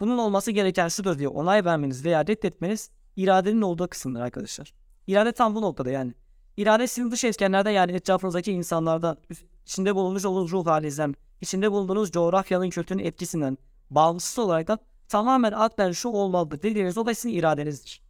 bunun 0.00 0.18
olması 0.18 0.50
gereken 0.50 0.88
şudur 0.88 1.18
diye 1.18 1.28
onay 1.28 1.64
vermeniz 1.64 2.04
veya 2.04 2.26
reddetmeniz 2.26 2.90
iradenin 3.16 3.62
olduğu 3.62 3.88
kısımdır 3.88 4.20
arkadaşlar. 4.20 4.74
İrade 5.06 5.32
tam 5.32 5.54
bu 5.54 5.62
noktada 5.62 5.90
yani. 5.90 6.14
İrade 6.56 6.86
sizin 6.86 7.10
dış 7.10 7.24
etkenlerden 7.24 7.70
yani 7.70 7.92
etrafınızdaki 7.92 8.52
insanlardan, 8.52 9.18
içinde 9.66 9.94
bulunmuş 9.94 10.24
olduğunuz 10.24 10.52
ruh 10.52 10.66
halinizden, 10.66 11.14
içinde 11.40 11.72
bulunduğunuz 11.72 12.10
coğrafyanın 12.10 12.70
kötünün 12.70 13.04
etkisinden 13.04 13.58
bağımsız 13.90 14.38
olarak 14.38 14.68
da 14.68 14.78
tamamen 15.08 15.52
aklen 15.52 15.92
şu 15.92 16.08
olmalıdır 16.08 16.62
dediğiniz 16.62 16.98
olay 16.98 17.14
sizin 17.14 17.34
iradenizdir. 17.34 18.02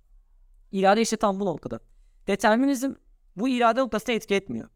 İrade 0.73 1.03
işte 1.03 1.17
tam 1.17 1.41
bu 1.41 1.45
noktada. 1.45 1.81
Determinizm 2.27 2.93
bu 3.37 3.49
irade 3.49 3.81
noktasına 3.81 4.15
etki 4.15 4.35
etmiyor. 4.35 4.69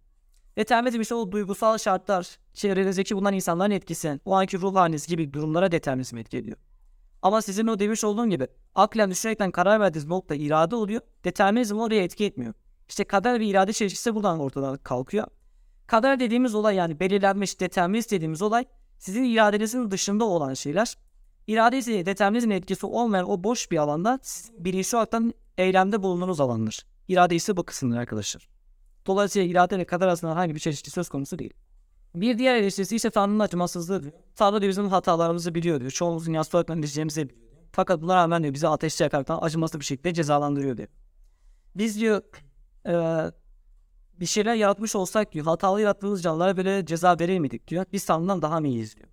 Determinizm 0.56 1.00
işte 1.00 1.14
o 1.14 1.32
duygusal 1.32 1.78
şartlar, 1.78 2.38
çevrenizdeki 2.52 3.16
bulunan 3.16 3.34
insanların 3.34 3.70
etkisi, 3.70 4.20
o 4.24 4.34
anki 4.34 4.58
ruh 4.58 4.74
haliniz 4.74 5.06
gibi 5.06 5.32
durumlara 5.32 5.72
determinizm 5.72 6.16
etki 6.16 6.36
ediyor. 6.36 6.56
Ama 7.24 7.42
sizin 7.42 7.66
o 7.66 7.78
demiş 7.78 8.04
olduğum 8.04 8.26
gibi 8.26 8.48
aklen 8.74 9.10
düşünerekten 9.10 9.50
karar 9.50 9.80
verdiğiniz 9.80 10.08
nokta 10.08 10.34
irade 10.34 10.76
oluyor. 10.76 11.00
Determinizm 11.24 11.78
oraya 11.78 12.02
etki 12.02 12.24
etmiyor. 12.24 12.54
İşte 12.88 13.04
kader 13.04 13.40
ve 13.40 13.46
irade 13.46 13.72
çelişkisi 13.72 14.14
buradan 14.14 14.40
ortadan 14.40 14.76
kalkıyor. 14.76 15.26
Kader 15.86 16.20
dediğimiz 16.20 16.54
olay 16.54 16.76
yani 16.76 17.00
belirlenmiş 17.00 17.60
determinist 17.60 18.10
dediğimiz 18.10 18.42
olay 18.42 18.64
sizin 18.98 19.24
iradenizin 19.24 19.90
dışında 19.90 20.24
olan 20.24 20.54
şeyler. 20.54 20.96
İrade 21.46 21.78
ise 21.78 22.06
determinizmin 22.06 22.54
etkisi 22.54 22.86
olmayan 22.86 23.30
o 23.30 23.44
boş 23.44 23.70
bir 23.70 23.76
alanda 23.76 24.18
bilinçli 24.58 24.96
olarak 24.96 25.14
eylemde 25.58 26.02
bulunduğunuz 26.02 26.40
alandır. 26.40 26.86
İrade 27.08 27.34
ise 27.34 27.56
bu 27.56 27.64
kısımdır 27.64 27.96
arkadaşlar. 27.96 28.48
Dolayısıyla 29.06 29.48
irade 29.48 29.76
ile 29.76 29.84
kader 29.84 30.06
arasında 30.06 30.30
herhangi 30.30 30.54
bir 30.54 30.60
çelişki 30.60 30.90
söz 30.90 31.08
konusu 31.08 31.38
değil. 31.38 31.54
Bir 32.14 32.38
diğer 32.38 32.54
eleştirisi 32.54 32.96
ise 32.96 33.10
Tanrı'nın 33.10 33.40
acımasızlığı 33.40 34.02
diyor. 34.02 34.12
Tanrı 34.36 34.60
diyor 34.60 34.70
bizim 34.70 34.88
hatalarımızı 34.88 35.54
biliyor 35.54 35.80
diyor. 35.80 35.90
Çoğumuzun 35.90 36.32
yaslı 36.32 36.58
olarak 36.58 36.78
edeceğimizi 36.78 37.28
biliyor. 37.28 37.44
Fakat 37.72 38.02
buna 38.02 38.16
rağmen 38.16 38.42
diyor 38.42 38.54
bizi 38.54 38.68
ateşte 38.68 39.04
yakaraktan 39.04 39.38
acımasız 39.42 39.80
bir 39.80 39.84
şekilde 39.84 40.14
cezalandırıyor 40.14 40.76
diyor. 40.76 40.88
Biz 41.74 42.00
diyor 42.00 42.22
eee, 42.86 43.32
bir 44.20 44.26
şeyler 44.26 44.54
yaratmış 44.54 44.96
olsak 44.96 45.32
diyor 45.32 45.44
hatalı 45.44 45.80
yarattığımız 45.80 46.22
canlılara 46.22 46.56
böyle 46.56 46.86
ceza 46.86 47.16
verir 47.20 47.38
miydik 47.38 47.68
diyor. 47.68 47.84
Biz 47.92 48.04
Tanrı'dan 48.06 48.42
daha 48.42 48.60
mı 48.60 48.68
iyiyiz 48.68 48.96
diyor. 48.96 49.08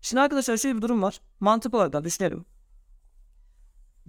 Şimdi 0.00 0.20
arkadaşlar 0.20 0.56
şöyle 0.56 0.76
bir 0.76 0.82
durum 0.82 1.02
var. 1.02 1.20
Mantık 1.40 1.74
olarak 1.74 1.92
da 1.92 2.04
düşünelim. 2.04 2.44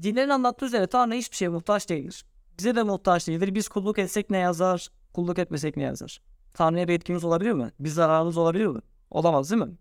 Dinlerin 0.01 0.29
anlattığı 0.29 0.65
üzere 0.65 0.87
Tanrı 0.87 1.13
hiçbir 1.13 1.35
şeye 1.35 1.49
muhtaç 1.49 1.89
değildir. 1.89 2.25
Bize 2.57 2.75
de 2.75 2.83
muhtaç 2.83 3.27
değildir. 3.27 3.55
Biz 3.55 3.69
kulluk 3.69 3.99
etsek 3.99 4.29
ne 4.29 4.37
yazar, 4.37 4.87
kulluk 5.13 5.39
etmesek 5.39 5.77
ne 5.77 5.83
yazar? 5.83 6.21
Tanrı'ya 6.53 6.87
bir 6.87 6.93
etkimiz 6.93 7.23
olabilir 7.23 7.51
mi? 7.51 7.71
Bir 7.79 7.89
zararımız 7.89 8.37
olabilir 8.37 8.67
mi? 8.67 8.79
Olamaz 9.11 9.51
değil 9.51 9.61
mi? 9.61 9.77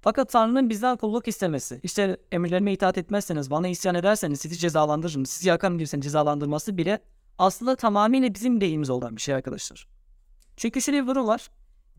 Fakat 0.00 0.28
Tanrı'nın 0.28 0.70
bizden 0.70 0.96
kulluk 0.96 1.28
istemesi, 1.28 1.80
işte 1.82 2.16
emirlerime 2.32 2.72
itaat 2.72 2.98
etmezseniz, 2.98 3.50
bana 3.50 3.68
isyan 3.68 3.94
ederseniz 3.94 4.40
sizi 4.40 4.58
cezalandırırım, 4.58 5.26
sizi 5.26 5.48
yakarım 5.48 5.78
diyorsan 5.78 6.00
cezalandırması 6.00 6.76
bile 6.76 7.00
aslında 7.38 7.76
tamamıyla 7.76 8.34
bizim 8.34 8.60
lehimize 8.60 8.92
olan 8.92 9.16
bir 9.16 9.20
şey 9.20 9.34
arkadaşlar. 9.34 9.88
Çünkü 10.56 10.82
şöyle 10.82 11.02
bir 11.02 11.06
durum 11.08 11.26
var. 11.26 11.50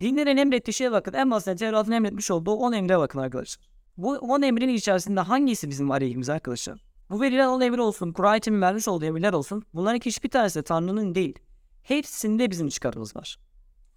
Dinlerin 0.01 0.37
emrettiği 0.37 0.73
şeye 0.73 0.91
bakın. 0.91 1.13
En 1.13 1.31
basitinde 1.31 1.55
Tevrat'ın 1.55 1.91
emretmiş 1.91 2.31
olduğu 2.31 2.53
10 2.53 2.73
emre 2.73 2.99
bakın 2.99 3.19
arkadaşlar. 3.19 3.65
Bu 3.97 4.15
10 4.17 4.41
emrin 4.41 4.69
içerisinde 4.69 5.19
hangisi 5.19 5.69
bizim 5.69 5.91
aleyhimize 5.91 6.33
arkadaşlar? 6.33 6.83
Bu 7.09 7.21
verilen 7.21 7.47
10 7.47 7.61
emir 7.61 7.77
olsun, 7.77 8.13
Kur'an-ı 8.13 8.39
Kerim'in 8.39 8.61
vermiş 8.61 8.87
olduğu 8.87 9.05
emirler 9.05 9.33
olsun. 9.33 9.63
Bunların 9.73 9.99
hiçbir 9.99 10.29
tanesi 10.29 10.63
Tanrı'nın 10.63 11.15
değil. 11.15 11.39
Hepsinde 11.83 12.51
bizim 12.51 12.69
çıkarımız 12.69 13.15
var. 13.15 13.37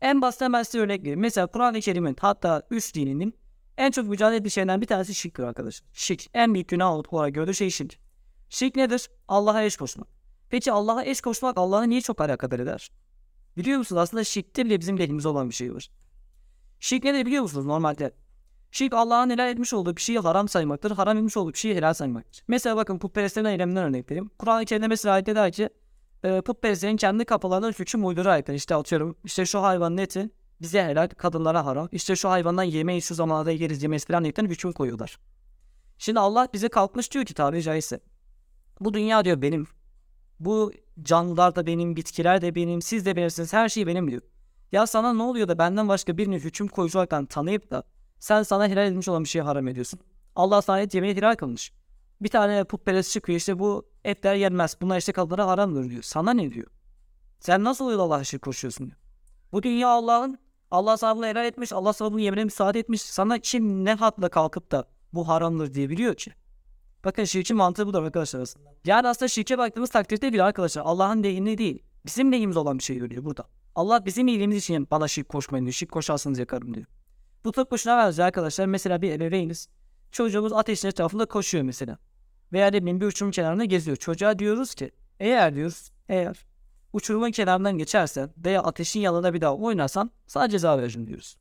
En 0.01 0.23
basit 0.23 0.41
ben 0.53 0.63
size 0.63 0.79
örnek 0.79 1.01
vereyim. 1.01 1.21
Mesela 1.21 1.47
Kur'an-ı 1.47 1.81
Kerim'in 1.81 2.17
hatta 2.21 2.63
üç 2.71 2.95
dininin 2.95 3.35
en 3.77 3.91
çok 3.91 4.09
mücadele 4.09 4.37
ettiği 4.37 4.51
şeylerden 4.51 4.81
bir 4.81 4.87
tanesi 4.87 5.15
şirktir 5.15 5.43
arkadaşlar. 5.43 5.89
Şirk. 5.93 6.27
En 6.35 6.55
büyük 6.55 6.69
günah 6.69 7.13
olarak 7.13 7.35
gördüğü 7.35 7.55
şey 7.55 7.71
şirk. 7.71 7.99
Şirk 8.49 8.77
nedir? 8.77 9.11
Allah'a 9.29 9.63
eş 9.63 9.77
koşmak. 9.77 10.09
Peki 10.51 10.73
Allah'a 10.73 11.05
eş 11.05 11.21
koşmak 11.21 11.59
Allah'ı 11.59 11.89
niye 11.89 12.01
çok 12.01 12.21
alakadar 12.21 12.59
eder? 12.59 12.91
Biliyor 13.57 13.79
musunuz 13.79 14.01
aslında 14.03 14.25
şirkte 14.25 14.65
bile 14.65 14.81
bizim 14.81 14.99
lehimize 14.99 15.29
olan 15.29 15.49
bir 15.49 15.55
şey 15.55 15.75
var. 15.75 15.91
Şirk 16.81 17.05
nedir 17.05 17.27
biliyor 17.27 17.43
musunuz 17.43 17.67
normalde? 17.67 18.13
Şirk 18.71 18.95
Allah'ın 18.95 19.31
helal 19.31 19.51
etmiş 19.51 19.75
olduğu 19.75 19.97
bir 19.97 20.01
şeyi 20.01 20.19
haram 20.19 20.49
saymaktır. 20.49 20.91
Haram 20.91 21.17
etmiş 21.17 21.37
olduğu 21.37 21.53
bir 21.53 21.59
şeyi 21.59 21.77
helal 21.77 21.95
saymaktır. 21.95 22.45
Mesela 22.49 22.77
bakın 22.77 22.99
putperestlerin 22.99 23.47
eylemden 23.47 23.85
örnek 23.85 24.11
vereyim. 24.11 24.31
Kur'an-ı 24.39 24.65
Kerim'de 24.65 24.89
mesela 24.89 25.15
ayette 25.15 25.37
der 25.37 25.53
ki 25.53 25.69
e, 26.25 26.41
putperestlerin 26.41 26.97
kendi 26.97 27.25
kafalarından 27.25 27.73
hüküm 27.73 28.07
uyduru 28.07 28.29
ayetler. 28.29 28.55
İşte 28.55 28.75
atıyorum 28.75 29.17
işte 29.25 29.47
şu 29.47 29.63
hayvanın 29.63 29.99
eti 29.99 30.31
bize 30.61 30.85
helal 30.85 31.09
kadınlara 31.09 31.67
haram. 31.67 31.89
İşte 31.93 32.17
şu 32.17 32.31
hayvandan 32.31 32.63
yemeği 32.63 33.03
şu 33.03 33.15
zamanlarda 33.15 33.51
yeriz 33.51 33.83
yemesi 33.83 34.07
falan 34.07 34.25
diyerekten 34.25 34.47
hüküm 34.47 34.73
koyuyorlar. 34.73 35.19
Şimdi 35.99 36.21
Allah 36.21 36.49
bize 36.53 36.69
kalkmış 36.69 37.13
diyor 37.13 37.25
ki 37.25 37.35
tabiri 37.35 37.63
caizse. 37.63 38.01
Bu 38.81 38.95
dünya 38.95 39.25
diyor 39.25 39.43
benim. 39.43 39.67
Bu 40.41 40.73
canlılar 41.03 41.57
da 41.57 41.67
benim, 41.67 41.97
bitkiler 41.97 42.41
de 42.43 42.55
benim, 42.55 42.83
siz 42.83 43.07
de 43.07 43.17
benimsiniz, 43.17 43.53
her 43.53 43.69
şey 43.69 43.87
benim 43.87 44.11
diyor. 44.11 44.23
Ya 44.73 44.87
sana 44.87 45.15
ne 45.15 45.23
oluyor 45.23 45.49
da 45.49 45.59
benden 45.59 45.89
başka 45.89 46.19
birini 46.19 46.39
hüküm 46.39 46.69
koyucu 46.69 46.99
olarak 46.99 47.31
tanıyıp 47.31 47.71
da 47.71 47.83
sen 48.19 48.43
sana 48.43 48.69
helal 48.69 48.87
edilmiş 48.87 49.09
olan 49.09 49.25
bir 49.25 49.29
şeyi 49.29 49.43
haram 49.43 49.69
ediyorsun. 49.69 50.01
Allah 50.37 50.62
sana 50.62 50.81
et 50.81 50.95
yemeği 50.95 51.16
helal 51.16 51.35
kılmış. 51.35 51.73
Bir 52.21 52.29
tane 52.29 52.64
putperest 52.64 53.12
çıkıyor 53.12 53.37
işte 53.37 53.59
bu 53.59 53.89
etler 54.09 54.35
yenmez. 54.35 54.77
Bunlar 54.81 54.99
işte 54.99 55.13
kadınlara 55.13 55.47
haramdır 55.47 55.91
diyor. 55.91 56.03
Sana 56.03 56.33
ne 56.33 56.51
diyor? 56.51 56.67
Sen 57.41 57.65
nasıl 57.65 57.99
da 57.99 58.03
Allah'a 58.03 58.25
şirk 58.25 58.43
koşuyorsun 58.43 58.87
diyor. 58.87 58.99
Bu 59.53 59.63
dünya 59.63 59.89
Allah'ın. 59.89 60.39
Allah 60.71 60.97
sana 60.97 61.17
bunu 61.17 61.27
helal 61.27 61.47
etmiş. 61.47 61.73
Allah 61.73 61.93
sana 61.93 62.13
bunu 62.13 62.21
yemine 62.21 62.45
müsaade 62.45 62.79
etmiş. 62.79 63.03
Sana 63.03 63.39
kim 63.39 63.85
ne 63.85 63.95
hatla 63.95 64.29
kalkıp 64.29 64.71
da 64.71 64.89
bu 65.13 65.29
haramdır 65.29 65.75
diyebiliyor 65.75 66.15
ki? 66.15 66.33
Bakın 67.05 67.25
şirkin 67.25 67.57
mantığı 67.57 67.87
budur 67.87 68.03
arkadaşlar 68.03 68.41
aslında. 68.41 68.71
Yani 68.85 69.09
aslında 69.09 69.29
şirke 69.29 69.59
baktığımız 69.59 69.91
takdirde 69.91 70.33
bile 70.33 70.43
arkadaşlar 70.43 70.83
Allah'ın 70.85 71.23
lehine 71.23 71.59
değil. 71.59 71.83
Bizim 72.07 72.33
lehimiz 72.33 72.57
olan 72.57 72.79
bir 72.79 72.83
şey 72.83 72.99
görüyor 72.99 73.25
burada. 73.25 73.45
Allah 73.75 74.07
bizim 74.07 74.29
iyiliğimiz 74.29 74.57
için 74.57 74.89
bana 74.91 75.09
şirk 75.09 75.29
koşmayın 75.29 75.65
diyor. 75.67 75.73
Şirk 75.73 75.93
koşarsanız 75.93 76.39
yakarım 76.39 76.75
diyor. 76.75 76.87
Bu 77.45 77.53
tek 77.53 77.71
başına 77.71 77.99
benziyor 77.99 78.27
arkadaşlar. 78.27 78.67
Mesela 78.67 79.03
bir 79.03 79.13
ebeveyniz. 79.13 79.69
Çocuğumuz 80.13 80.53
ateşin 80.53 80.89
etrafında 80.89 81.27
koşuyor 81.27 81.65
mesela. 81.65 81.99
Veya 82.53 82.66
ne 82.66 82.82
bileyim 82.82 83.01
bir 83.01 83.07
uçurum 83.07 83.30
kenarında 83.30 83.64
geziyor. 83.64 83.96
Çocuğa 83.96 84.38
diyoruz 84.38 84.74
ki 84.74 84.90
Eğer 85.20 85.55
diyoruz, 85.55 85.90
eğer 86.09 86.46
uçurumun 86.92 87.30
kenarından 87.30 87.78
geçersen 87.78 88.30
veya 88.44 88.62
ateşin 88.62 89.01
yanında 89.01 89.34
bir 89.34 89.40
daha 89.40 89.57
oynarsan 89.57 90.11
sana 90.26 90.49
ceza 90.49 90.78
vereceğim 90.78 91.09
diyoruz. 91.09 91.36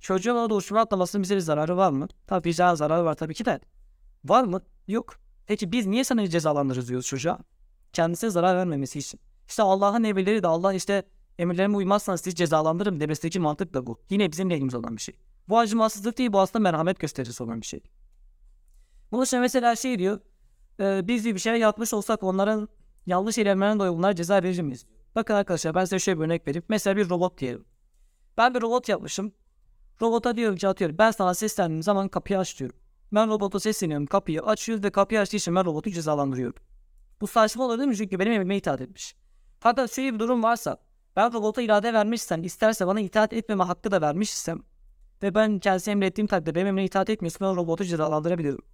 Çocuğun 0.00 0.36
orada 0.36 0.54
uçuruma 0.54 0.80
atlamasının 0.80 1.22
bize 1.22 1.36
bir 1.36 1.40
zararı 1.40 1.76
var 1.76 1.90
mı? 1.90 2.08
Tabii 2.26 2.48
vicdan 2.48 2.74
zararı 2.74 3.04
var 3.04 3.14
tabii 3.14 3.34
ki 3.34 3.44
de. 3.44 3.60
Var 4.24 4.44
mı? 4.44 4.62
Yok. 4.88 5.14
Peki 5.46 5.72
biz 5.72 5.86
niye 5.86 6.04
sana 6.04 6.28
cezalandırırız 6.28 6.88
diyoruz 6.88 7.06
çocuğa? 7.06 7.38
Kendisine 7.92 8.30
zarar 8.30 8.56
vermemesi 8.56 8.98
için. 8.98 9.20
İşte 9.48 9.62
Allah'ın 9.62 10.04
emirleri 10.04 10.42
de 10.42 10.46
Allah 10.46 10.74
işte 10.74 11.02
emirlerime 11.38 11.76
uymazsanız 11.76 12.20
sizi 12.20 12.36
cezalandırırım 12.36 13.00
demesindeki 13.00 13.40
mantık 13.40 13.74
da 13.74 13.86
bu. 13.86 14.00
Yine 14.10 14.32
bizim 14.32 14.50
lehimize 14.50 14.76
olan 14.76 14.96
bir 14.96 15.02
şey. 15.02 15.16
Bu 15.48 15.58
acımasızlık 15.58 16.18
değil 16.18 16.32
bu 16.32 16.40
aslında 16.40 16.62
merhamet 16.62 16.98
gösterisi 16.98 17.42
olan 17.42 17.60
bir 17.60 17.66
şey. 17.66 17.80
Bunun 19.14 19.24
için 19.24 19.40
mesela 19.40 19.76
şey 19.76 19.98
diyor. 19.98 20.20
E, 20.80 21.08
biz 21.08 21.24
bir 21.24 21.38
şey 21.38 21.56
yapmış 21.56 21.94
olsak 21.94 22.22
onların 22.22 22.68
yanlış 23.06 23.38
eylemlerine 23.38 23.78
dolayı 23.78 23.92
bunlara 23.92 24.14
ceza 24.14 24.42
verir 24.42 24.62
miyiz? 24.62 24.86
Bakın 25.14 25.34
arkadaşlar 25.34 25.74
ben 25.74 25.84
size 25.84 25.98
şöyle 25.98 26.20
bir 26.20 26.24
örnek 26.24 26.48
vereyim. 26.48 26.64
Mesela 26.68 26.96
bir 26.96 27.10
robot 27.10 27.38
diyelim. 27.38 27.64
Ben 28.38 28.54
bir 28.54 28.62
robot 28.62 28.88
yapmışım. 28.88 29.32
Robota 30.02 30.36
diyorum 30.36 30.56
ki 30.56 30.68
atıyorum 30.68 30.98
ben 30.98 31.10
sana 31.10 31.34
seslendiğim 31.34 31.82
zaman 31.82 32.08
kapıyı 32.08 32.38
aç 32.38 32.58
diyorum. 32.58 32.76
Ben 33.12 33.28
robota 33.28 33.60
sesleniyorum 33.60 34.06
kapıyı 34.06 34.42
açıyor 34.42 34.82
ve 34.82 34.90
kapıyı 34.90 35.20
açtığı 35.20 35.36
için 35.36 35.54
ben 35.54 35.64
robotu 35.64 35.90
cezalandırıyorum. 35.90 36.62
Bu 37.20 37.26
saçma 37.26 37.64
olur 37.64 37.78
değil 37.78 37.88
mi? 37.88 37.96
Çünkü 37.96 38.18
benim 38.18 38.32
emrime 38.32 38.56
itaat 38.56 38.80
etmiş. 38.80 39.16
Fakat 39.60 39.92
şöyle 39.92 40.14
bir 40.14 40.18
durum 40.18 40.42
varsa 40.42 40.76
ben 41.16 41.32
robota 41.32 41.62
irade 41.62 41.92
vermişsem 41.92 42.44
isterse 42.44 42.86
bana 42.86 43.00
itaat 43.00 43.32
etmeme 43.32 43.64
hakkı 43.64 43.90
da 43.90 44.00
vermişsem 44.00 44.58
ve 45.22 45.34
ben 45.34 45.58
kendisi 45.58 45.90
emrettiğim 45.90 46.26
takdirde 46.26 46.54
benim 46.54 46.66
emrime 46.66 46.84
itaat 46.84 47.10
etmiyorsa 47.10 47.44
ben 47.44 47.56
robotu 47.56 47.84
cezalandırabilirim. 47.84 48.73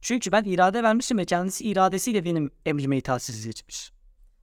Çünkü 0.00 0.32
ben 0.32 0.44
irade 0.44 0.82
vermişim 0.82 1.18
ve 1.18 1.24
kendisi 1.24 1.64
iradesiyle 1.64 2.24
benim 2.24 2.50
emrime 2.66 2.96
itaatsizliği 2.96 3.50
etmiş. 3.50 3.92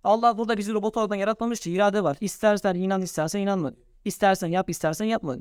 Allah 0.04 0.38
burada 0.38 0.58
bizi 0.58 0.74
robot 0.74 0.98
oradan 0.98 1.16
yaratmamış 1.16 1.60
ki 1.60 1.72
irade 1.72 2.04
var. 2.04 2.18
İstersen 2.22 2.76
inan 2.76 3.02
istersen 3.02 3.40
inanma. 3.40 3.74
İstersen 4.06 4.48
yap 4.48 4.70
istersen 4.70 5.06
yapma. 5.06 5.36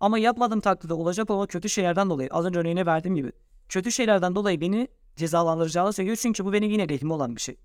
Ama 0.00 0.18
yapmadığım 0.18 0.60
takdirde 0.60 0.94
olacak 0.94 1.30
olan 1.30 1.46
kötü 1.46 1.68
şeylerden 1.68 2.10
dolayı 2.10 2.28
az 2.32 2.44
önce 2.44 2.58
örneğini 2.58 2.86
verdiğim 2.86 3.16
gibi 3.16 3.32
kötü 3.68 3.92
şeylerden 3.92 4.34
dolayı 4.34 4.60
beni 4.60 4.88
cezalandıracağını 5.16 5.92
söylüyor 5.92 6.16
çünkü 6.16 6.44
bu 6.44 6.52
benim 6.52 6.70
yine 6.70 6.88
lehime 6.88 7.14
olan 7.14 7.36
bir 7.36 7.40
şey. 7.40 7.56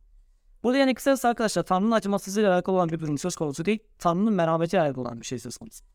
Burada 0.64 0.78
yani 0.78 0.94
kısacası 0.94 1.28
arkadaşlar 1.28 1.64
Tanrı'nın 1.64 1.92
acımasızlığıyla 1.92 2.54
alakalı 2.54 2.76
olan 2.76 2.90
bir 2.90 3.00
durum 3.00 3.18
söz 3.18 3.36
konusu 3.36 3.66
değil. 3.66 3.80
Tanrı'nın 4.00 4.34
merhametiyle 4.34 4.84
alakalı 4.84 5.02
olan 5.02 5.22
bir 5.22 5.26
şey 5.26 5.40
söz 5.40 5.58
konusu. 5.58 5.86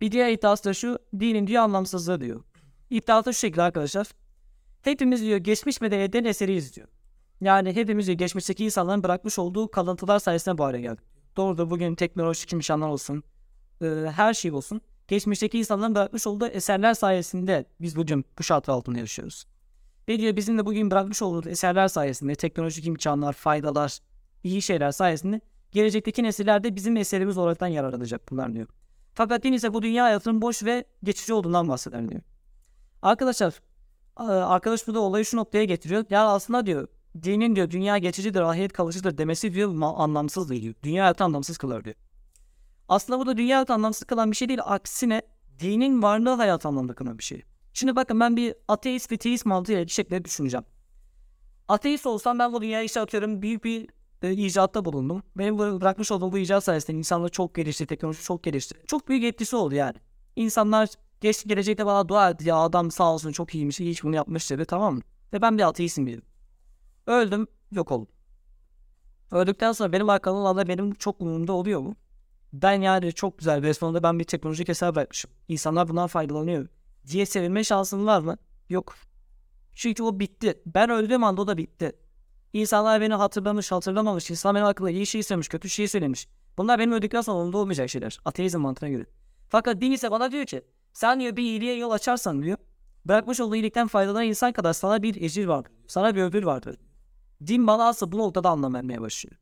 Bir 0.00 0.12
diğer 0.12 0.30
iddiası 0.32 0.64
da 0.64 0.74
şu 0.74 0.98
dinin 1.20 1.46
diyor 1.46 1.62
anlamsızlığı 1.62 2.20
diyor. 2.20 2.44
İddiası 2.90 3.32
şu 3.32 3.38
şekilde 3.38 3.62
arkadaşlar. 3.62 4.06
Hepimiz 4.82 5.22
diyor 5.22 5.38
geçmiş 5.38 5.80
medeniyetten 5.80 6.24
eseriyiz 6.24 6.76
diyor. 6.76 6.88
Yani 7.40 7.72
hepimiz 7.72 8.06
diyor 8.06 8.18
geçmişteki 8.18 8.64
insanların 8.64 9.02
bırakmış 9.02 9.38
olduğu 9.38 9.70
kalıntılar 9.70 10.18
sayesinde 10.18 10.58
bu 10.58 10.64
hale 10.64 10.80
geldik. 10.80 11.04
Doğrudur 11.36 11.70
bugün 11.70 11.94
teknolojik 11.94 12.52
imkanlar 12.52 12.88
olsun, 12.88 13.22
e, 13.82 13.86
her 14.14 14.34
şey 14.34 14.52
olsun. 14.52 14.80
Geçmişteki 15.08 15.58
insanların 15.58 15.94
bırakmış 15.94 16.26
olduğu 16.26 16.46
eserler 16.46 16.94
sayesinde 16.94 17.64
biz 17.80 17.96
bugün 17.96 18.24
bu 18.38 18.42
şartlar 18.42 18.74
altında 18.74 18.98
yaşıyoruz. 18.98 19.44
Ve 20.08 20.18
diyor 20.18 20.36
bizim 20.36 20.58
de 20.58 20.66
bugün 20.66 20.90
bırakmış 20.90 21.22
olduğumuz 21.22 21.46
eserler 21.46 21.88
sayesinde 21.88 22.34
teknolojik 22.34 22.86
imkanlar, 22.86 23.32
faydalar, 23.32 23.98
iyi 24.44 24.62
şeyler 24.62 24.90
sayesinde 24.90 25.40
gelecekteki 25.72 26.22
nesiller 26.22 26.64
de 26.64 26.76
bizim 26.76 26.96
eserimiz 26.96 27.38
olaraktan 27.38 27.66
yararlanacak 27.66 28.30
bunlar 28.30 28.54
diyor. 28.54 28.66
Fakat 29.14 29.42
din 29.42 29.52
ise 29.52 29.74
bu 29.74 29.82
dünya 29.82 30.04
hayatının 30.04 30.42
boş 30.42 30.64
ve 30.64 30.84
geçici 31.04 31.32
olduğundan 31.32 31.68
bahseder 31.68 32.08
diyor. 32.08 32.20
Arkadaşlar 33.02 33.60
arkadaş 34.16 34.86
burada 34.86 35.00
olayı 35.00 35.24
şu 35.24 35.36
noktaya 35.36 35.64
getiriyor. 35.64 36.04
Ya 36.10 36.26
aslında 36.26 36.66
diyor 36.66 36.88
dinin 37.22 37.56
diyor 37.56 37.70
dünya 37.70 37.98
geçicidir, 37.98 38.40
ahiret 38.40 38.72
kalıcıdır 38.72 39.18
demesi 39.18 39.54
diyor 39.54 39.74
anlamsız 39.80 40.50
diyor. 40.50 40.74
Dünya 40.82 41.02
hayatı 41.02 41.24
anlamsız 41.24 41.58
kılar 41.58 41.84
diyor. 41.84 41.96
Aslında 42.88 43.18
burada 43.18 43.36
dünya 43.36 43.56
hayatı 43.56 43.72
anlamsız 43.72 44.04
kılan 44.04 44.30
bir 44.30 44.36
şey 44.36 44.48
değil. 44.48 44.60
Aksine 44.64 45.22
dinin 45.58 46.02
varlığı 46.02 46.34
hayat 46.34 46.66
anlamda 46.66 46.94
kılan 46.94 47.18
bir 47.18 47.24
şey. 47.24 47.42
Şimdi 47.72 47.96
bakın 47.96 48.20
ben 48.20 48.36
bir 48.36 48.54
ateist 48.68 49.12
ve 49.12 49.16
teist 49.16 49.46
mantığıyla 49.46 49.84
bir 49.84 49.90
şekilde 49.90 50.24
düşüneceğim. 50.24 50.64
Ateist 51.68 52.06
olsam 52.06 52.38
ben 52.38 52.52
bu 52.52 52.62
dünyaya 52.62 52.84
işte 52.84 53.00
atıyorum 53.00 53.42
büyük 53.42 53.64
bir 53.64 53.88
e, 54.22 54.32
icatta 54.32 54.84
bulundum. 54.84 55.22
Benim 55.36 55.58
bırakmış 55.58 56.12
olduğum 56.12 56.32
bu 56.32 56.38
icat 56.38 56.64
sayesinde 56.64 56.98
insanlar 56.98 57.28
çok 57.28 57.54
gelişti, 57.54 57.86
teknoloji 57.86 58.22
çok 58.22 58.42
gelişti. 58.42 58.74
Çok 58.86 59.08
büyük 59.08 59.24
etkisi 59.24 59.56
oldu 59.56 59.74
yani. 59.74 59.96
İnsanlar 60.36 60.88
geç, 61.20 61.44
gelecekte 61.46 61.86
bana 61.86 62.08
dua 62.08 62.30
etti 62.30 62.48
ya 62.48 62.56
adam 62.56 62.90
sağ 62.90 63.14
olsun 63.14 63.32
çok 63.32 63.54
iyiymiş, 63.54 63.80
hiç 63.80 64.04
bunu 64.04 64.16
yapmış 64.16 64.50
dedi 64.50 64.64
tamam 64.64 64.94
mı? 64.94 65.02
Ve 65.32 65.42
ben 65.42 65.58
bir 65.58 65.68
ateistim 65.68 66.06
dedim. 66.06 66.22
Öldüm, 67.06 67.46
yok 67.72 67.92
oldum. 67.92 68.08
Öldükten 69.30 69.72
sonra 69.72 69.92
benim 69.92 70.08
arkamda 70.08 70.68
benim 70.68 70.94
çok 70.94 71.20
umurumda 71.20 71.52
oluyor 71.52 71.80
mu? 71.80 71.96
Ben 72.52 72.82
yani 72.82 73.12
çok 73.12 73.38
güzel 73.38 73.62
ve 73.62 73.74
sonunda 73.74 74.02
ben 74.02 74.18
bir 74.18 74.24
teknolojik 74.24 74.68
eser 74.68 74.94
bırakmışım. 74.94 75.30
İnsanlar 75.48 75.88
bundan 75.88 76.06
faydalanıyor 76.06 76.68
diye 77.06 77.26
sevilme 77.26 77.64
şansım 77.64 78.06
var 78.06 78.20
mı? 78.20 78.36
Yok. 78.68 78.94
Çünkü 79.74 80.02
o 80.02 80.20
bitti. 80.20 80.62
Ben 80.66 80.90
öldüğüm 80.90 81.24
anda 81.24 81.42
o 81.42 81.46
da 81.46 81.56
bitti. 81.56 81.92
İnsanlar 82.52 83.00
beni 83.00 83.14
hatırlamış, 83.14 83.72
hatırlamamış. 83.72 84.30
İnsan 84.30 84.54
benim 84.54 84.66
hakkında 84.66 84.90
iyi 84.90 85.06
şey 85.06 85.22
söylemiş, 85.22 85.48
kötü 85.48 85.68
şey 85.68 85.88
söylemiş. 85.88 86.28
Bunlar 86.58 86.78
benim 86.78 86.92
öldükten 86.92 87.20
sonra 87.20 87.38
onda 87.38 87.58
olmayacak 87.58 87.90
şeyler. 87.90 88.20
Ateizm 88.24 88.60
mantığına 88.60 88.90
göre. 88.90 89.06
Fakat 89.48 89.80
din 89.80 89.92
ise 89.92 90.10
bana 90.10 90.32
diyor 90.32 90.44
ki 90.44 90.62
sen 90.92 91.20
diyor 91.20 91.36
bir 91.36 91.42
iyiliğe 91.42 91.76
yol 91.76 91.90
açarsan 91.90 92.42
diyor. 92.42 92.58
Bırakmış 93.04 93.40
olduğu 93.40 93.54
iyilikten 93.54 93.86
faydalanan 93.86 94.24
insan 94.24 94.52
kadar 94.52 94.72
sana 94.72 95.02
bir 95.02 95.22
ecir 95.22 95.46
var. 95.46 95.66
Sana 95.86 96.14
bir 96.14 96.22
ödül 96.22 96.46
vardır. 96.46 96.76
Din 97.46 97.66
bana 97.66 97.88
aslında 97.88 98.12
bu 98.12 98.18
noktada 98.18 98.48
anlam 98.50 98.74
vermeye 98.74 99.00
başlıyor. 99.00 99.36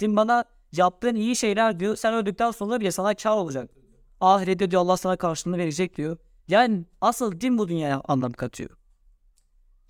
Din 0.00 0.16
bana 0.16 0.44
yaptığın 0.72 1.14
iyi 1.14 1.36
şeyler 1.36 1.80
diyor. 1.80 1.96
Sen 1.96 2.14
öldükten 2.14 2.50
sonra 2.50 2.80
bile 2.80 2.90
sana 2.90 3.14
kar 3.14 3.36
olacak. 3.36 3.70
Ahirette 4.20 4.70
diyor 4.70 4.82
Allah 4.82 4.96
sana 4.96 5.16
karşılığını 5.16 5.58
verecek 5.58 5.96
diyor. 5.96 6.16
Yani 6.48 6.84
asıl 7.00 7.40
din 7.40 7.58
bu 7.58 7.68
dünyaya 7.68 8.02
anlam 8.04 8.32
katıyor. 8.32 8.70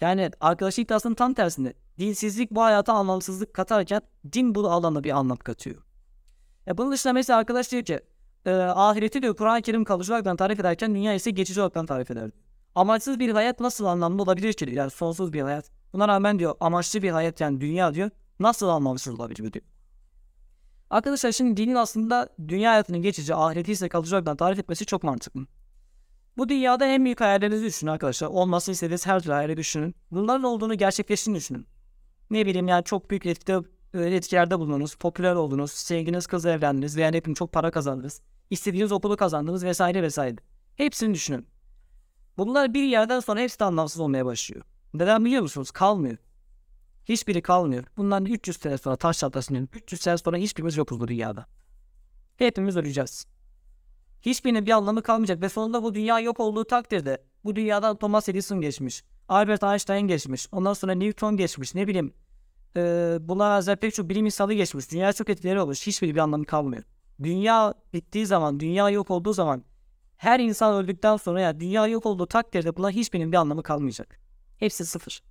Yani 0.01 0.31
arkadaşı 0.41 0.81
iddiasının 0.81 1.15
tam 1.15 1.35
tersinde. 1.35 1.75
Dinsizlik 1.99 2.51
bu 2.51 2.63
hayata 2.63 2.93
anlamsızlık 2.93 3.55
katarken 3.55 4.03
din 4.33 4.55
bu 4.55 4.71
alanda 4.71 5.05
bir 5.05 5.11
anlam 5.11 5.37
katıyor. 5.37 5.83
Ya 6.67 6.79
bunun 6.79 6.93
dışında 6.93 7.13
mesela 7.13 7.39
arkadaş 7.39 7.73
diyor 7.73 7.85
ki 7.85 8.01
e, 8.47 8.51
ahireti 8.53 9.23
diyor 9.23 9.37
Kur'an-ı 9.37 9.63
Kerim 9.63 9.85
kalıcı 9.85 10.15
olarak 10.15 10.39
tarif 10.39 10.61
ederken 10.61 10.95
dünya 10.95 11.15
ise 11.15 11.31
geçici 11.31 11.61
olarak 11.61 11.89
tarif 11.89 12.11
eder. 12.11 12.31
Amaçsız 12.75 13.19
bir 13.19 13.31
hayat 13.31 13.61
nasıl 13.61 13.85
anlamlı 13.85 14.23
olabilir 14.23 14.53
ki? 14.53 14.71
Yani 14.73 14.91
sonsuz 14.91 15.33
bir 15.33 15.43
hayat. 15.43 15.71
Buna 15.93 16.09
rağmen 16.09 16.39
diyor 16.39 16.55
amaçlı 16.61 17.03
bir 17.03 17.11
hayat 17.11 17.41
yani 17.41 17.61
dünya 17.61 17.95
diyor 17.95 18.11
nasıl 18.41 18.69
anlamsız 18.69 19.15
olabilir 19.15 19.53
diyor. 19.53 19.65
Arkadaşlar 20.91 21.33
şimdi 21.33 21.57
dinin 21.57 21.75
aslında 21.75 22.29
dünya 22.49 22.71
hayatının 22.71 23.03
geçici, 23.03 23.35
ahireti 23.35 23.73
ise 23.73 23.89
kalıcı 23.89 24.17
olarak 24.17 24.39
tarif 24.39 24.59
etmesi 24.59 24.87
çok 24.87 25.03
mantıklı. 25.03 25.47
Bu 26.37 26.49
dünyada 26.49 26.87
en 26.87 27.05
büyük 27.05 27.21
hayallerinizi 27.21 27.65
düşünün 27.65 27.91
arkadaşlar. 27.91 28.29
Olmasını 28.29 28.73
istediğiniz 28.73 29.07
her 29.07 29.21
türlü 29.21 29.33
hayali 29.33 29.57
düşünün. 29.57 29.95
Bunların 30.11 30.43
olduğunu 30.43 30.75
gerçekleştiğini 30.75 31.39
düşünün. 31.39 31.67
Ne 32.31 32.47
bileyim 32.47 32.69
yani 32.69 32.85
çok 32.85 33.11
büyük 33.11 33.27
etkide, 33.27 33.61
etkilerde 34.01 34.59
bulundunuz, 34.59 34.95
popüler 34.95 35.35
oldunuz, 35.35 35.73
sevginiz 35.73 36.27
kızla 36.27 36.51
evlendiniz 36.51 36.97
veya 36.97 37.11
ne 37.11 37.35
çok 37.35 37.53
para 37.53 37.71
kazandınız, 37.71 38.21
istediğiniz 38.51 38.93
okulu 38.93 39.17
kazandınız 39.17 39.65
vesaire 39.65 40.03
vesaire. 40.03 40.37
Hepsini 40.77 41.15
düşünün. 41.15 41.47
Bunlar 42.37 42.75
bir 42.75 42.83
yerden 42.83 43.21
sonra 43.21 43.41
hepsi 43.41 43.61
de 43.61 43.65
anlamsız 43.65 44.01
olmaya 44.01 44.27
başlıyor. 44.27 44.65
Neden 44.95 45.25
biliyor 45.25 45.43
musunuz? 45.43 45.71
Kalmıyor. 45.71 46.17
Hiçbiri 47.05 47.43
kalmıyor. 47.43 47.85
Bundan 47.97 48.25
300 48.25 48.57
sene 48.57 48.79
sonra 48.79 48.97
taş 48.97 49.19
çatlasının 49.19 49.69
300 49.75 50.01
sene 50.01 50.19
sonra 50.19 50.37
hiçbirimiz 50.37 50.77
yokuz 50.77 51.01
bu 51.01 51.09
dünyada. 51.09 51.47
Hepimiz 52.37 52.77
öleceğiz. 52.77 53.27
Hiçbirinin 54.23 54.67
bir 54.67 54.71
anlamı 54.71 55.03
kalmayacak 55.03 55.43
ve 55.43 55.49
sonunda 55.49 55.83
bu 55.83 55.95
dünya 55.95 56.21
yok 56.21 56.41
olduğu 56.41 56.65
takdirde 56.65 57.23
bu 57.45 57.57
dünyadan 57.57 57.97
Thomas 57.97 58.29
Edison 58.29 58.61
geçmiş. 58.61 59.05
Albert 59.29 59.63
Einstein 59.63 60.09
geçmiş. 60.09 60.49
Ondan 60.53 60.73
sonra 60.73 60.93
Newton 60.93 61.37
geçmiş. 61.37 61.75
Ne 61.75 61.87
bileyim. 61.87 62.15
Ee, 62.77 63.19
buna 63.21 63.57
benzer 63.57 63.77
pek 63.77 63.95
çok 63.95 64.09
bilim 64.09 64.27
insanı 64.27 64.55
geçmiş. 64.55 64.93
Dünya 64.93 65.13
çok 65.13 65.31
etkileri 65.31 65.61
olmuş. 65.61 65.87
Hiçbir 65.87 66.15
bir 66.15 66.21
anlamı 66.21 66.45
kalmıyor. 66.45 66.83
Dünya 67.23 67.75
bittiği 67.93 68.27
zaman, 68.27 68.61
dünya 68.61 68.91
yok 68.91 69.11
olduğu 69.11 69.33
zaman 69.33 69.65
her 70.17 70.41
insan 70.41 70.75
öldükten 70.75 71.17
sonra 71.17 71.41
ya 71.41 71.61
dünya 71.61 71.87
yok 71.87 72.07
olduğu 72.07 72.27
takdirde 72.27 72.77
buna 72.77 72.91
hiçbirinin 72.91 73.33
bir 73.33 73.37
anlamı 73.37 73.63
kalmayacak. 73.63 74.19
Hepsi 74.59 74.87
sıfır. 74.87 75.23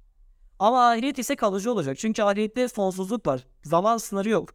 Ama 0.59 0.89
ahiret 0.89 1.19
ise 1.19 1.35
kalıcı 1.35 1.71
olacak. 1.71 1.97
Çünkü 1.97 2.23
ahirette 2.23 2.67
sonsuzluk 2.67 3.27
var. 3.27 3.47
Zaman 3.63 3.97
sınırı 3.97 4.29
yok. 4.29 4.49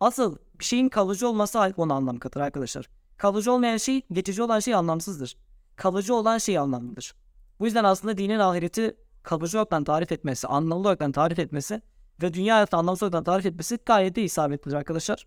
Asıl 0.00 0.36
bir 0.60 0.64
şeyin 0.64 0.88
kalıcı 0.88 1.28
olması 1.28 1.74
ona 1.76 1.94
anlam 1.94 2.18
katır 2.18 2.40
arkadaşlar. 2.40 2.88
Kalıcı 3.16 3.52
olmayan 3.52 3.76
şey, 3.76 4.02
geçici 4.12 4.42
olan 4.42 4.60
şey 4.60 4.74
anlamsızdır. 4.74 5.36
Kalıcı 5.76 6.14
olan 6.14 6.38
şey 6.38 6.58
anlamlıdır. 6.58 7.14
Bu 7.60 7.64
yüzden 7.64 7.84
aslında 7.84 8.18
dinin 8.18 8.38
ahireti 8.38 8.96
kalıcı 9.22 9.58
olarak 9.58 9.86
tarif 9.86 10.12
etmesi, 10.12 10.46
anlamlı 10.46 10.88
olarak 10.88 11.14
tarif 11.14 11.38
etmesi 11.38 11.82
ve 12.22 12.34
dünya 12.34 12.54
hayatı 12.54 12.76
anlamsız 12.76 13.10
tarif 13.10 13.46
etmesi 13.46 13.78
gayet 13.86 14.16
de 14.16 14.22
isabetlidir 14.22 14.76
arkadaşlar. 14.76 15.26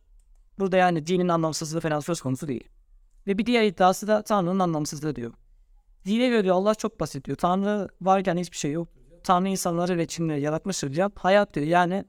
Burada 0.60 0.78
yani 0.78 1.08
dinin 1.08 1.28
anlamsızlığı 1.28 1.80
falan 1.80 2.00
söz 2.00 2.22
konusu 2.22 2.48
değil. 2.48 2.68
Ve 3.28 3.38
bir 3.38 3.46
diğer 3.46 3.64
iddiası 3.64 4.08
da 4.08 4.22
Tanrı'nın 4.22 4.60
anlamsızlığı 4.60 5.16
diyor. 5.16 5.34
Dine 6.06 6.28
göre 6.28 6.44
diyor 6.44 6.56
Allah 6.56 6.76
çok 6.76 7.00
basit 7.00 7.26
diyor. 7.26 7.38
Tanrı 7.38 7.88
varken 8.02 8.38
hiçbir 8.38 8.58
şey 8.58 8.72
yok. 8.72 8.88
Tanrı 9.24 9.48
insanları 9.48 9.98
ve 9.98 10.08
Çinleri 10.08 10.42
yaratmıştır 10.42 10.94
diyor. 10.94 11.12
Hayat 11.16 11.54
diyor 11.54 11.66
yani 11.66 12.06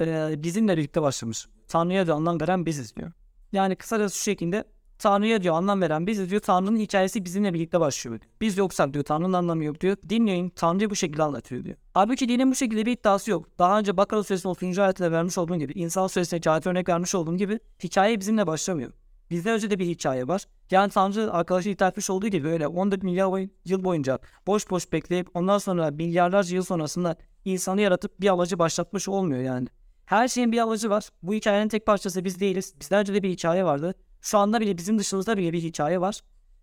e, 0.00 0.34
bizimle 0.42 0.76
birlikte 0.76 1.02
başlamış. 1.02 1.46
Tanrı'ya 1.68 2.06
diyor 2.06 2.16
anlam 2.16 2.40
veren 2.40 2.66
biziz 2.66 2.96
diyor. 2.96 3.12
Yani 3.52 3.76
kısacası 3.76 4.16
şu 4.16 4.22
şekilde 4.22 4.64
Tanrı'ya 5.00 5.42
diyor 5.42 5.54
anlam 5.54 5.80
veren 5.80 6.06
biziz 6.06 6.30
diyor. 6.30 6.40
Tanrı'nın 6.40 6.78
hikayesi 6.78 7.24
bizimle 7.24 7.54
birlikte 7.54 7.80
başlıyor 7.80 8.20
diyor. 8.20 8.32
Biz 8.40 8.58
yoksak 8.58 8.92
diyor 8.94 9.04
Tanrı'nın 9.04 9.32
anlamı 9.32 9.64
yok 9.64 9.80
diyor. 9.80 9.96
Dinleyin 10.08 10.48
Tanrı'yı 10.48 10.90
bu 10.90 10.96
şekilde 10.96 11.22
anlatıyor 11.22 11.64
diyor. 11.64 11.76
Halbuki 11.94 12.28
dinin 12.28 12.50
bu 12.50 12.54
şekilde 12.54 12.86
bir 12.86 12.92
iddiası 12.92 13.30
yok. 13.30 13.58
Daha 13.58 13.78
önce 13.78 13.96
Bakara 13.96 14.22
Suresi'nin 14.22 14.52
30. 14.52 14.78
ayetinde 14.78 15.12
vermiş 15.12 15.38
olduğum 15.38 15.56
gibi, 15.56 15.72
İnsan 15.72 16.06
Suresi'ndeki 16.06 16.50
ayet 16.50 16.66
örnek 16.66 16.88
vermiş 16.88 17.14
olduğum 17.14 17.36
gibi 17.36 17.60
hikaye 17.84 18.20
bizimle 18.20 18.46
başlamıyor. 18.46 18.92
Bizden 19.30 19.54
önce 19.54 19.70
de 19.70 19.78
bir 19.78 19.86
hikaye 19.86 20.28
var. 20.28 20.44
Yani 20.70 20.90
Tanrı 20.90 21.32
arkadaşı 21.32 21.68
iddia 21.68 21.88
etmiş 21.88 22.10
olduğu 22.10 22.28
gibi 22.28 22.48
öyle 22.48 22.66
14 22.66 23.02
milyar 23.02 23.48
yıl 23.64 23.84
boyunca 23.84 24.18
boş 24.46 24.70
boş 24.70 24.92
bekleyip 24.92 25.28
ondan 25.34 25.58
sonra 25.58 25.90
milyarlarca 25.90 26.56
yıl 26.56 26.62
sonrasında 26.62 27.16
insanı 27.44 27.80
yaratıp 27.80 28.20
bir 28.20 28.28
amacı 28.28 28.58
başlatmış 28.58 29.08
olmuyor 29.08 29.42
yani. 29.42 29.68
Her 30.06 30.28
şeyin 30.28 30.52
bir 30.52 30.58
amacı 30.58 30.90
var. 30.90 31.08
Bu 31.22 31.34
hikayenin 31.34 31.68
tek 31.68 31.86
parçası 31.86 32.24
biz 32.24 32.40
değiliz. 32.40 32.74
Bizden 32.80 33.00
önce 33.00 33.14
de 33.14 33.22
bir 33.22 33.30
hikaye 33.30 33.64
vardı. 33.64 33.94
Şu 34.20 34.38
anda 34.38 34.60
bile 34.60 34.78
bizim 34.78 34.98
dışımızda 34.98 35.36
bile 35.36 35.52
bir 35.52 35.62
hikaye 35.62 36.00
var. 36.00 36.20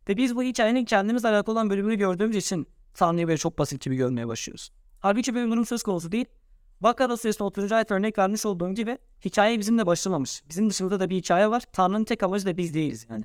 Ve 0.10 0.18
biz 0.18 0.36
bu 0.36 0.44
hikayenin 0.44 0.86
kendimiz 0.86 1.26
alakalı 1.26 1.54
olan 1.54 1.70
bölümünü 1.70 1.96
gördüğümüz 1.96 2.36
için 2.36 2.68
Tanrı'yı 2.94 3.28
böyle 3.28 3.38
çok 3.38 3.60
basit 3.60 3.82
gibi 3.82 3.96
görmeye 3.96 4.28
başlıyoruz. 4.28 4.72
Halbuki 5.00 5.36
böyle 5.36 5.46
bir 5.46 5.52
durum 5.52 5.66
söz 5.66 5.84
konusu 5.84 6.12
değil. 6.12 6.26
Bakara 6.82 7.18
Suresi'nin 7.18 7.48
30. 7.48 7.72
ayet 7.72 7.92
örnek 7.92 8.18
vermiş 8.18 8.46
olduğum 8.46 8.74
gibi 8.74 8.98
hikaye 9.26 9.60
bizimle 9.60 9.86
başlamamış. 9.86 10.44
Bizim 10.50 10.70
dışımızda 10.70 11.00
da 11.00 11.10
bir 11.10 11.16
hikaye 11.16 11.50
var. 11.50 11.64
Tanrı'nın 11.74 12.04
tek 12.04 12.24
amacı 12.24 12.46
da 12.46 12.58
biz 12.58 12.74
değiliz 12.74 13.06
yani. 13.10 13.24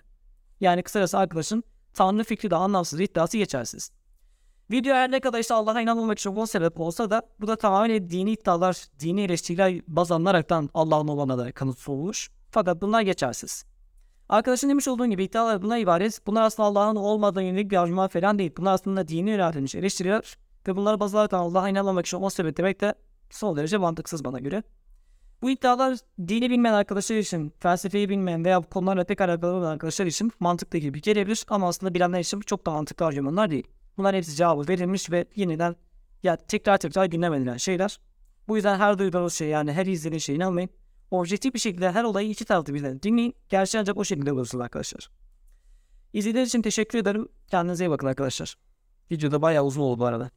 Yani 0.60 0.82
kısacası 0.82 1.18
arkadaşın 1.18 1.64
Tanrı 1.94 2.24
fikri 2.24 2.50
de 2.50 2.56
anlamsız 2.56 3.00
iddiası 3.00 3.38
geçersiz. 3.38 3.90
Video 4.70 4.94
her 4.94 5.10
ne 5.10 5.20
kadar 5.20 5.38
işte 5.38 5.54
Allah'a 5.54 5.80
inanmamak 5.80 6.18
için 6.18 6.36
o 6.36 6.46
sebep 6.46 6.80
olsa 6.80 7.10
da 7.10 7.22
bu 7.40 7.46
da 7.46 7.56
tamamen 7.56 8.10
dini 8.10 8.32
iddialar, 8.32 8.86
dini 9.00 9.22
eleştiriler 9.22 9.80
baz 9.88 10.12
alınaraktan 10.12 10.70
Allah'ın 10.74 11.08
olana 11.08 11.38
da 11.38 11.52
kanıt 11.52 11.78
sunulmuş. 11.78 12.30
Fakat 12.50 12.82
bunlar 12.82 13.02
geçersiz. 13.02 13.71
Arkadaşın 14.32 14.68
demiş 14.68 14.88
olduğun 14.88 15.10
gibi 15.10 15.24
iddialar 15.24 15.62
buna 15.62 15.78
ibaret. 15.78 16.26
Bunlar 16.26 16.42
aslında 16.42 16.66
Allah'ın 16.66 16.96
olmadığına 16.96 17.42
yönelik 17.42 17.70
bir 17.70 17.76
argüman 17.76 18.08
falan 18.08 18.38
değil. 18.38 18.52
Bunlar 18.56 18.72
aslında 18.72 19.08
dini 19.08 19.30
yöneltilmiş 19.30 19.74
eleştiriler 19.74 20.36
ve 20.68 20.76
bunları 20.76 21.00
baz 21.00 21.14
alarak 21.14 21.32
Allah'a 21.32 21.68
inanmamak 21.68 22.06
için 22.06 22.22
o 22.22 22.30
sebep 22.30 22.56
demek 22.56 22.80
de 22.80 22.94
son 23.30 23.56
derece 23.56 23.76
mantıksız 23.76 24.24
bana 24.24 24.38
göre. 24.38 24.62
Bu 25.42 25.50
iddialar 25.50 25.98
dini 26.28 26.50
bilmeyen 26.50 26.74
arkadaşlar 26.74 27.16
için, 27.16 27.52
felsefeyi 27.58 28.08
bilmeyen 28.08 28.44
veya 28.44 28.62
bu 28.62 28.66
konularla 28.66 29.04
pek 29.04 29.20
alakalı 29.20 29.52
olan 29.52 29.70
arkadaşlar 29.70 30.06
için 30.06 30.32
mantıklı 30.40 30.78
gibi 30.78 31.00
gelebilir 31.00 31.44
ama 31.48 31.68
aslında 31.68 31.94
bilenler 31.94 32.20
için 32.20 32.40
çok 32.40 32.66
da 32.66 32.70
mantıklı 32.70 33.06
argümanlar 33.06 33.50
değil. 33.50 33.68
Bunlar 33.96 34.16
hepsi 34.16 34.36
cevabı 34.36 34.68
verilmiş 34.68 35.10
ve 35.10 35.26
yeniden 35.36 35.76
ya 36.22 36.36
tekrar 36.36 36.78
tekrar 36.78 37.06
gündem 37.06 37.34
edilen 37.34 37.56
şeyler. 37.56 37.98
Bu 38.48 38.56
yüzden 38.56 38.78
her 38.78 38.98
duyduğunuz 38.98 39.34
şey 39.34 39.48
yani 39.48 39.72
her 39.72 39.86
izlediğiniz 39.86 40.22
şeye 40.22 40.34
inanmayın. 40.34 40.70
Objektif 41.12 41.54
bir 41.54 41.58
şekilde 41.58 41.92
her 41.92 42.04
olayı 42.04 42.30
iki 42.30 42.44
taraflı 42.44 42.74
birden 42.74 43.02
dinleyin. 43.02 43.34
Gerçeği 43.48 43.80
ancak 43.80 43.96
o 43.96 44.04
şekilde 44.04 44.32
bulursunuz 44.32 44.64
arkadaşlar. 44.64 45.10
İzlediğiniz 46.12 46.48
için 46.48 46.62
teşekkür 46.62 46.98
ederim. 46.98 47.28
Kendinize 47.50 47.84
iyi 47.86 47.90
bakın 47.90 48.06
arkadaşlar. 48.06 48.56
Videoda 49.10 49.42
bayağı 49.42 49.64
uzun 49.64 49.82
oldu 49.82 50.00
bu 50.00 50.04
arada. 50.06 50.30